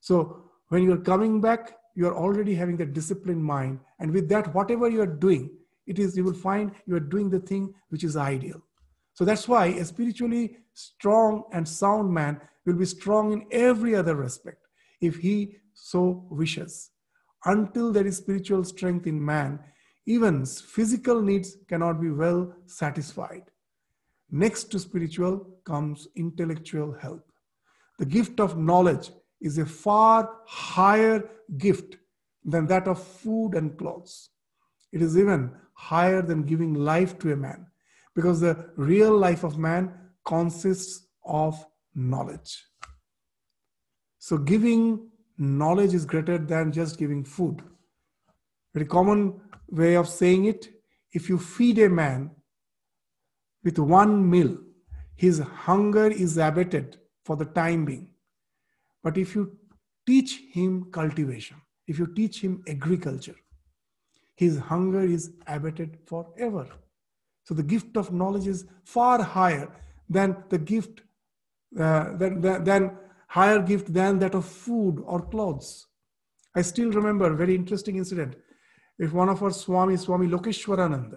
So 0.00 0.50
when 0.68 0.82
you're 0.82 0.98
coming 0.98 1.40
back, 1.40 1.78
you're 1.94 2.14
already 2.14 2.54
having 2.54 2.76
that 2.76 2.92
disciplined 2.92 3.42
mind. 3.42 3.80
And 3.98 4.12
with 4.12 4.28
that, 4.28 4.54
whatever 4.54 4.90
you're 4.90 5.06
doing, 5.06 5.48
it 5.86 5.98
is 5.98 6.18
you 6.18 6.24
will 6.24 6.34
find 6.34 6.72
you 6.84 6.94
are 6.96 7.08
doing 7.14 7.30
the 7.30 7.40
thing 7.40 7.72
which 7.88 8.04
is 8.04 8.14
ideal. 8.14 8.60
So 9.14 9.24
that's 9.24 9.48
why 9.48 9.68
a 9.68 9.86
spiritually 9.86 10.58
strong 10.74 11.44
and 11.54 11.66
sound 11.66 12.12
man 12.12 12.42
will 12.66 12.76
be 12.76 12.84
strong 12.84 13.32
in 13.32 13.46
every 13.50 13.94
other 13.94 14.16
respect 14.16 14.66
if 15.00 15.16
he 15.16 15.56
so 15.72 16.26
wishes. 16.28 16.91
Until 17.44 17.92
there 17.92 18.06
is 18.06 18.18
spiritual 18.18 18.64
strength 18.64 19.06
in 19.06 19.24
man, 19.24 19.58
even 20.06 20.44
physical 20.46 21.22
needs 21.22 21.56
cannot 21.68 22.00
be 22.00 22.10
well 22.10 22.54
satisfied. 22.66 23.44
Next 24.30 24.64
to 24.70 24.78
spiritual 24.78 25.58
comes 25.64 26.08
intellectual 26.16 26.92
help. 26.92 27.30
The 27.98 28.06
gift 28.06 28.40
of 28.40 28.58
knowledge 28.58 29.10
is 29.40 29.58
a 29.58 29.66
far 29.66 30.30
higher 30.46 31.28
gift 31.58 31.96
than 32.44 32.66
that 32.66 32.88
of 32.88 33.02
food 33.02 33.54
and 33.54 33.76
clothes. 33.76 34.30
It 34.92 35.02
is 35.02 35.18
even 35.18 35.52
higher 35.74 36.22
than 36.22 36.42
giving 36.42 36.74
life 36.74 37.18
to 37.20 37.32
a 37.32 37.36
man 37.36 37.66
because 38.14 38.40
the 38.40 38.70
real 38.76 39.16
life 39.16 39.44
of 39.44 39.58
man 39.58 39.92
consists 40.24 41.06
of 41.24 41.64
knowledge. 41.94 42.64
So, 44.18 44.38
giving 44.38 45.10
knowledge 45.42 45.92
is 45.92 46.04
greater 46.04 46.38
than 46.38 46.72
just 46.72 46.98
giving 46.98 47.24
food. 47.24 47.62
Very 48.72 48.86
common 48.86 49.40
way 49.68 49.96
of 49.96 50.08
saying 50.08 50.44
it 50.44 50.68
if 51.12 51.28
you 51.28 51.38
feed 51.38 51.78
a 51.78 51.88
man 51.88 52.30
with 53.64 53.78
one 53.78 54.28
meal, 54.28 54.56
his 55.14 55.38
hunger 55.40 56.06
is 56.06 56.38
abated 56.38 56.98
for 57.24 57.36
the 57.36 57.44
time 57.44 57.84
being. 57.84 58.08
But 59.02 59.18
if 59.18 59.34
you 59.34 59.56
teach 60.06 60.42
him 60.52 60.90
cultivation, 60.90 61.56
if 61.86 61.98
you 61.98 62.06
teach 62.06 62.40
him 62.40 62.62
agriculture, 62.66 63.36
his 64.36 64.58
hunger 64.58 65.02
is 65.02 65.32
abated 65.46 65.98
forever. 66.06 66.66
So 67.44 67.54
the 67.54 67.62
gift 67.62 67.96
of 67.96 68.12
knowledge 68.12 68.46
is 68.46 68.64
far 68.84 69.22
higher 69.22 69.70
than 70.08 70.36
the 70.48 70.58
gift, 70.58 71.02
uh, 71.78 72.16
than, 72.16 72.40
than, 72.40 72.64
than 72.64 72.98
higher 73.32 73.60
gift 73.70 73.92
than 73.92 74.18
that 74.18 74.34
of 74.34 74.44
food 74.44 75.02
or 75.06 75.22
clothes. 75.32 75.86
I 76.54 76.62
still 76.62 76.90
remember 76.90 77.32
a 77.32 77.36
very 77.36 77.54
interesting 77.54 77.96
incident. 77.96 78.36
If 78.98 79.12
one 79.12 79.30
of 79.30 79.42
our 79.42 79.50
Swami, 79.50 79.96
Swami 79.96 80.26
Lokeshwarananda, 80.26 81.16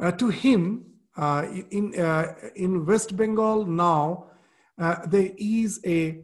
uh, 0.00 0.12
to 0.12 0.28
him, 0.28 0.86
uh, 1.16 1.44
in, 1.70 1.84
uh, 2.00 2.34
in 2.56 2.86
West 2.86 3.14
Bengal 3.16 3.66
now, 3.66 4.30
uh, 4.78 4.96
there 5.06 5.30
is 5.36 5.78
a, 5.84 6.22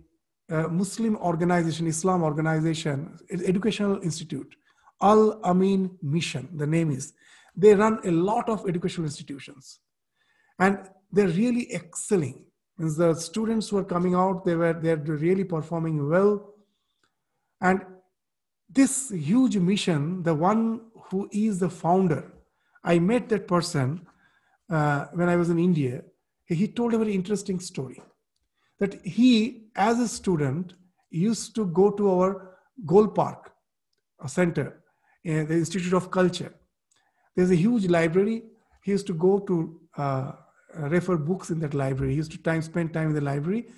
a, 0.49 0.69
Muslim 0.69 1.17
organization, 1.17 1.87
Islam 1.87 2.23
organization, 2.23 3.19
educational 3.31 4.01
institute, 4.03 4.57
Al 5.03 5.39
Amin 5.45 5.91
Mission, 6.01 6.49
the 6.57 6.67
name 6.67 6.91
is 6.91 7.13
they 7.57 7.75
run 7.75 7.99
a 8.05 8.11
lot 8.11 8.49
of 8.49 8.67
educational 8.69 9.07
institutions 9.07 9.81
and 10.59 10.79
they're 11.11 11.29
really 11.29 11.73
excelling 11.75 12.46
the 12.79 13.15
students 13.15 13.69
who 13.69 13.79
are 13.79 13.85
coming 13.85 14.15
out 14.15 14.45
they 14.45 14.55
were 14.55 14.73
they're 14.73 14.97
really 14.97 15.45
performing 15.45 16.09
well. 16.09 16.55
And 17.61 17.85
this 18.69 19.11
huge 19.11 19.57
mission 19.57 20.23
the 20.23 20.35
one 20.35 20.81
who 21.11 21.29
is 21.31 21.61
the 21.61 21.71
founder 21.71 22.33
i 22.83 22.99
met 22.99 23.29
that 23.29 23.47
person 23.47 24.05
uh, 24.71 25.07
when 25.13 25.29
i 25.29 25.37
was 25.37 25.51
in 25.51 25.59
india. 25.59 26.03
He 26.47 26.69
told 26.69 26.95
a 26.95 26.99
very 26.99 27.15
interesting 27.15 27.59
story 27.61 28.01
that 28.79 29.05
he 29.05 29.69
as 29.75 29.99
a 29.99 30.09
student 30.09 30.75
used 31.11 31.55
to 31.55 31.67
go 31.67 31.91
to 31.91 32.11
our 32.11 32.57
Gol 32.85 33.09
Park 33.09 33.53
center 34.27 34.83
uh, 35.29 35.45
the 35.45 35.55
institute 35.55 35.93
of 35.93 36.11
culture. 36.11 36.55
There's 37.35 37.51
a 37.51 37.57
huge 37.57 37.87
library. 37.87 38.45
He 38.83 38.93
used 38.93 39.07
to 39.09 39.15
go 39.15 39.39
to 39.41 39.81
uh, 39.97 40.33
refer 40.79 41.17
books 41.17 41.51
in 41.51 41.61
that 41.61 41.75
library. 41.75 42.13
He 42.13 42.17
used 42.17 42.33
to 42.33 42.39
time 42.39 42.63
spend 42.63 42.93
time 42.93 43.09
in 43.09 43.15
the 43.15 43.21
library. 43.21 43.69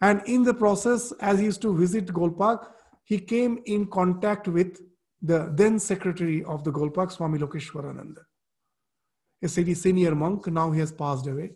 And 0.00 0.22
in 0.26 0.42
the 0.42 0.54
process, 0.54 1.12
as 1.20 1.38
he 1.38 1.44
used 1.46 1.62
to 1.62 1.76
visit 1.76 2.06
Golpark, 2.06 2.66
he 3.04 3.18
came 3.18 3.62
in 3.66 3.86
contact 3.86 4.48
with 4.48 4.80
the 5.20 5.52
then 5.54 5.78
secretary 5.78 6.42
of 6.44 6.64
the 6.64 6.72
Golpark, 6.72 7.12
Swami 7.12 7.38
Lokeshwarananda, 7.38 8.22
a 9.42 9.48
senior 9.48 10.14
monk. 10.14 10.46
Now 10.48 10.70
he 10.72 10.80
has 10.80 10.92
passed 10.92 11.26
away. 11.26 11.52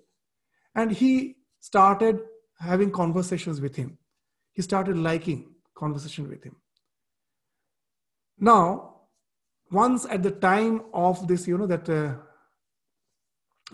And 0.74 0.92
he 0.92 1.36
started 1.60 2.20
having 2.58 2.90
conversations 2.90 3.60
with 3.60 3.74
him. 3.74 3.98
He 4.52 4.62
started 4.62 4.96
liking 4.96 5.54
conversation 5.74 6.28
with 6.28 6.44
him. 6.44 6.56
Now, 8.38 8.96
once 9.70 10.06
at 10.06 10.22
the 10.22 10.30
time 10.30 10.82
of 10.94 11.26
this, 11.26 11.48
you 11.48 11.58
know, 11.58 11.66
that 11.66 11.88
uh, 11.88 12.14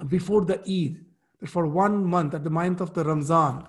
before 0.08 0.44
the 0.44 0.60
Eid, 0.68 1.04
for 1.48 1.66
one 1.66 2.04
month, 2.04 2.34
at 2.34 2.44
the 2.44 2.50
month 2.50 2.80
of 2.80 2.94
the 2.94 3.04
Ramzan, 3.04 3.66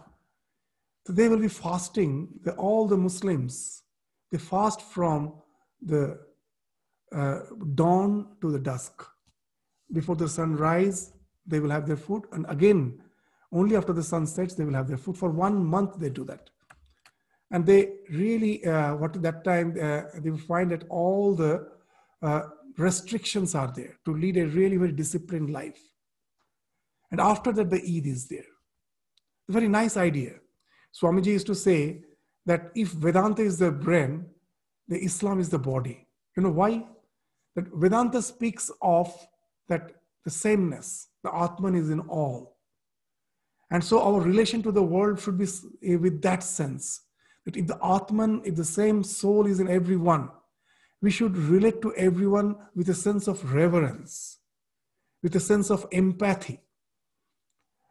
so 1.05 1.13
they 1.13 1.27
will 1.27 1.39
be 1.39 1.49
fasting. 1.49 2.29
The, 2.43 2.53
all 2.53 2.87
the 2.87 2.97
Muslims, 2.97 3.83
they 4.31 4.37
fast 4.37 4.81
from 4.81 5.33
the 5.81 6.19
uh, 7.13 7.39
dawn 7.75 8.37
to 8.41 8.51
the 8.51 8.59
dusk. 8.59 9.05
Before 9.91 10.15
the 10.15 10.29
sunrise, 10.29 11.11
they 11.45 11.59
will 11.59 11.69
have 11.69 11.85
their 11.85 11.97
food. 11.97 12.23
And 12.31 12.45
again, 12.47 13.01
only 13.51 13.75
after 13.75 13.93
the 13.93 14.01
sun 14.03 14.25
sets, 14.25 14.55
they 14.55 14.63
will 14.63 14.73
have 14.73 14.87
their 14.87 14.97
food. 14.97 15.17
For 15.17 15.29
one 15.29 15.63
month, 15.63 15.99
they 15.99 16.09
do 16.09 16.23
that. 16.25 16.49
And 17.51 17.65
they 17.65 17.93
really, 18.09 18.65
uh, 18.65 18.95
what 18.95 19.21
that 19.21 19.43
time, 19.43 19.77
uh, 19.79 20.03
they 20.19 20.31
will 20.31 20.39
find 20.39 20.71
that 20.71 20.85
all 20.89 21.35
the 21.35 21.67
uh, 22.21 22.43
restrictions 22.77 23.53
are 23.53 23.71
there 23.75 23.99
to 24.05 24.13
lead 24.13 24.37
a 24.37 24.47
really 24.47 24.77
very 24.77 24.93
disciplined 24.93 25.51
life. 25.51 25.92
And 27.13 27.21
after 27.21 27.51
that, 27.51 27.69
the 27.69 27.77
Eid 27.77 28.07
is 28.07 28.27
there. 28.27 28.51
Very 29.47 29.67
nice 29.67 29.97
idea. 29.97 30.33
Swamiji 30.99 31.27
used 31.27 31.45
to 31.45 31.53
say 31.53 32.01
that 32.47 32.71
if 32.75 32.87
Vedanta 32.89 33.43
is 33.43 33.59
the 33.59 33.69
brain, 33.71 34.25
the 34.87 34.97
Islam 34.97 35.39
is 35.39 35.49
the 35.49 35.59
body. 35.59 36.07
You 36.35 36.41
know 36.41 36.49
why? 36.49 36.87
That 37.55 37.67
Vedanta 37.71 38.19
speaks 38.19 38.71
of 38.81 39.15
that 39.69 39.91
the 40.25 40.31
sameness, 40.31 41.09
the 41.23 41.29
Atman 41.31 41.75
is 41.75 41.91
in 41.91 41.99
all. 41.99 42.57
And 43.69 43.83
so 43.83 44.01
our 44.01 44.19
relation 44.19 44.63
to 44.63 44.71
the 44.71 44.81
world 44.81 45.19
should 45.19 45.37
be 45.37 45.45
eh, 45.83 45.97
with 45.97 46.19
that 46.23 46.41
sense 46.41 47.01
that 47.45 47.57
if 47.57 47.67
the 47.67 47.77
Atman, 47.85 48.41
if 48.43 48.55
the 48.55 48.65
same 48.65 49.03
soul 49.03 49.45
is 49.45 49.59
in 49.59 49.69
everyone, 49.69 50.29
we 50.99 51.11
should 51.11 51.37
relate 51.37 51.79
to 51.83 51.93
everyone 51.93 52.55
with 52.75 52.89
a 52.89 52.95
sense 52.95 53.27
of 53.27 53.53
reverence, 53.53 54.39
with 55.21 55.35
a 55.35 55.39
sense 55.39 55.69
of 55.69 55.85
empathy. 55.91 56.59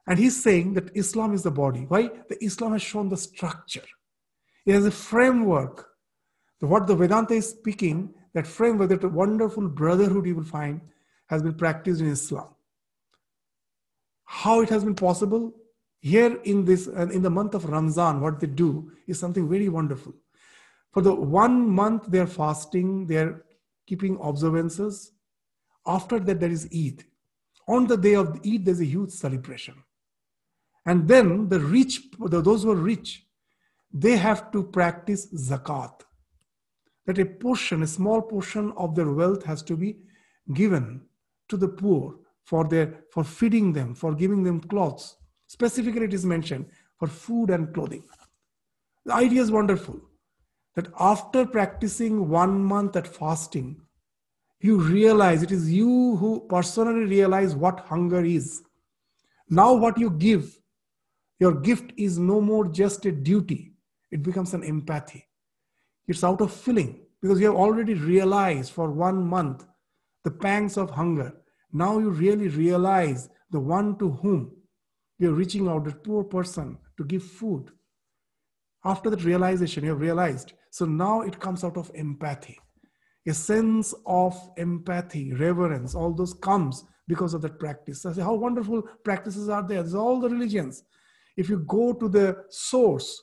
And 0.06 0.18
he's 0.18 0.42
saying 0.42 0.74
that 0.74 0.96
Islam 0.96 1.32
is 1.32 1.42
the 1.42 1.50
body. 1.50 1.84
Why? 1.88 2.10
The 2.28 2.42
Islam 2.44 2.72
has 2.72 2.82
shown 2.82 3.08
the 3.08 3.16
structure. 3.16 3.84
It 4.66 4.72
has 4.72 4.86
a 4.86 4.90
framework. 4.90 5.88
what 6.60 6.86
the 6.86 6.94
Vedanta 6.94 7.34
is 7.34 7.48
speaking, 7.48 8.14
that 8.34 8.46
framework, 8.46 8.90
that 8.90 9.04
wonderful 9.12 9.68
brotherhood 9.68 10.26
you 10.26 10.36
will 10.36 10.44
find, 10.44 10.80
has 11.26 11.42
been 11.42 11.54
practiced 11.54 12.00
in 12.00 12.08
Islam. 12.08 12.48
How 14.24 14.60
it 14.60 14.68
has 14.68 14.84
been 14.84 14.94
possible? 14.94 15.52
Here 16.00 16.36
in 16.44 16.64
this, 16.64 16.88
uh, 16.88 17.08
in 17.08 17.22
the 17.22 17.30
month 17.30 17.54
of 17.54 17.64
Ramzan, 17.64 18.20
what 18.20 18.40
they 18.40 18.46
do 18.46 18.92
is 19.06 19.18
something 19.18 19.48
very 19.48 19.68
wonderful. 19.68 20.14
For 20.92 21.02
the 21.02 21.14
one 21.14 21.68
month, 21.68 22.06
they 22.08 22.18
are 22.18 22.26
fasting, 22.26 23.06
they 23.06 23.16
are 23.16 23.44
keeping 23.86 24.18
observances. 24.22 25.12
After 25.86 26.18
that, 26.20 26.40
there 26.40 26.50
is 26.50 26.68
Eid. 26.74 27.04
On 27.68 27.86
the 27.86 27.96
day 27.96 28.14
of 28.14 28.40
Eid, 28.44 28.64
there's 28.64 28.80
a 28.80 28.84
huge 28.84 29.10
celebration. 29.10 29.74
And 30.84 31.06
then 31.06 31.48
the 31.48 31.60
rich, 31.60 32.00
those 32.18 32.64
who 32.64 32.72
are 32.72 32.76
rich, 32.76 33.26
they 33.92 34.16
have 34.16 34.50
to 34.52 34.62
practice 34.62 35.26
zakat. 35.34 36.00
That 37.06 37.18
a 37.18 37.24
portion, 37.24 37.82
a 37.82 37.86
small 37.86 38.22
portion 38.22 38.72
of 38.76 38.94
their 38.94 39.10
wealth 39.10 39.44
has 39.44 39.62
to 39.64 39.76
be 39.76 39.98
given 40.54 41.02
to 41.48 41.56
the 41.56 41.68
poor 41.68 42.16
for 42.44 42.64
their 42.64 43.04
for 43.12 43.24
feeding 43.24 43.72
them, 43.72 43.94
for 43.94 44.14
giving 44.14 44.42
them 44.42 44.60
clothes. 44.60 45.16
Specifically, 45.46 46.04
it 46.04 46.14
is 46.14 46.24
mentioned 46.24 46.66
for 46.98 47.08
food 47.08 47.50
and 47.50 47.72
clothing. 47.74 48.04
The 49.04 49.14
idea 49.14 49.42
is 49.42 49.50
wonderful 49.50 50.00
that 50.74 50.88
after 50.98 51.44
practicing 51.44 52.28
one 52.28 52.62
month 52.62 52.96
at 52.96 53.06
fasting, 53.06 53.80
you 54.60 54.78
realize 54.78 55.42
it 55.42 55.50
is 55.50 55.72
you 55.72 56.16
who 56.16 56.46
personally 56.48 57.04
realize 57.04 57.54
what 57.54 57.80
hunger 57.80 58.24
is. 58.24 58.62
Now, 59.50 59.74
what 59.74 59.98
you 59.98 60.10
give, 60.10 60.56
your 61.42 61.54
gift 61.54 61.92
is 61.96 62.20
no 62.20 62.40
more 62.40 62.64
just 62.68 63.04
a 63.04 63.10
duty, 63.10 63.72
it 64.12 64.22
becomes 64.22 64.54
an 64.54 64.62
empathy. 64.62 65.26
It's 66.06 66.22
out 66.22 66.40
of 66.40 66.52
feeling 66.52 67.00
because 67.20 67.40
you 67.40 67.46
have 67.46 67.56
already 67.56 67.94
realized 67.94 68.70
for 68.70 68.92
one 68.92 69.26
month 69.26 69.66
the 70.22 70.30
pangs 70.30 70.76
of 70.76 70.90
hunger. 70.90 71.32
Now 71.72 71.98
you 71.98 72.10
really 72.10 72.46
realize 72.46 73.28
the 73.50 73.58
one 73.58 73.98
to 73.98 74.10
whom 74.10 74.52
you're 75.18 75.32
reaching 75.32 75.66
out, 75.66 75.84
the 75.84 75.90
poor 75.90 76.22
person, 76.22 76.78
to 76.96 77.04
give 77.04 77.24
food. 77.24 77.72
After 78.84 79.10
that 79.10 79.24
realization, 79.24 79.82
you 79.82 79.90
have 79.90 80.00
realized 80.00 80.52
so 80.70 80.84
now 80.84 81.22
it 81.22 81.40
comes 81.40 81.64
out 81.64 81.76
of 81.76 81.90
empathy. 81.96 82.58
A 83.26 83.34
sense 83.34 83.92
of 84.06 84.34
empathy, 84.56 85.32
reverence, 85.32 85.96
all 85.96 86.12
those 86.12 86.34
comes 86.34 86.84
because 87.08 87.34
of 87.34 87.42
that 87.42 87.58
practice. 87.58 88.06
I 88.06 88.12
say, 88.12 88.22
how 88.22 88.34
wonderful 88.34 88.82
practices 89.02 89.48
are 89.48 89.66
there. 89.66 89.82
There's 89.82 89.96
all 89.96 90.20
the 90.20 90.28
religions. 90.28 90.84
If 91.36 91.48
you 91.48 91.58
go 91.60 91.92
to 91.94 92.08
the 92.08 92.44
source, 92.48 93.22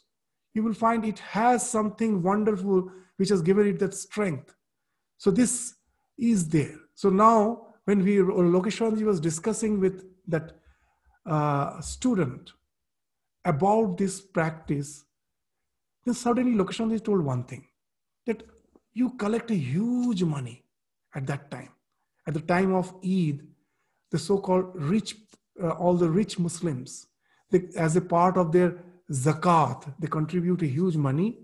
you 0.53 0.64
will 0.64 0.74
find 0.74 1.05
it 1.05 1.20
has 1.20 1.70
something 1.70 2.22
wonderful 2.22 2.91
which 3.18 3.30
has 3.30 3.41
given 3.41 3.68
it 3.68 3.80
that 3.80 3.93
strength. 3.93 4.55
So 5.18 5.32
this 5.32 5.76
is 6.18 6.49
there. 6.49 6.76
So 6.95 7.10
now, 7.10 7.68
when 7.86 8.03
we 8.03 8.18
Lokeshwaranji 8.18 9.03
was 9.03 9.20
discussing 9.20 9.80
with 9.80 10.05
that 10.28 10.53
uh, 11.26 11.82
student 11.82 12.51
about 13.45 13.97
this 13.97 14.22
practice, 14.22 15.05
then 16.05 16.14
suddenly 16.14 16.57
Lokeshwaranji 16.57 17.03
told 17.03 17.22
one 17.22 17.43
thing 17.43 17.68
that 18.26 18.43
you 18.93 19.12
collect 19.12 19.51
a 19.51 19.55
huge 19.55 20.24
money 20.24 20.64
at 21.16 21.28
that 21.28 21.51
time. 21.51 21.70
At 22.28 22.34
the 22.34 22.41
time 22.41 22.74
of 22.74 22.93
Eid, 23.03 23.47
the 24.12 24.20
so-called 24.20 24.72
rich, 24.76 25.16
uh, 25.62 25.70
all 25.72 25.95
the 25.95 26.10
rich 26.10 26.39
Muslims, 26.39 27.07
they, 27.51 27.69
as 27.75 27.95
a 27.95 28.01
part 28.01 28.37
of 28.37 28.51
their 28.51 28.83
zakat, 29.11 29.93
they 29.99 30.07
contribute 30.07 30.61
a 30.61 30.67
huge 30.67 30.95
money. 30.95 31.39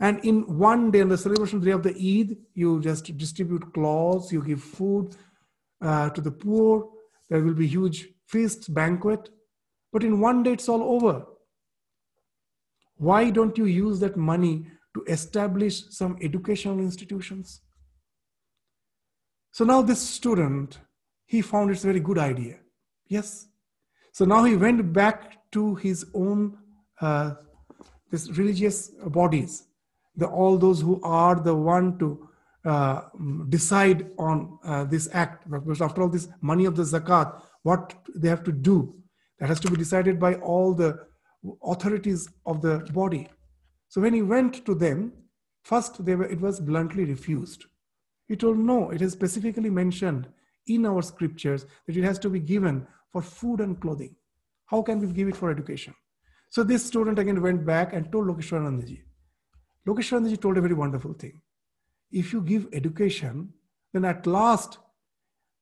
And 0.00 0.22
in 0.24 0.42
one 0.58 0.90
day, 0.90 1.00
on 1.00 1.08
the 1.08 1.18
celebration 1.18 1.60
day 1.60 1.70
of 1.70 1.82
the 1.82 1.90
Eid, 1.90 2.36
you 2.54 2.80
just 2.80 3.16
distribute 3.16 3.72
clothes, 3.72 4.32
you 4.32 4.42
give 4.42 4.62
food 4.62 5.16
uh, 5.80 6.10
to 6.10 6.20
the 6.20 6.30
poor. 6.30 6.90
There 7.30 7.42
will 7.42 7.54
be 7.54 7.66
huge 7.66 8.08
feasts, 8.26 8.68
banquet. 8.68 9.30
But 9.92 10.04
in 10.04 10.20
one 10.20 10.42
day, 10.42 10.52
it's 10.52 10.68
all 10.68 10.82
over. 10.82 11.24
Why 12.96 13.30
don't 13.30 13.56
you 13.56 13.66
use 13.66 14.00
that 14.00 14.16
money 14.16 14.66
to 14.94 15.04
establish 15.06 15.84
some 15.90 16.18
educational 16.22 16.78
institutions? 16.78 17.60
So 19.52 19.64
now 19.64 19.80
this 19.82 20.00
student, 20.00 20.78
he 21.24 21.40
found 21.40 21.70
it's 21.70 21.84
a 21.84 21.86
very 21.86 22.00
good 22.00 22.18
idea. 22.18 22.58
Yes. 23.06 23.48
So 24.16 24.24
now 24.24 24.44
he 24.44 24.56
went 24.56 24.94
back 24.94 25.50
to 25.52 25.74
his 25.74 26.06
own 26.14 26.56
uh, 27.02 27.34
this 28.10 28.30
religious 28.30 28.88
bodies, 29.08 29.64
the, 30.16 30.24
all 30.24 30.56
those 30.56 30.80
who 30.80 31.02
are 31.02 31.34
the 31.34 31.54
one 31.54 31.98
to 31.98 32.26
uh, 32.64 33.02
decide 33.50 34.10
on 34.18 34.58
uh, 34.64 34.84
this 34.84 35.10
act. 35.12 35.50
Because 35.50 35.82
after 35.82 36.00
all, 36.00 36.08
this 36.08 36.28
money 36.40 36.64
of 36.64 36.76
the 36.76 36.82
zakat, 36.82 37.42
what 37.62 37.92
they 38.14 38.30
have 38.30 38.42
to 38.44 38.52
do, 38.52 38.94
that 39.38 39.50
has 39.50 39.60
to 39.60 39.70
be 39.70 39.76
decided 39.76 40.18
by 40.18 40.36
all 40.36 40.72
the 40.72 40.98
authorities 41.62 42.26
of 42.46 42.62
the 42.62 42.88
body. 42.94 43.28
So 43.88 44.00
when 44.00 44.14
he 44.14 44.22
went 44.22 44.64
to 44.64 44.74
them, 44.74 45.12
first 45.62 46.02
they 46.06 46.14
were, 46.14 46.24
it 46.24 46.40
was 46.40 46.58
bluntly 46.58 47.04
refused. 47.04 47.66
He 48.28 48.34
told, 48.34 48.56
no, 48.56 48.88
it 48.88 49.02
is 49.02 49.12
specifically 49.12 49.68
mentioned 49.68 50.26
in 50.68 50.86
our 50.86 51.02
scriptures 51.02 51.66
that 51.86 51.98
it 51.98 52.04
has 52.04 52.18
to 52.20 52.30
be 52.30 52.40
given 52.40 52.86
for 53.16 53.22
food 53.22 53.60
and 53.60 53.80
clothing. 53.80 54.14
How 54.66 54.82
can 54.82 55.00
we 55.00 55.06
give 55.06 55.28
it 55.28 55.36
for 55.36 55.50
education? 55.50 55.94
So 56.50 56.62
this 56.62 56.84
student 56.84 57.18
again 57.18 57.40
went 57.40 57.64
back 57.64 57.94
and 57.94 58.10
told 58.12 58.26
Lokeshwaranandaji. 58.26 58.98
Lokeshwaranandaji 59.88 60.40
told 60.40 60.58
a 60.58 60.60
very 60.60 60.74
wonderful 60.74 61.14
thing. 61.14 61.40
If 62.12 62.32
you 62.34 62.42
give 62.42 62.66
education, 62.74 63.54
then 63.92 64.04
at 64.04 64.26
last 64.26 64.78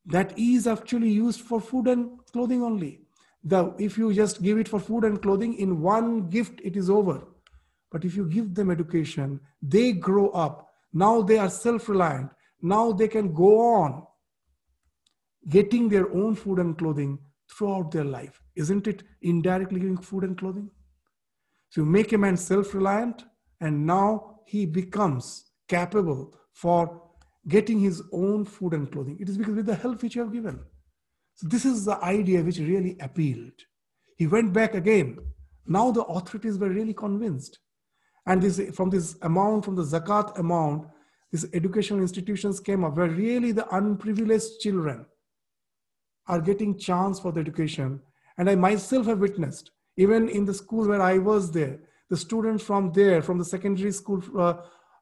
that 0.06 0.36
is 0.36 0.66
actually 0.66 1.10
used 1.10 1.42
for 1.42 1.60
food 1.60 1.86
and 1.86 2.18
clothing 2.32 2.62
only 2.62 3.00
the 3.42 3.60
if 3.78 3.96
you 3.98 4.12
just 4.12 4.42
give 4.42 4.58
it 4.58 4.68
for 4.68 4.80
food 4.80 5.04
and 5.04 5.22
clothing 5.22 5.54
in 5.54 5.80
one 5.80 6.28
gift 6.28 6.60
it 6.62 6.76
is 6.76 6.90
over 6.90 7.16
but 7.90 8.04
if 8.04 8.16
you 8.16 8.26
give 8.34 8.54
them 8.54 8.70
education 8.70 9.40
they 9.62 9.92
grow 9.92 10.28
up 10.30 10.68
now 10.92 11.22
they 11.22 11.38
are 11.38 11.48
self-reliant 11.48 12.30
now 12.60 12.92
they 12.92 13.08
can 13.08 13.32
go 13.32 13.52
on 13.76 14.02
getting 15.56 15.88
their 15.88 16.12
own 16.12 16.34
food 16.34 16.58
and 16.58 16.76
clothing 16.76 17.18
throughout 17.50 17.90
their 17.90 18.04
life 18.04 18.40
isn't 18.56 18.86
it 18.86 19.02
indirectly 19.22 19.80
giving 19.80 19.96
food 19.96 20.24
and 20.24 20.38
clothing 20.38 20.70
so 21.70 21.80
you 21.80 21.86
make 21.86 22.12
a 22.12 22.18
man 22.18 22.36
self-reliant 22.36 23.24
and 23.60 23.86
now 23.86 24.40
he 24.46 24.66
becomes 24.66 25.50
capable 25.68 26.34
for 26.52 27.02
getting 27.48 27.80
his 27.80 28.02
own 28.12 28.44
food 28.44 28.72
and 28.72 28.90
clothing 28.90 29.16
it 29.20 29.28
is 29.28 29.36
because 29.36 29.54
with 29.54 29.66
the 29.66 29.74
help 29.74 30.02
which 30.02 30.14
you 30.14 30.22
have 30.22 30.32
given 30.32 30.58
so 31.34 31.48
this 31.48 31.64
is 31.64 31.84
the 31.84 32.02
idea 32.02 32.42
which 32.42 32.58
really 32.58 32.96
appealed. 33.00 33.52
He 34.16 34.26
went 34.26 34.52
back 34.52 34.74
again. 34.74 35.18
Now 35.66 35.90
the 35.90 36.04
authorities 36.04 36.58
were 36.58 36.68
really 36.68 36.94
convinced. 36.94 37.58
And 38.26 38.40
this, 38.40 38.60
from 38.74 38.90
this 38.90 39.16
amount, 39.22 39.64
from 39.64 39.74
the 39.74 39.82
zakat 39.82 40.38
amount, 40.38 40.86
these 41.32 41.46
educational 41.52 42.00
institutions 42.00 42.60
came 42.60 42.84
up 42.84 42.96
where 42.96 43.08
really 43.08 43.50
the 43.50 43.68
unprivileged 43.74 44.60
children 44.60 45.06
are 46.26 46.40
getting 46.40 46.78
chance 46.78 47.20
for 47.20 47.32
the 47.32 47.40
education. 47.40 48.00
And 48.38 48.48
I 48.48 48.54
myself 48.54 49.06
have 49.06 49.18
witnessed, 49.18 49.70
even 49.96 50.28
in 50.28 50.44
the 50.44 50.54
school 50.54 50.88
where 50.88 51.02
I 51.02 51.18
was 51.18 51.50
there, 51.52 51.78
the 52.10 52.16
students 52.16 52.64
from 52.64 52.92
there, 52.92 53.22
from 53.22 53.38
the 53.38 53.44
secondary 53.44 53.92
school 53.92 54.22
uh, 54.38 54.54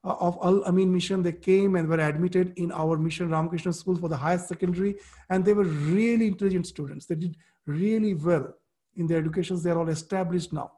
of 0.04 0.38
Al 0.42 0.64
Amin 0.64 0.92
Mission, 0.92 1.22
they 1.22 1.32
came 1.32 1.76
and 1.76 1.88
were 1.88 2.00
admitted 2.00 2.52
in 2.56 2.72
our 2.72 2.96
Mission 2.96 3.30
Ramakrishna 3.30 3.72
School 3.72 3.96
for 3.96 4.08
the 4.08 4.16
highest 4.16 4.48
secondary. 4.48 4.96
And 5.30 5.44
they 5.44 5.52
were 5.52 5.64
really 5.64 6.26
intelligent 6.26 6.66
students. 6.66 7.06
They 7.06 7.14
did 7.14 7.36
really 7.66 8.14
well 8.14 8.54
in 8.96 9.06
their 9.06 9.18
educations. 9.18 9.62
They're 9.62 9.78
all 9.78 9.88
established 9.88 10.52
now. 10.52 10.72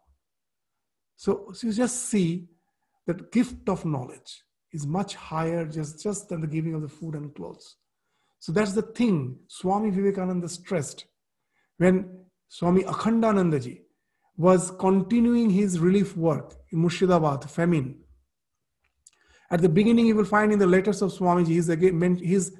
So, 1.17 1.51
so 1.53 1.67
you 1.67 1.73
just 1.73 2.07
see 2.07 2.49
that 3.07 3.33
gift 3.33 3.69
of 3.69 3.85
knowledge 3.85 4.43
is 4.73 4.87
much 4.87 5.15
higher 5.15 5.65
just, 5.65 6.03
just 6.03 6.29
than 6.29 6.41
the 6.41 6.47
giving 6.47 6.75
of 6.75 6.83
the 6.83 6.89
food 6.89 7.15
and 7.15 7.35
clothes. 7.35 7.77
So 8.45 8.53
that's 8.53 8.75
the 8.75 8.83
thing 8.83 9.39
Swami 9.49 9.89
Vivekananda 9.89 10.51
stressed 10.51 11.07
when 11.79 12.27
Swami 12.47 12.83
Akhandanandaji 12.83 13.81
was 14.37 14.71
continuing 14.73 15.49
his 15.49 15.81
relief 15.81 16.15
work 16.15 16.53
in 16.71 16.81
Murshidabad, 16.81 17.49
famine. 17.49 18.01
At 19.51 19.63
the 19.63 19.71
beginning, 19.71 20.05
you 20.09 20.15
will 20.15 20.27
find 20.27 20.53
in 20.53 20.59
the 20.59 20.67
letters 20.67 21.01
of 21.01 21.11
Swamiji, 21.11 21.55
he's 21.57 21.71
again 21.71 22.17
he's 22.17 22.53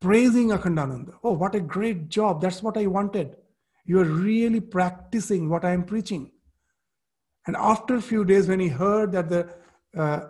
praising 0.00 0.48
Akhandananda. 0.48 1.18
Oh, 1.22 1.32
what 1.32 1.54
a 1.54 1.60
great 1.60 2.08
job! 2.08 2.40
That's 2.40 2.62
what 2.62 2.78
I 2.78 2.86
wanted. 2.86 3.36
You 3.84 4.00
are 4.00 4.04
really 4.04 4.60
practicing 4.60 5.50
what 5.50 5.62
I 5.62 5.72
am 5.72 5.84
preaching. 5.84 6.30
And 7.46 7.54
after 7.54 7.96
a 7.96 8.00
few 8.00 8.24
days, 8.24 8.48
when 8.48 8.60
he 8.60 8.68
heard 8.68 9.12
that 9.12 9.28
the 9.28 9.54
uh, 9.94 10.20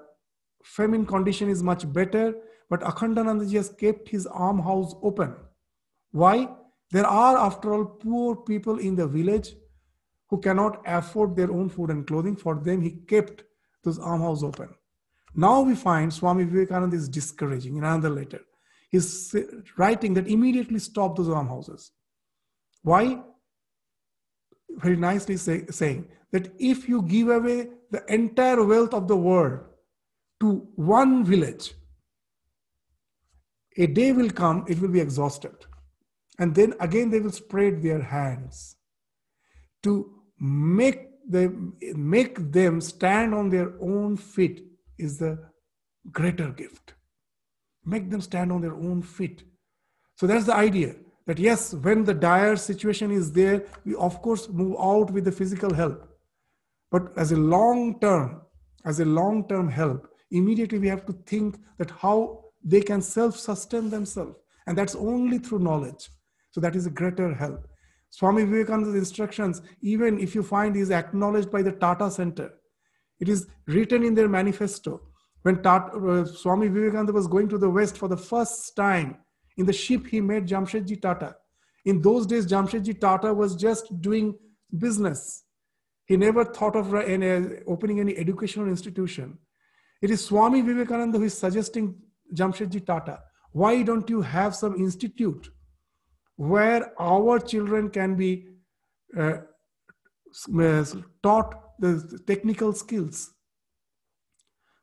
famine 0.65 1.07
condition 1.07 1.49
is 1.49 1.63
much 1.63 1.93
better, 1.93 2.35
but 2.71 2.81
Akhandanandaji 2.81 3.57
has 3.57 3.71
kept 3.71 4.09
his 4.09 4.27
almshouse 4.27 4.95
open. 5.03 5.35
Why? 6.13 6.49
There 6.91 7.07
are, 7.07 7.37
after 7.37 7.75
all, 7.75 7.85
poor 7.85 8.37
people 8.37 8.79
in 8.79 8.97
the 8.97 9.07
village 9.07 9.55
who 10.29 10.39
cannot 10.41 10.83
afford 10.87 11.37
their 11.37 11.51
own 11.51 11.69
food 11.69 11.91
and 11.91 12.07
clothing. 12.07 12.37
For 12.37 12.55
them, 12.57 12.83
he 12.83 12.91
kept 13.07 13.45
those 13.85 13.99
almshouse 13.99 14.43
open. 14.43 14.75
Now 15.35 15.61
we 15.61 15.75
find 15.75 16.13
Swami 16.13 16.45
Vivekananda 16.45 16.97
is 16.97 17.09
discouraging 17.09 17.77
in 17.77 17.85
another 17.85 18.11
letter. 18.11 18.41
He's 18.91 19.35
writing 19.77 20.15
that 20.15 20.27
immediately 20.27 20.79
stop 20.79 21.17
those 21.17 21.29
almshouses. 21.29 21.91
Why? 22.83 23.21
Very 24.71 24.97
nicely 24.97 25.37
say, 25.37 25.67
saying 25.67 26.09
that 26.33 26.53
if 26.59 26.89
you 26.89 27.03
give 27.03 27.29
away 27.29 27.69
the 27.91 28.03
entire 28.13 28.65
wealth 28.65 28.95
of 28.95 29.09
the 29.09 29.17
world 29.17 29.61
to 30.41 30.69
one 30.77 31.25
village, 31.25 31.75
a 33.79 33.87
day 33.87 34.13
will 34.13 34.31
come, 34.31 34.65
it 34.69 34.81
will 34.81 34.89
be 34.89 35.01
exhausted. 35.01 35.55
And 36.39 36.55
then 36.55 36.75
again, 36.81 37.11
they 37.11 37.21
will 37.21 37.33
spread 37.33 37.83
their 37.83 38.03
hands 38.03 38.77
to 39.83 40.13
make 40.41 41.09
them, 41.29 41.75
make 41.95 42.53
them 42.53 42.81
stand 42.81 43.35
on 43.35 43.51
their 43.51 43.73
own 43.81 44.17
feet 44.17 44.65
is 44.99 45.19
the 45.19 45.39
greater 46.11 46.51
gift. 46.51 46.95
Make 47.85 48.11
them 48.11 48.21
stand 48.21 48.53
on 48.53 48.61
their 48.61 48.75
own 48.75 49.03
feet. 49.03 49.45
So 50.17 50.27
that's 50.27 50.47
the 50.47 50.55
idea 50.55 50.95
that 51.27 51.39
yes, 51.39 51.75
when 51.75 52.05
the 52.05 52.15
dire 52.15 52.57
situation 52.57 53.11
is 53.11 53.33
there, 53.33 53.65
we 53.85 53.95
of 53.95 54.21
course 54.23 54.49
move 54.49 54.77
out 54.81 55.11
with 55.11 55.25
the 55.25 55.33
physical 55.33 55.73
help. 55.73 56.09
But 56.91 57.13
as 57.17 57.33
a 57.33 57.37
long 57.37 58.01
term, 58.01 58.41
as 58.85 58.99
a 59.01 59.05
long 59.05 59.47
term 59.49 59.69
help, 59.69 60.09
immediately 60.31 60.79
we 60.79 60.89
have 60.89 61.07
to 61.07 61.13
think 61.27 61.59
that 61.79 61.91
how 61.91 62.45
they 62.65 62.81
can 62.81 63.01
self 63.01 63.39
sustain 63.39 63.91
themselves. 63.91 64.37
And 64.67 64.77
that's 64.77 64.95
only 64.95 65.39
through 65.39 65.61
knowledge. 65.61 66.11
So 66.51 66.61
that 66.61 66.77
is 66.77 66.87
a 66.87 66.91
greater 66.91 67.35
help. 67.35 67.67
Swami 68.11 68.45
Vivekananda's 68.45 68.95
instructions, 68.95 69.63
even 69.83 70.19
if 70.19 70.35
you 70.35 70.43
find 70.43 70.77
is 70.77 70.91
acknowledged 70.91 71.51
by 71.51 71.63
the 71.63 71.73
Tata 71.73 72.11
Center, 72.11 72.53
it 73.21 73.29
is 73.29 73.47
written 73.67 74.03
in 74.03 74.15
their 74.15 74.29
manifesto. 74.29 75.01
When 75.43 75.63
Tata, 75.63 75.97
uh, 75.97 76.25
Swami 76.25 76.69
Vivekananda 76.69 77.13
was 77.13 77.27
going 77.27 77.49
to 77.49 77.59
the 77.59 77.71
West 77.71 77.97
for 77.97 78.09
the 78.09 78.17
first 78.17 78.75
time, 78.77 79.19
in 79.57 79.67
the 79.67 79.73
ship 79.73 80.07
he 80.07 80.21
met 80.21 80.45
Jamshedji 80.45 81.03
Tata. 81.03 81.37
In 81.85 82.01
those 82.01 82.27
days, 82.27 82.47
Jamshedji 82.47 83.01
Tata 83.01 83.33
was 83.33 83.57
just 83.57 84.01
doing 84.01 84.37
business. 84.77 85.45
He 86.07 86.17
never 86.17 86.45
thought 86.45 86.77
of 86.77 86.95
opening 87.67 88.01
any 88.01 88.17
educational 88.17 88.69
institution. 88.69 89.39
It 90.01 90.11
is 90.11 90.25
Swami 90.25 90.63
Vivekananda 90.63 91.19
who 91.19 91.25
is 91.25 91.37
suggesting 91.37 91.95
Jamshedji 92.35 92.85
Tata, 92.87 93.21
why 93.53 93.83
don't 93.83 94.09
you 94.09 94.21
have 94.23 94.55
some 94.55 94.77
institute 94.77 95.49
where 96.37 96.93
our 97.01 97.39
children 97.39 97.91
can 97.91 98.15
be 98.15 98.47
uh, 99.19 99.39
taught 101.23 101.81
the 101.81 102.21
technical 102.27 102.73
skills 102.73 103.33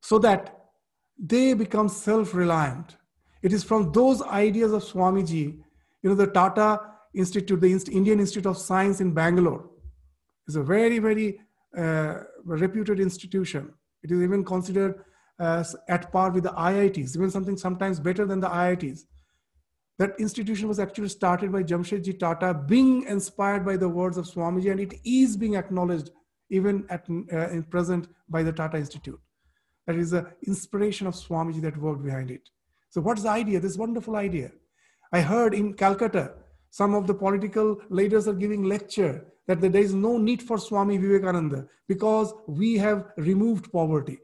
so 0.02 0.20
that 0.20 0.56
they 1.18 1.54
become 1.54 1.88
self-reliant. 1.88 2.98
It 3.42 3.54
is 3.54 3.64
from 3.64 3.92
those 3.92 4.22
ideas 4.24 4.74
of 4.74 4.84
Swamiji, 4.84 5.62
you 6.02 6.10
know, 6.10 6.16
the 6.16 6.28
Tata 6.28 6.82
Institute, 7.14 7.62
the 7.62 7.72
Indian 7.92 8.20
Institute 8.20 8.46
of 8.46 8.58
Science 8.58 9.00
in 9.00 9.14
Bangalore, 9.14 9.70
is 10.48 10.56
a 10.56 10.64
very, 10.64 11.00
very 11.00 11.40
uh, 11.78 12.16
reputed 12.44 13.00
institution. 13.00 13.74
It 14.04 14.12
is 14.12 14.22
even 14.22 14.44
considered 14.44 15.04
at 15.40 16.12
par 16.12 16.32
with 16.32 16.44
the 16.44 16.52
IITs, 16.52 17.16
even 17.16 17.32
something 17.32 17.58
sometimes 17.58 18.00
better 18.00 18.26
than 18.26 18.40
the 18.40 18.50
IITs. 18.50 19.02
That 19.98 20.20
institution 20.20 20.68
was 20.68 20.80
actually 20.80 21.10
started 21.10 21.52
by 21.52 21.64
Jamshedji 21.64 22.20
Tata, 22.20 22.54
being 22.54 23.04
inspired 23.04 23.66
by 23.66 23.78
the 23.78 23.88
words 23.88 24.18
of 24.18 24.26
Swamiji, 24.26 24.72
and 24.72 24.80
it 24.80 24.94
is 25.06 25.38
being 25.38 25.56
acknowledged 25.56 26.10
even 26.50 26.86
at 26.90 27.06
uh, 27.10 27.50
in 27.50 27.64
present 27.64 28.08
by 28.30 28.44
the 28.44 28.52
Tata 28.52 28.78
Institute. 28.78 29.20
That 29.88 29.96
is 29.96 30.12
the 30.12 30.32
inspiration 30.46 31.08
of 31.08 31.16
Swamiji 31.16 31.62
that 31.62 31.78
worked 31.78 32.04
behind 32.04 32.32
it. 32.32 32.50
So 32.90 33.02
what's 33.02 33.24
the 33.24 33.30
idea? 33.30 33.60
This 33.60 33.78
wonderful 33.78 34.16
idea. 34.16 34.52
I 35.12 35.22
heard 35.22 35.54
in 35.54 35.74
Calcutta, 35.74 36.34
some 36.72 36.94
of 36.94 37.08
the 37.08 37.14
political 37.14 37.80
leaders 37.90 38.28
are 38.28 38.34
giving 38.34 38.64
lecture 38.64 39.26
that 39.48 39.62
there 39.62 39.76
is 39.78 39.94
no 39.94 40.18
need 40.18 40.42
for 40.42 40.58
Swami 40.58 40.98
Vivekananda 40.98 41.68
because 41.88 42.34
we 42.48 42.78
have 42.78 43.06
removed 43.18 43.72
poverty. 43.72 44.18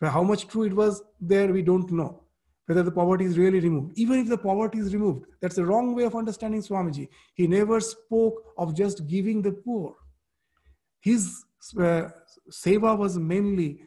How 0.00 0.22
much 0.22 0.46
true 0.46 0.64
it 0.64 0.74
was 0.74 1.02
there, 1.20 1.52
we 1.52 1.62
don't 1.62 1.90
know. 1.90 2.22
Whether 2.66 2.82
the 2.82 2.92
poverty 2.92 3.24
is 3.24 3.38
really 3.38 3.60
removed. 3.60 3.98
Even 3.98 4.20
if 4.20 4.28
the 4.28 4.36
poverty 4.38 4.78
is 4.78 4.92
removed, 4.92 5.24
that's 5.40 5.56
the 5.56 5.64
wrong 5.64 5.94
way 5.94 6.04
of 6.04 6.14
understanding 6.14 6.60
Swamiji. 6.62 7.08
He 7.34 7.46
never 7.46 7.80
spoke 7.80 8.42
of 8.58 8.76
just 8.76 9.06
giving 9.06 9.40
the 9.42 9.52
poor. 9.52 9.96
His 11.00 11.44
uh, 11.78 12.10
seva 12.50 12.96
was 12.96 13.18
mainly 13.18 13.80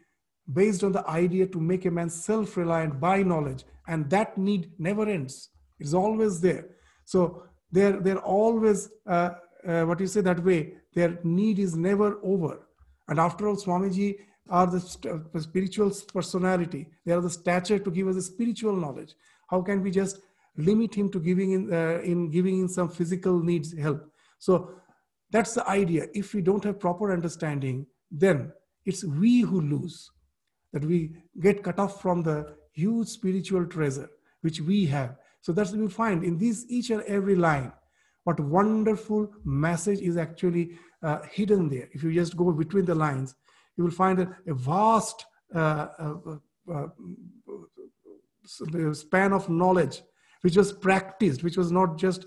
based 0.51 0.83
on 0.83 0.91
the 0.91 1.07
idea 1.07 1.45
to 1.47 1.59
make 1.59 1.85
a 1.85 1.91
man 1.91 2.09
self 2.09 2.57
reliant 2.57 2.99
by 2.99 3.21
knowledge, 3.21 3.63
and 3.87 4.09
that 4.09 4.37
need 4.37 4.71
never 4.79 5.07
ends. 5.07 5.49
It's 5.79 5.93
always 5.93 6.41
there. 6.41 6.65
So 7.05 7.43
they're, 7.71 7.99
they're 7.99 8.19
always, 8.19 8.89
uh, 9.07 9.31
uh, 9.67 9.83
what 9.83 9.99
you 9.99 10.07
say 10.07 10.21
that 10.21 10.43
way, 10.43 10.73
their 10.93 11.19
need 11.23 11.59
is 11.59 11.75
never 11.75 12.19
over. 12.23 12.67
And 13.07 13.19
after 13.19 13.47
all, 13.47 13.55
Swamiji 13.55 14.17
are 14.51 14.67
the 14.67 14.79
spiritual 15.39 15.91
personality. 16.13 16.87
They 17.05 17.13
are 17.13 17.21
the 17.21 17.29
stature 17.29 17.79
to 17.79 17.89
give 17.89 18.07
us 18.07 18.15
the 18.15 18.21
spiritual 18.21 18.75
knowledge. 18.75 19.15
How 19.49 19.61
can 19.61 19.81
we 19.81 19.89
just 19.89 20.19
limit 20.57 20.93
him 20.93 21.09
to 21.11 21.19
giving 21.19 21.51
in, 21.53 21.73
uh, 21.73 22.01
in 22.03 22.29
giving 22.29 22.59
in 22.59 22.67
some 22.67 22.89
physical 22.89 23.41
needs 23.41 23.75
help? 23.77 24.11
So 24.37 24.71
that's 25.31 25.53
the 25.53 25.67
idea. 25.67 26.07
If 26.13 26.33
we 26.33 26.41
don't 26.41 26.63
have 26.65 26.79
proper 26.79 27.11
understanding, 27.13 27.87
then 28.11 28.51
it's 28.85 29.03
we 29.05 29.41
who 29.41 29.61
lose. 29.61 30.11
That 30.73 30.85
we 30.85 31.15
get 31.41 31.63
cut 31.63 31.79
off 31.79 32.01
from 32.01 32.23
the 32.23 32.55
huge 32.73 33.07
spiritual 33.07 33.65
treasure 33.65 34.09
which 34.41 34.59
we 34.59 34.85
have. 34.85 35.15
So 35.41 35.51
that's 35.51 35.71
what 35.71 35.79
we 35.79 35.87
find 35.87 36.23
in 36.23 36.37
this 36.37 36.65
each 36.69 36.89
and 36.89 37.03
every 37.03 37.35
line. 37.35 37.71
What 38.23 38.39
wonderful 38.39 39.31
message 39.43 39.99
is 39.99 40.17
actually 40.17 40.77
uh, 41.01 41.19
hidden 41.29 41.69
there. 41.69 41.89
If 41.91 42.03
you 42.03 42.13
just 42.13 42.37
go 42.37 42.51
between 42.51 42.85
the 42.85 42.95
lines, 42.95 43.35
you 43.77 43.83
will 43.83 43.91
find 43.91 44.19
a, 44.19 44.37
a 44.47 44.53
vast 44.53 45.25
uh, 45.53 45.87
uh, 45.99 46.15
uh, 46.73 46.87
span 48.93 49.33
of 49.33 49.49
knowledge 49.49 50.01
which 50.41 50.57
was 50.57 50.71
practiced, 50.73 51.43
which 51.43 51.57
was 51.57 51.71
not 51.71 51.97
just 51.97 52.25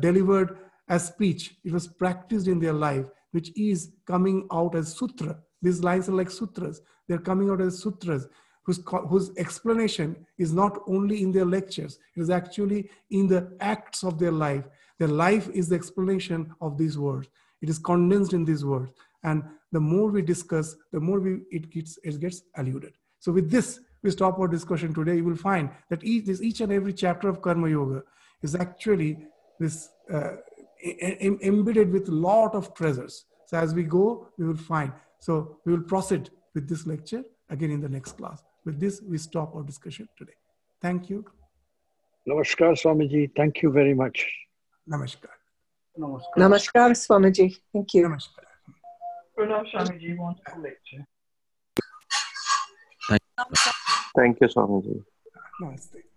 delivered 0.00 0.58
as 0.88 1.06
speech, 1.06 1.56
it 1.64 1.72
was 1.72 1.86
practiced 1.86 2.48
in 2.48 2.58
their 2.58 2.72
life, 2.72 3.04
which 3.32 3.50
is 3.58 3.92
coming 4.06 4.46
out 4.52 4.74
as 4.74 4.96
sutra. 4.96 5.38
These 5.60 5.82
lines 5.82 6.08
are 6.08 6.12
like 6.12 6.30
sutras. 6.30 6.80
They're 7.06 7.18
coming 7.18 7.50
out 7.50 7.60
as 7.60 7.82
sutras, 7.82 8.26
whose, 8.64 8.80
whose 9.08 9.30
explanation 9.36 10.24
is 10.38 10.52
not 10.52 10.78
only 10.86 11.22
in 11.22 11.32
their 11.32 11.44
lectures, 11.44 11.98
it 12.16 12.20
is 12.20 12.30
actually 12.30 12.88
in 13.10 13.26
the 13.26 13.56
acts 13.60 14.02
of 14.02 14.18
their 14.18 14.32
life. 14.32 14.64
Their 14.98 15.08
life 15.08 15.48
is 15.50 15.68
the 15.68 15.76
explanation 15.76 16.54
of 16.60 16.78
these 16.78 16.98
words. 16.98 17.28
It 17.60 17.68
is 17.68 17.78
condensed 17.78 18.32
in 18.32 18.44
these 18.44 18.64
words. 18.64 18.92
And 19.22 19.42
the 19.72 19.80
more 19.80 20.10
we 20.10 20.22
discuss, 20.22 20.76
the 20.92 21.00
more 21.00 21.20
we, 21.20 21.40
it, 21.50 21.70
gets, 21.70 21.98
it 22.02 22.20
gets 22.20 22.42
alluded. 22.56 22.94
So 23.20 23.32
with 23.32 23.50
this, 23.50 23.80
we 24.02 24.10
stop 24.10 24.38
our 24.38 24.48
discussion 24.48 24.94
today, 24.94 25.16
you 25.16 25.24
will 25.24 25.36
find 25.36 25.70
that 25.90 26.04
each, 26.04 26.26
this, 26.26 26.40
each 26.40 26.60
and 26.60 26.72
every 26.72 26.92
chapter 26.92 27.28
of 27.28 27.42
Karma 27.42 27.68
Yoga 27.68 28.02
is 28.42 28.54
actually 28.54 29.18
this 29.58 29.88
uh, 30.12 30.36
embedded 31.42 31.92
with 31.92 32.08
a 32.08 32.12
lot 32.12 32.54
of 32.54 32.74
treasures. 32.74 33.24
So 33.46 33.58
as 33.58 33.74
we 33.74 33.82
go, 33.82 34.28
we 34.38 34.46
will 34.46 34.56
find. 34.56 34.92
So 35.18 35.58
we 35.64 35.72
will 35.72 35.82
proceed 35.82 36.30
with 36.54 36.68
this 36.68 36.86
lecture 36.86 37.24
again 37.50 37.70
in 37.70 37.80
the 37.80 37.88
next 37.88 38.12
class. 38.12 38.42
With 38.64 38.78
this, 38.78 39.02
we 39.02 39.18
stop 39.18 39.56
our 39.56 39.62
discussion 39.62 40.08
today. 40.16 40.34
Thank 40.80 41.10
you. 41.10 41.24
Namaskar, 42.28 42.72
Swamiji. 42.80 43.30
Thank 43.34 43.62
you 43.62 43.72
very 43.72 43.94
much. 43.94 44.26
Namaskar. 44.88 45.34
Namaskar, 45.98 46.36
Namaskar 46.36 46.90
Swamiji. 46.92 47.56
Thank 47.72 47.94
you. 47.94 48.04
Namaskar. 48.06 48.47
Pranam 49.38 49.64
Swamiji, 49.70 50.16
wonderful 50.18 50.62
lecture. 50.62 51.06
Thank 54.16 54.40
you, 54.40 54.48
Swamiji. 54.48 55.04
Namaste. 55.62 56.07